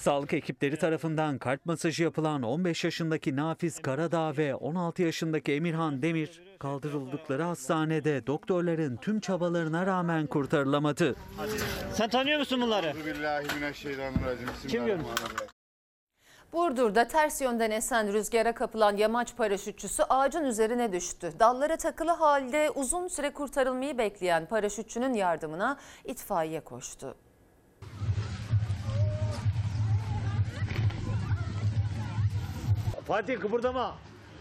Sağlık 0.00 0.32
ekipleri 0.32 0.76
tarafından 0.76 1.38
kalp 1.38 1.66
masajı 1.66 2.02
yapılan 2.02 2.42
15 2.42 2.84
yaşındaki 2.84 3.36
Nafiz 3.36 3.82
Karadağ 3.82 4.36
ve 4.36 4.54
16 4.54 5.02
yaşındaki 5.02 5.52
Emirhan 5.52 6.02
Demir 6.02 6.42
kaldırıldıkları 6.58 7.42
hastanede 7.42 8.26
doktorların 8.26 8.96
tüm 8.96 9.20
çabalarına 9.20 9.86
rağmen 9.86 10.26
kurtarılamadı. 10.26 11.16
Sen 11.92 12.08
tanıyor 12.08 12.38
musun 12.38 12.60
bunları? 12.60 12.94
Kim 14.68 14.86
diyor? 14.86 14.98
Burdur'da 16.52 17.08
ters 17.08 17.40
yönden 17.40 17.70
esen 17.70 18.12
rüzgara 18.12 18.54
kapılan 18.54 18.96
yamaç 18.96 19.36
paraşütçüsü 19.36 20.02
ağacın 20.02 20.44
üzerine 20.44 20.92
düştü. 20.92 21.32
Dallara 21.38 21.76
takılı 21.76 22.10
halde 22.10 22.70
uzun 22.70 23.08
süre 23.08 23.32
kurtarılmayı 23.32 23.98
bekleyen 23.98 24.46
paraşütçünün 24.46 25.14
yardımına 25.14 25.78
itfaiye 26.04 26.60
koştu. 26.60 27.16
Fatih 33.10 33.40
kıpırdama. 33.40 33.96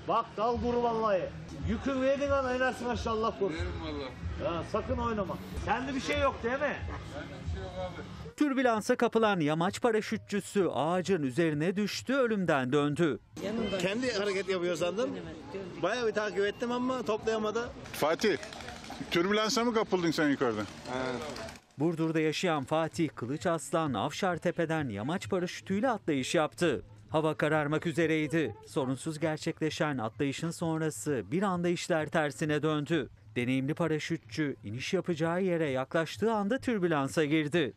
Bak 0.08 0.26
dal 0.38 0.62
kuru 0.62 0.84
vallahi. 0.84 1.22
Yükün 1.70 2.02
verdin 2.02 2.30
ana 2.30 2.56
inersin 2.56 2.86
aşağı 2.86 3.14
Allah 3.14 3.40
korusun. 3.40 3.66
Ya, 4.44 4.64
sakın 4.72 4.98
oynama. 4.98 5.38
Sende 5.66 5.96
bir 5.96 6.02
şey 6.02 6.20
yok 6.20 6.36
değil 6.44 6.60
mi? 6.60 6.76
Türbülansa 8.38 8.96
kapılan 8.96 9.40
yamaç 9.40 9.82
paraşütçüsü 9.82 10.68
ağacın 10.74 11.24
üzerine 11.24 11.76
düştü, 11.76 12.14
ölümden 12.14 12.72
döndü. 12.72 13.20
Kendi 13.82 14.14
hareket 14.14 14.50
yapıyor 14.50 14.76
sandım. 14.76 15.10
Bayağı 15.82 16.08
bir 16.08 16.14
takip 16.14 16.40
ettim 16.40 16.72
ama 16.72 17.04
toplayamadı. 17.04 17.70
Fatih, 17.94 18.38
türbülansa 19.12 19.64
mı 19.64 19.74
kapıldın 19.74 20.12
sen 20.12 20.30
yukarıda? 20.30 20.62
Burdur'da 21.80 22.20
yaşayan 22.20 22.64
Fatih 22.64 23.10
Kılıç 23.16 23.46
Aslan 23.46 23.94
Avşar 23.94 24.38
Tepe'den 24.38 24.90
yamaç 24.90 25.30
paraşütüyle 25.30 25.90
atlayış 25.90 26.36
yaptı. 26.36 26.84
Hava 27.10 27.34
kararmak 27.38 27.88
üzereydi. 27.88 28.56
Sorunsuz 28.68 29.20
gerçekleşen 29.20 29.98
atlayışın 29.98 30.52
sonrası 30.52 31.24
bir 31.32 31.44
anda 31.44 31.70
işler 31.70 32.10
tersine 32.10 32.64
döndü. 32.64 33.10
Deneyimli 33.36 33.74
paraşütçü 33.74 34.56
iniş 34.64 34.94
yapacağı 34.94 35.44
yere 35.44 35.70
yaklaştığı 35.70 36.34
anda 36.34 36.58
türbülansa 36.58 37.26
girdi. 37.26 37.74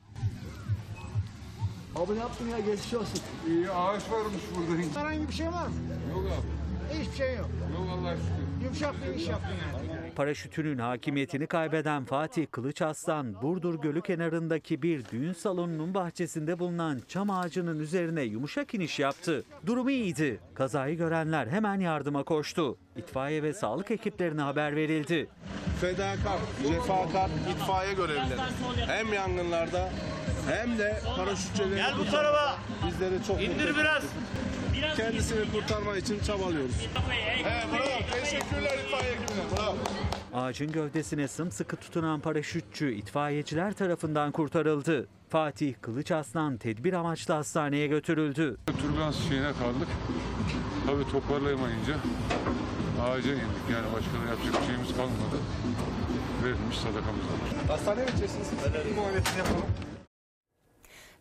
Abi 1.97 2.14
ne 2.14 2.18
yaptın 2.18 2.49
ya 2.49 2.59
geçmiş 2.59 2.95
olsun. 2.95 3.20
İyi, 3.49 3.70
ağaç 3.70 4.11
varmış 4.11 4.43
burada. 4.57 5.01
Herhangi 5.01 5.28
bir 5.28 5.33
şey 5.33 5.47
var 5.47 5.66
mı? 5.66 5.74
Yok 6.12 6.24
abi. 6.26 6.99
Hiçbir 7.03 7.16
şey 7.16 7.37
yok. 7.37 7.51
Yok 7.72 7.89
Allah 7.93 8.16
şükür. 8.16 8.64
Yumuşak 8.64 8.95
bir 9.07 9.14
iş 9.14 9.28
yaptın 9.28 9.49
yani. 9.51 10.01
Paraşütünün 10.16 10.78
hakimiyetini 10.78 11.46
kaybeden 11.46 12.04
Fatih 12.04 12.46
Kılıç 12.50 12.82
Aslan, 12.82 13.42
Burdur 13.42 13.74
Gölü 13.82 14.02
kenarındaki 14.02 14.82
bir 14.82 15.04
düğün 15.04 15.32
salonunun 15.32 15.94
bahçesinde 15.94 16.58
bulunan 16.58 17.00
çam 17.08 17.30
ağacının 17.30 17.78
üzerine 17.78 18.22
yumuşak 18.22 18.74
iniş 18.74 18.98
yaptı. 18.98 19.44
Durumu 19.66 19.90
iyiydi. 19.90 20.40
Kazayı 20.54 20.96
görenler 20.96 21.46
hemen 21.46 21.80
yardıma 21.80 22.22
koştu. 22.22 22.78
İtfaiye 22.96 23.42
ve 23.42 23.52
sağlık 23.52 23.90
ekiplerine 23.90 24.40
haber 24.42 24.76
verildi. 24.76 25.28
Fedakar, 25.80 26.38
cefakar, 26.68 27.30
itfaiye 27.50 27.94
görevlileri. 27.94 28.40
Hem 28.86 29.12
yangınlarda 29.12 29.90
hem 30.51 30.78
de 30.78 31.01
paraşütçülerin... 31.16 31.76
Gel 31.76 31.93
bu 31.99 32.11
tarafa. 32.11 32.57
Bizleri 32.86 33.14
çok 33.26 33.43
İndir 33.43 33.68
mutlu 33.68 33.80
biraz. 33.80 34.03
Kendisini 34.97 35.53
kurtarmak 35.53 35.99
için 35.99 36.20
çabalıyoruz. 36.20 36.88
Teşekkürler 38.12 38.78
itfaiye 38.84 39.12
ekibine. 39.12 39.45
Bravo. 39.57 39.76
Ağacın 40.34 40.72
gövdesine 40.72 41.28
sımsıkı 41.28 41.76
tutunan 41.76 42.20
paraşütçü 42.20 42.93
itfaiyeciler 42.93 43.72
tarafından 43.72 44.32
kurtarıldı. 44.32 45.07
Fatih 45.28 45.74
Kılıç 45.80 46.11
Aslan 46.11 46.57
tedbir 46.57 46.93
amaçlı 46.93 47.34
hastaneye 47.34 47.86
götürüldü. 47.86 48.57
Türbans 48.66 49.28
şeyine 49.28 49.53
kaldık. 49.53 49.88
Tabii 50.86 51.11
toparlayamayınca 51.12 51.95
ağaca 53.03 53.32
indik. 53.32 53.64
Yani 53.72 53.86
başka 53.95 54.12
da 54.12 54.30
yapacak 54.30 54.62
bir 54.62 54.66
şeyimiz 54.66 54.97
kalmadı. 54.97 55.38
Verilmiş 56.45 56.78
sadakamızdan. 56.78 57.68
Hastaneye 57.68 58.05
mi 58.05 58.11
gideceksiniz? 58.11 58.49
Bir 58.90 58.97
muayenesini 58.97 59.38
yapalım. 59.38 59.66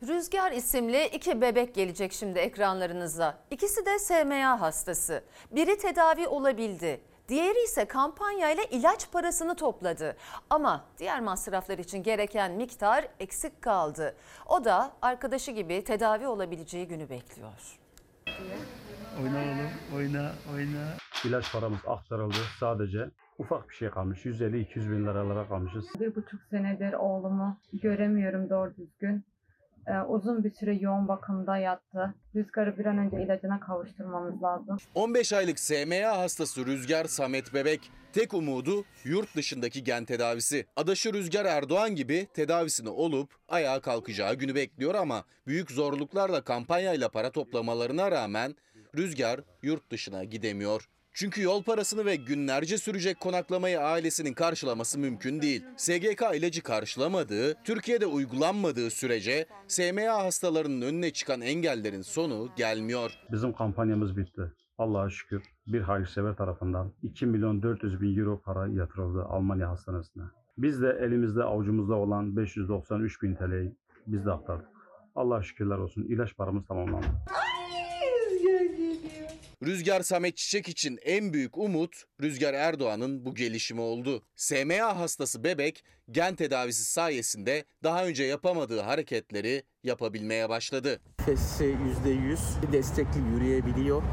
Rüzgar 0.07 0.51
isimli 0.51 1.05
iki 1.05 1.41
bebek 1.41 1.75
gelecek 1.75 2.13
şimdi 2.13 2.39
ekranlarınıza. 2.39 3.37
İkisi 3.51 3.85
de 3.85 3.99
SMA 3.99 4.61
hastası. 4.61 5.23
Biri 5.51 5.77
tedavi 5.77 6.27
olabildi. 6.27 7.01
Diğeri 7.27 7.63
ise 7.63 7.85
kampanyayla 7.85 8.63
ilaç 8.71 9.11
parasını 9.11 9.55
topladı. 9.55 10.15
Ama 10.49 10.85
diğer 10.97 11.21
masraflar 11.21 11.77
için 11.77 12.03
gereken 12.03 12.51
miktar 12.51 13.07
eksik 13.19 13.61
kaldı. 13.61 14.15
O 14.45 14.65
da 14.65 14.91
arkadaşı 15.01 15.51
gibi 15.51 15.83
tedavi 15.83 16.27
olabileceği 16.27 16.87
günü 16.87 17.09
bekliyor. 17.09 17.79
Oyna 19.23 19.37
oğlum, 19.37 19.69
oyna, 19.95 20.31
oyna. 20.55 20.87
İlaç 21.25 21.51
paramız 21.53 21.79
aktarıldı. 21.87 22.37
Sadece 22.59 23.09
ufak 23.37 23.69
bir 23.69 23.75
şey 23.75 23.89
kalmış. 23.89 24.25
150-200 24.25 24.91
bin 24.91 25.03
liralara 25.05 25.47
kalmışız. 25.47 25.85
Bir 25.99 26.15
buçuk 26.15 26.41
senedir 26.49 26.93
oğlumu 26.93 27.57
göremiyorum 27.73 28.49
doğru 28.49 28.73
düzgün. 28.77 29.23
Ee, 29.87 30.01
uzun 30.07 30.43
bir 30.43 30.51
süre 30.51 30.75
yoğun 30.75 31.07
bakımda 31.07 31.57
yattı. 31.57 32.13
Rüzgarı 32.35 32.77
bir 32.77 32.85
an 32.85 32.97
önce 32.97 33.23
ilacına 33.23 33.59
kavuşturmamız 33.59 34.43
lazım. 34.43 34.77
15 34.95 35.33
aylık 35.33 35.59
SMA 35.59 36.17
hastası 36.17 36.65
Rüzgar 36.65 37.05
Samet 37.05 37.53
Bebek 37.53 37.91
tek 38.13 38.33
umudu 38.33 38.83
yurt 39.03 39.35
dışındaki 39.35 39.83
gen 39.83 40.05
tedavisi. 40.05 40.65
Adaşı 40.75 41.13
Rüzgar 41.13 41.45
Erdoğan 41.45 41.95
gibi 41.95 42.27
tedavisini 42.33 42.89
olup 42.89 43.35
ayağa 43.47 43.81
kalkacağı 43.81 44.35
günü 44.35 44.55
bekliyor 44.55 44.95
ama 44.95 45.23
büyük 45.47 45.71
zorluklarla 45.71 46.41
kampanyayla 46.41 47.09
para 47.09 47.31
toplamalarına 47.31 48.11
rağmen 48.11 48.55
Rüzgar 48.97 49.39
yurt 49.61 49.91
dışına 49.91 50.23
gidemiyor. 50.23 50.89
Çünkü 51.13 51.41
yol 51.41 51.63
parasını 51.63 52.05
ve 52.05 52.15
günlerce 52.15 52.77
sürecek 52.77 53.19
konaklamayı 53.19 53.79
ailesinin 53.79 54.33
karşılaması 54.33 54.99
mümkün 54.99 55.41
değil. 55.41 55.65
SGK 55.77 56.21
ilacı 56.35 56.63
karşılamadığı, 56.63 57.53
Türkiye'de 57.63 58.05
uygulanmadığı 58.05 58.89
sürece 58.89 59.45
SMA 59.67 60.23
hastalarının 60.23 60.81
önüne 60.81 61.11
çıkan 61.13 61.41
engellerin 61.41 62.01
sonu 62.01 62.49
gelmiyor. 62.57 63.11
Bizim 63.31 63.53
kampanyamız 63.53 64.17
bitti. 64.17 64.41
Allah'a 64.77 65.09
şükür 65.09 65.43
bir 65.67 65.81
hayırsever 65.81 66.35
tarafından 66.35 66.91
2 67.03 67.25
milyon 67.25 67.63
400 67.63 68.01
bin 68.01 68.17
euro 68.17 68.41
para 68.41 68.67
yatırıldı 68.67 69.23
Almanya 69.23 69.69
hastanesine. 69.69 70.23
Biz 70.57 70.81
de 70.81 70.99
elimizde 71.01 71.43
avucumuzda 71.43 71.95
olan 71.95 72.37
593 72.37 73.21
bin 73.21 73.35
TL'yi 73.35 73.75
biz 74.07 74.25
de 74.25 74.31
aktardık. 74.31 74.67
Allah'a 75.15 75.41
şükürler 75.41 75.77
olsun 75.77 76.03
ilaç 76.03 76.37
paramız 76.37 76.65
tamamlandı. 76.67 77.07
Rüzgar 79.65 80.01
Samet 80.01 80.37
Çiçek 80.37 80.69
için 80.69 80.99
en 81.05 81.33
büyük 81.33 81.57
umut 81.57 82.03
Rüzgar 82.21 82.53
Erdoğan'ın 82.53 83.25
bu 83.25 83.35
gelişimi 83.35 83.81
oldu. 83.81 84.23
SMA 84.35 84.99
hastası 84.99 85.43
bebek 85.43 85.83
gen 86.11 86.35
tedavisi 86.35 86.83
sayesinde 86.83 87.65
daha 87.83 88.05
önce 88.05 88.23
yapamadığı 88.23 88.79
hareketleri 88.79 89.63
yapabilmeye 89.83 90.49
başladı. 90.49 90.99
Nefesi 91.19 91.75
%100 92.05 92.71
destekli 92.71 93.19
yürüyebiliyor. 93.33 94.03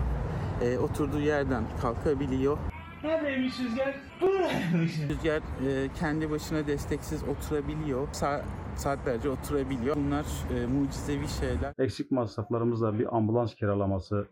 Ee, 0.63 0.79
oturduğu 0.79 1.21
yerden 1.21 1.65
kalkabiliyor. 1.81 2.59
Neredeymiş 3.05 3.59
Rüzgar? 3.61 3.95
Buradaymış. 4.21 4.93
Rüzgar 5.09 5.39
e, 5.39 5.89
kendi 5.99 6.31
başına 6.31 6.67
desteksiz 6.67 7.23
oturabiliyor. 7.23 8.09
Sa- 8.09 8.43
saatlerce 8.77 9.29
oturabiliyor. 9.29 9.97
Bunlar 9.97 10.27
e, 10.57 10.67
mucizevi 10.67 11.29
şeyler. 11.29 11.75
Eksik 11.79 12.11
masraflarımızla 12.11 12.99
bir 12.99 13.17
ambulans 13.17 13.55
kiralaması, 13.55 14.29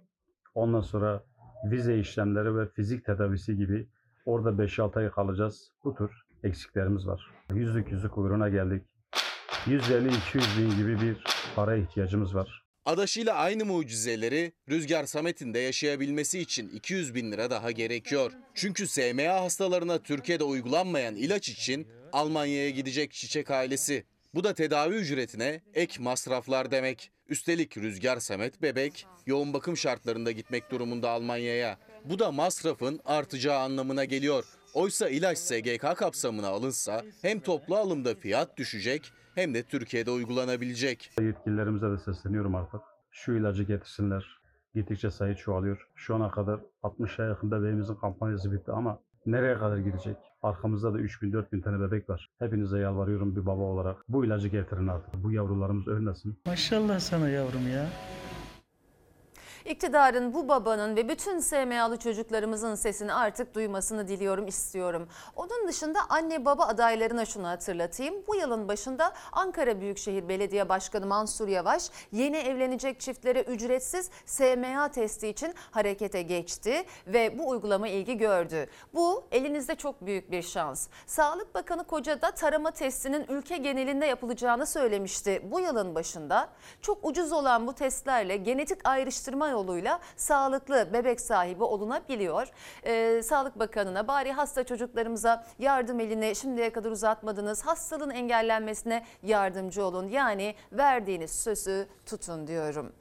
ondan 0.56 0.80
sonra 0.80 1.24
vize 1.70 1.98
işlemleri 1.98 2.56
ve 2.56 2.68
fizik 2.68 3.04
tedavisi 3.04 3.56
gibi 3.56 3.86
orada 4.26 4.64
5-6 4.64 4.98
ay 4.98 5.10
kalacağız. 5.10 5.72
Bu 5.84 5.94
tür 5.94 6.10
eksiklerimiz 6.42 7.06
var. 7.06 7.30
Yüzlük 7.54 7.92
yüzlük 7.92 8.12
kuyruğuna 8.12 8.48
geldik. 8.48 8.82
150-200 9.66 10.58
bin 10.58 10.76
gibi 10.76 11.00
bir 11.00 11.24
para 11.56 11.76
ihtiyacımız 11.76 12.34
var. 12.34 12.62
Adaşıyla 12.84 13.34
aynı 13.34 13.64
mucizeleri 13.64 14.52
Rüzgar 14.70 15.04
Samet'in 15.04 15.54
de 15.54 15.58
yaşayabilmesi 15.58 16.38
için 16.38 16.68
200 16.68 17.14
bin 17.14 17.32
lira 17.32 17.50
daha 17.50 17.70
gerekiyor. 17.70 18.32
Çünkü 18.54 18.86
SMA 18.86 19.40
hastalarına 19.40 19.98
Türkiye'de 19.98 20.44
uygulanmayan 20.44 21.16
ilaç 21.16 21.48
için 21.48 21.88
Almanya'ya 22.12 22.70
gidecek 22.70 23.12
Çiçek 23.12 23.50
ailesi. 23.50 24.04
Bu 24.34 24.44
da 24.44 24.54
tedavi 24.54 24.94
ücretine 24.94 25.60
ek 25.74 26.02
masraflar 26.02 26.70
demek. 26.70 27.10
Üstelik 27.28 27.76
Rüzgar 27.76 28.16
Samet 28.16 28.62
bebek 28.62 29.06
yoğun 29.26 29.52
bakım 29.52 29.76
şartlarında 29.76 30.30
gitmek 30.32 30.70
durumunda 30.70 31.10
Almanya'ya. 31.10 31.78
Bu 32.04 32.18
da 32.18 32.32
masrafın 32.32 33.00
artacağı 33.04 33.58
anlamına 33.58 34.04
geliyor. 34.04 34.44
Oysa 34.74 35.08
ilaç 35.08 35.38
SGK 35.38 35.96
kapsamına 35.96 36.48
alınsa 36.48 37.02
hem 37.22 37.40
toplu 37.40 37.76
alımda 37.76 38.14
fiyat 38.14 38.56
düşecek 38.56 39.12
hem 39.34 39.54
de 39.54 39.62
Türkiye'de 39.62 40.10
uygulanabilecek. 40.10 41.10
Yetkililerimize 41.20 41.90
de 41.90 41.98
sesleniyorum 41.98 42.54
artık. 42.54 42.80
Şu 43.10 43.32
ilacı 43.32 43.62
getirsinler. 43.62 44.38
Gittikçe 44.74 45.10
sayı 45.10 45.34
çoğalıyor. 45.34 45.88
Şu 45.94 46.14
ana 46.14 46.30
kadar 46.30 46.60
60'a 46.82 47.24
yakında 47.24 47.62
beyimizin 47.62 47.94
kampanyası 47.94 48.52
bitti 48.52 48.72
ama 48.72 49.00
nereye 49.26 49.58
kadar 49.58 49.78
gidecek? 49.78 50.16
Arkamızda 50.46 50.94
da 50.94 50.98
3000-4000 50.98 51.62
tane 51.62 51.80
bebek 51.80 52.08
var. 52.10 52.28
Hepinize 52.38 52.78
yalvarıyorum 52.78 53.36
bir 53.36 53.46
baba 53.46 53.62
olarak. 53.62 53.96
Bu 54.08 54.24
ilacı 54.24 54.48
getirin 54.48 54.86
artık. 54.86 55.24
Bu 55.24 55.32
yavrularımız 55.32 55.88
ölmesin. 55.88 56.38
Maşallah 56.46 56.98
sana 56.98 57.28
yavrum 57.28 57.68
ya. 57.72 57.86
İktidarın 59.68 60.34
bu 60.34 60.48
babanın 60.48 60.96
ve 60.96 61.08
bütün 61.08 61.40
SMA'lı 61.40 61.96
çocuklarımızın 61.96 62.74
sesini 62.74 63.12
artık 63.12 63.54
duymasını 63.54 64.08
diliyorum, 64.08 64.46
istiyorum. 64.46 65.08
Onun 65.36 65.68
dışında 65.68 65.98
anne 66.08 66.44
baba 66.44 66.64
adaylarına 66.64 67.24
şunu 67.24 67.48
hatırlatayım. 67.48 68.14
Bu 68.28 68.34
yılın 68.34 68.68
başında 68.68 69.12
Ankara 69.32 69.80
Büyükşehir 69.80 70.28
Belediye 70.28 70.68
Başkanı 70.68 71.06
Mansur 71.06 71.48
Yavaş 71.48 71.90
yeni 72.12 72.36
evlenecek 72.36 73.00
çiftlere 73.00 73.42
ücretsiz 73.42 74.10
SMA 74.26 74.88
testi 74.88 75.28
için 75.28 75.54
harekete 75.70 76.22
geçti 76.22 76.84
ve 77.06 77.38
bu 77.38 77.48
uygulama 77.48 77.88
ilgi 77.88 78.18
gördü. 78.18 78.66
Bu 78.94 79.24
elinizde 79.32 79.74
çok 79.74 80.06
büyük 80.06 80.30
bir 80.30 80.42
şans. 80.42 80.88
Sağlık 81.06 81.54
Bakanı 81.54 81.84
Koca'da 81.84 82.30
tarama 82.30 82.70
testinin 82.70 83.26
ülke 83.28 83.56
genelinde 83.56 84.06
yapılacağını 84.06 84.66
söylemişti. 84.66 85.42
Bu 85.44 85.60
yılın 85.60 85.94
başında 85.94 86.48
çok 86.82 86.98
ucuz 87.04 87.32
olan 87.32 87.66
bu 87.66 87.72
testlerle 87.72 88.36
genetik 88.36 88.88
ayrıştırma 88.88 89.55
yoluyla 89.56 90.00
sağlıklı 90.16 90.92
bebek 90.92 91.20
sahibi 91.20 91.64
olunabiliyor. 91.64 92.48
Ee, 92.84 93.22
Sağlık 93.22 93.58
Bakanı'na 93.58 94.08
bari 94.08 94.32
hasta 94.32 94.64
çocuklarımıza 94.64 95.44
yardım 95.58 96.00
elini 96.00 96.36
şimdiye 96.36 96.72
kadar 96.72 96.90
uzatmadınız. 96.90 97.66
Hastalığın 97.66 98.10
engellenmesine 98.10 99.04
yardımcı 99.22 99.84
olun. 99.84 100.08
Yani 100.08 100.54
verdiğiniz 100.72 101.42
sözü 101.42 101.88
tutun 102.06 102.46
diyorum. 102.46 102.92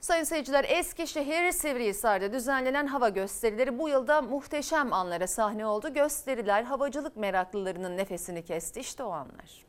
Sayın 0.00 0.24
seyirciler 0.24 0.64
Eskişehir 0.68 1.52
Sivrihisar'da 1.52 2.32
düzenlenen 2.32 2.86
hava 2.86 3.08
gösterileri 3.08 3.78
bu 3.78 3.88
yılda 3.88 4.22
muhteşem 4.22 4.92
anlara 4.92 5.26
sahne 5.26 5.66
oldu. 5.66 5.94
Gösteriler 5.94 6.62
havacılık 6.62 7.16
meraklılarının 7.16 7.96
nefesini 7.96 8.44
kesti. 8.44 8.80
İşte 8.80 9.04
o 9.04 9.10
anlar. 9.10 9.66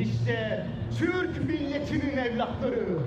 İşte 0.00 0.66
Türk 0.98 1.44
milletinin 1.48 2.16
evlatları. 2.16 2.98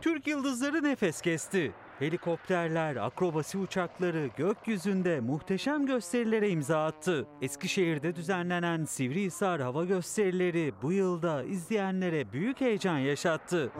Türk 0.00 0.26
yıldızları 0.26 0.82
nefes 0.82 1.20
kesti. 1.20 1.72
Helikopterler, 1.98 2.96
akrobasi 2.96 3.58
uçakları 3.58 4.28
gökyüzünde 4.36 5.20
muhteşem 5.20 5.86
gösterilere 5.86 6.48
imza 6.48 6.84
attı. 6.84 7.26
Eskişehir'de 7.42 8.16
düzenlenen 8.16 8.84
Sivrihisar 8.84 9.60
hava 9.60 9.84
gösterileri 9.84 10.72
bu 10.82 10.92
yılda 10.92 11.42
izleyenlere 11.42 12.32
büyük 12.32 12.60
heyecan 12.60 12.98
yaşattı. 12.98 13.70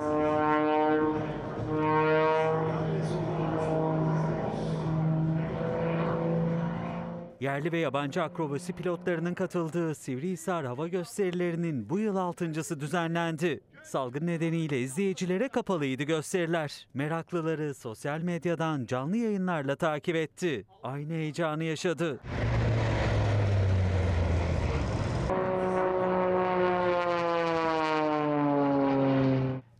Yerli 7.40 7.72
ve 7.72 7.78
yabancı 7.78 8.22
akrobasi 8.22 8.72
pilotlarının 8.72 9.34
katıldığı 9.34 9.94
Sivrihisar 9.94 10.66
hava 10.66 10.88
gösterilerinin 10.88 11.90
bu 11.90 11.98
yıl 11.98 12.16
altıncısı 12.16 12.80
düzenlendi. 12.80 13.60
Salgın 13.84 14.26
nedeniyle 14.26 14.80
izleyicilere 14.80 15.48
kapalıydı 15.48 16.02
gösteriler. 16.02 16.88
Meraklıları 16.94 17.74
sosyal 17.74 18.20
medyadan 18.20 18.86
canlı 18.86 19.16
yayınlarla 19.16 19.76
takip 19.76 20.16
etti. 20.16 20.66
Aynı 20.82 21.12
heyecanı 21.12 21.64
yaşadı. 21.64 22.20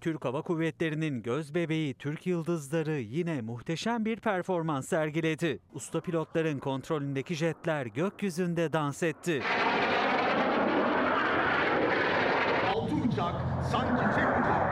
Türk 0.04 0.24
Hava 0.24 0.42
Kuvvetleri'nin 0.42 1.22
göz 1.22 1.54
bebeği 1.54 1.94
Türk 1.94 2.26
Yıldızları 2.26 3.00
yine 3.00 3.40
muhteşem 3.40 4.04
bir 4.04 4.20
performans 4.20 4.88
sergiledi. 4.88 5.58
Usta 5.74 6.00
pilotların 6.00 6.58
kontrolündeki 6.58 7.34
jetler 7.34 7.86
gökyüzünde 7.86 8.72
dans 8.72 9.02
etti. 9.02 9.42
Altı 12.74 12.94
uçak 12.94 13.34
sanki 13.72 14.14
tek 14.14 14.28
uçak. 14.40 14.64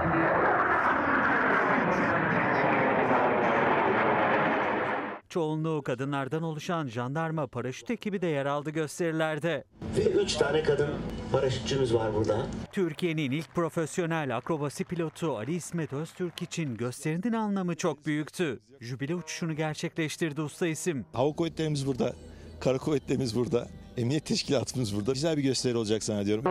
Çoğunluğu 5.32 5.82
kadınlardan 5.82 6.42
oluşan 6.42 6.88
jandarma 6.88 7.46
paraşüt 7.46 7.90
ekibi 7.90 8.22
de 8.22 8.26
yer 8.26 8.46
aldı 8.46 8.70
gösterilerde. 8.70 9.64
Ve 9.96 10.04
3 10.04 10.34
tane 10.34 10.62
kadın 10.62 10.88
paraşütçümüz 11.32 11.94
var 11.94 12.14
burada. 12.14 12.46
Türkiye'nin 12.72 13.30
ilk 13.30 13.54
profesyonel 13.54 14.36
akrobasi 14.36 14.84
pilotu 14.84 15.36
Ali 15.36 15.54
İsmet 15.54 15.92
Öztürk 15.92 16.42
için 16.42 16.76
gösterinin 16.76 17.32
anlamı 17.32 17.76
çok 17.76 18.06
büyüktü. 18.06 18.60
Jübile 18.80 19.14
uçuşunu 19.14 19.56
gerçekleştirdi 19.56 20.40
usta 20.40 20.66
isim. 20.66 21.04
Hava 21.12 21.32
kuvvetlerimiz 21.32 21.86
burada, 21.86 22.12
kara 22.60 22.78
kuvvetlerimiz 22.78 23.36
burada, 23.36 23.68
emniyet 23.96 24.26
teşkilatımız 24.26 24.96
burada. 24.96 25.12
Güzel 25.12 25.36
bir 25.36 25.42
gösteri 25.42 25.76
olacak 25.76 26.04
zannediyorum. 26.04 26.44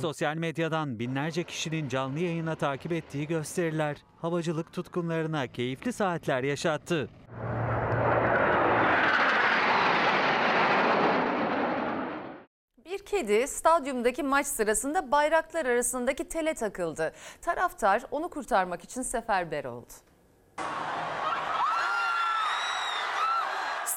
Sosyal 0.00 0.36
medyadan 0.36 0.98
binlerce 0.98 1.44
kişinin 1.44 1.88
canlı 1.88 2.18
yayına 2.18 2.54
takip 2.54 2.92
ettiği 2.92 3.26
gösteriler 3.26 3.96
havacılık 4.20 4.72
tutkunlarına 4.72 5.46
keyifli 5.46 5.92
saatler 5.92 6.42
yaşattı. 6.42 7.08
Bir 12.84 12.98
kedi 12.98 13.48
stadyumdaki 13.48 14.22
maç 14.22 14.46
sırasında 14.46 15.12
bayraklar 15.12 15.66
arasındaki 15.66 16.28
tele 16.28 16.54
takıldı. 16.54 17.12
Taraftar 17.42 18.02
onu 18.10 18.28
kurtarmak 18.28 18.84
için 18.84 19.02
seferber 19.02 19.64
oldu. 19.64 19.92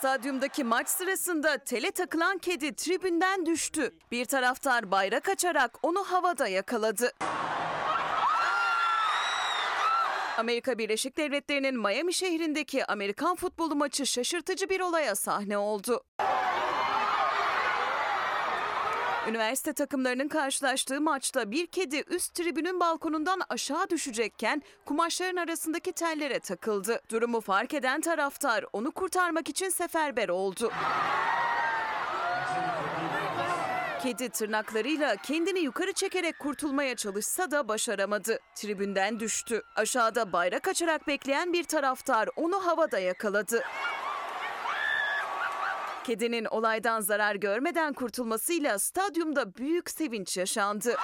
Stadyumdaki 0.03 0.63
maç 0.63 0.87
sırasında 0.87 1.57
tele 1.57 1.91
takılan 1.91 2.37
kedi 2.37 2.75
tribünden 2.75 3.45
düştü. 3.45 3.91
Bir 4.11 4.25
taraftar 4.25 4.91
bayrak 4.91 5.29
açarak 5.29 5.77
onu 5.83 6.03
havada 6.03 6.47
yakaladı. 6.47 7.11
Amerika 10.37 10.77
Birleşik 10.77 11.17
Devletleri'nin 11.17 11.79
Miami 11.79 12.13
şehrindeki 12.13 12.85
Amerikan 12.85 13.35
futbolu 13.35 13.75
maçı 13.75 14.05
şaşırtıcı 14.05 14.69
bir 14.69 14.79
olaya 14.79 15.15
sahne 15.15 15.57
oldu. 15.57 16.03
Üniversite 19.28 19.74
takımlarının 19.74 20.28
karşılaştığı 20.28 21.01
maçta 21.01 21.51
bir 21.51 21.67
kedi 21.67 22.03
üst 22.07 22.36
tribünün 22.36 22.80
balkonundan 22.80 23.41
aşağı 23.49 23.89
düşecekken 23.89 24.61
kumaşların 24.86 25.36
arasındaki 25.36 25.91
tellere 25.91 26.39
takıldı. 26.39 27.01
Durumu 27.11 27.41
fark 27.41 27.74
eden 27.74 28.01
taraftar 28.01 28.65
onu 28.74 28.91
kurtarmak 28.91 29.49
için 29.49 29.69
seferber 29.69 30.30
oldu. 30.30 30.71
Kedi 34.03 34.30
tırnaklarıyla 34.30 35.15
kendini 35.15 35.59
yukarı 35.59 35.93
çekerek 35.93 36.39
kurtulmaya 36.39 36.95
çalışsa 36.95 37.51
da 37.51 37.67
başaramadı. 37.67 38.39
Tribünden 38.55 39.19
düştü. 39.19 39.61
Aşağıda 39.76 40.34
bayrak 40.34 40.67
açarak 40.67 41.07
bekleyen 41.07 41.53
bir 41.53 41.63
taraftar 41.63 42.30
onu 42.36 42.65
havada 42.65 42.99
yakaladı. 42.99 43.63
Kedinin 46.03 46.45
olaydan 46.45 47.01
zarar 47.01 47.35
görmeden 47.35 47.93
kurtulmasıyla 47.93 48.79
stadyumda 48.79 49.55
büyük 49.55 49.89
sevinç 49.89 50.37
yaşandı. 50.37 50.95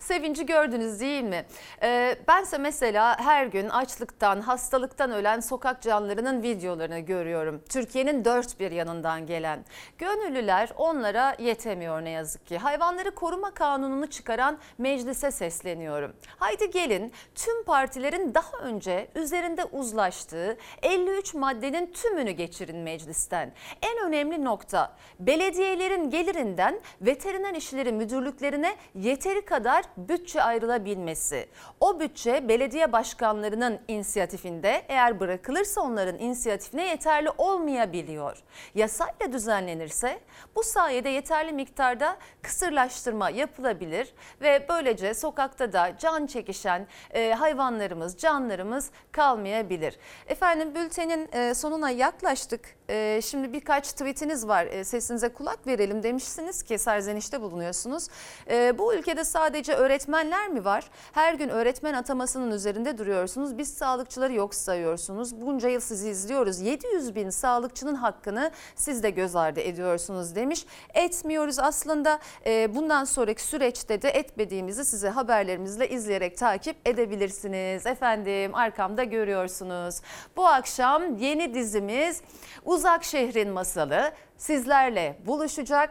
Sevinci 0.00 0.46
gördünüz 0.46 1.00
değil 1.00 1.22
mi? 1.22 1.44
Ee, 1.82 2.16
bense 2.28 2.58
mesela 2.58 3.18
her 3.18 3.46
gün 3.46 3.68
açlıktan, 3.68 4.40
hastalıktan 4.40 5.12
ölen 5.12 5.40
sokak 5.40 5.82
canlılarının 5.82 6.42
videolarını 6.42 6.98
görüyorum. 6.98 7.62
Türkiye'nin 7.68 8.24
dört 8.24 8.60
bir 8.60 8.70
yanından 8.70 9.26
gelen. 9.26 9.64
Gönüllüler 9.98 10.70
onlara 10.76 11.36
yetemiyor 11.38 12.04
ne 12.04 12.10
yazık 12.10 12.46
ki. 12.46 12.58
Hayvanları 12.58 13.14
koruma 13.14 13.50
kanununu 13.50 14.06
çıkaran 14.06 14.58
meclise 14.78 15.30
sesleniyorum. 15.30 16.12
Haydi 16.38 16.70
gelin 16.70 17.12
tüm 17.34 17.64
partilerin 17.64 18.34
daha 18.34 18.58
önce 18.62 19.08
üzerinde 19.14 19.64
uzlaştığı 19.64 20.56
53 20.82 21.34
maddenin 21.34 21.92
tümünü 21.92 22.30
geçirin 22.30 22.78
meclisten. 22.78 23.52
En 23.82 24.06
önemli 24.08 24.44
nokta 24.44 24.96
belediyelerin 25.20 26.10
gelirinden 26.10 26.80
veteriner 27.00 27.54
işleri 27.54 27.92
müdürlüklerine 27.92 28.76
yeteri 28.94 29.44
kadar 29.44 29.89
bütçe 29.96 30.42
ayrılabilmesi. 30.42 31.48
O 31.80 32.00
bütçe 32.00 32.48
belediye 32.48 32.92
başkanlarının 32.92 33.78
inisiyatifinde 33.88 34.82
eğer 34.88 35.20
bırakılırsa 35.20 35.80
onların 35.80 36.18
inisiyatifine 36.18 36.88
yeterli 36.88 37.30
olmayabiliyor. 37.38 38.42
Yasayla 38.74 39.32
düzenlenirse 39.32 40.20
bu 40.56 40.62
sayede 40.62 41.08
yeterli 41.08 41.52
miktarda 41.52 42.16
kısırlaştırma 42.42 43.30
yapılabilir 43.30 44.14
ve 44.40 44.66
böylece 44.68 45.14
sokakta 45.14 45.72
da 45.72 45.98
can 45.98 46.26
çekişen 46.26 46.86
e, 47.14 47.32
hayvanlarımız, 47.32 48.16
canlarımız 48.16 48.90
kalmayabilir. 49.12 49.98
Efendim 50.26 50.74
bültenin 50.74 51.28
e, 51.32 51.54
sonuna 51.54 51.90
yaklaştık. 51.90 52.79
E, 52.90 53.20
şimdi 53.22 53.52
birkaç 53.52 53.92
tweetiniz 53.92 54.48
var. 54.48 54.66
E, 54.66 54.84
sesinize 54.84 55.28
kulak 55.28 55.66
verelim 55.66 56.02
demişsiniz 56.02 56.62
ki 56.62 56.78
serzenişte 56.78 57.40
bulunuyorsunuz. 57.40 58.08
E, 58.50 58.78
bu 58.78 58.94
ülkede 58.94 59.24
sadece 59.24 59.74
öğretmenler 59.74 60.48
mi 60.48 60.64
var? 60.64 60.90
Her 61.12 61.34
gün 61.34 61.48
öğretmen 61.48 61.94
atamasının 61.94 62.50
üzerinde 62.50 62.98
duruyorsunuz. 62.98 63.58
Biz 63.58 63.74
sağlıkçıları 63.74 64.32
yok 64.32 64.54
sayıyorsunuz. 64.54 65.40
Bunca 65.40 65.68
yıl 65.68 65.80
sizi 65.80 66.08
izliyoruz. 66.08 66.60
700 66.60 67.14
bin 67.14 67.30
sağlıkçının 67.30 67.94
hakkını 67.94 68.50
siz 68.74 69.02
de 69.02 69.10
göz 69.10 69.36
ardı 69.36 69.60
ediyorsunuz 69.60 70.34
demiş. 70.34 70.66
Etmiyoruz 70.94 71.58
aslında. 71.58 72.18
E, 72.46 72.74
bundan 72.74 73.04
sonraki 73.04 73.42
süreçte 73.42 74.02
de 74.02 74.10
etmediğimizi 74.10 74.84
size 74.84 75.08
haberlerimizle 75.08 75.88
izleyerek 75.88 76.38
takip 76.38 76.76
edebilirsiniz. 76.88 77.86
Efendim 77.86 78.54
arkamda 78.54 79.04
görüyorsunuz. 79.04 80.00
Bu 80.36 80.46
akşam 80.46 81.16
yeni 81.16 81.54
dizimiz 81.54 82.22
Uzak 82.80 83.04
Şehrin 83.04 83.50
Masalı 83.50 84.12
sizlerle 84.36 85.16
buluşacak. 85.26 85.90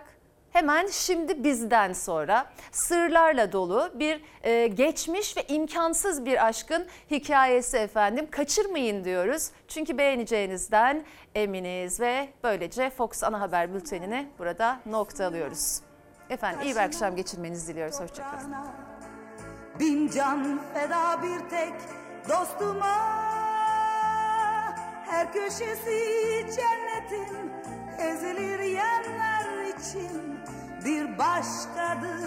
Hemen 0.52 0.88
şimdi 0.88 1.44
bizden 1.44 1.94
sonra 1.94 2.46
sırlarla 2.72 3.52
dolu 3.52 3.92
bir 3.94 4.22
e, 4.44 4.68
geçmiş 4.68 5.38
ve 5.38 5.44
imkansız 5.48 6.26
bir 6.26 6.48
aşkın 6.48 6.88
hikayesi 7.12 7.78
efendim. 7.78 8.28
Kaçırmayın 8.32 9.04
diyoruz. 9.04 9.50
Çünkü 9.68 9.98
beğeneceğinizden 9.98 11.06
eminiz 11.36 12.00
ve 12.00 12.30
böylece 12.44 12.90
Fox 12.90 13.24
Ana 13.24 13.42
Haber 13.42 13.74
Bülteni'ni 13.74 14.28
burada 14.40 14.80
nokta 14.86 15.26
alıyoruz. 15.26 15.82
Efendim 16.30 16.62
iyi 16.64 16.76
bir 16.76 16.80
akşam 16.80 17.16
geçirmenizi 17.16 17.74
diliyoruz. 17.74 18.00
Hoşçakalın. 18.00 18.56
Bin 19.80 20.10
can 20.10 20.60
feda 20.74 21.24
bir 21.24 21.50
tek 21.50 21.74
dostuma 22.30 23.39
Her 25.10 25.34
köşesi 25.34 26.46
cennetin 26.56 27.52
ezilir 28.00 28.60
yerler 28.60 29.66
için 29.66 30.40
Bir 30.86 31.18
başkadır 31.18 32.20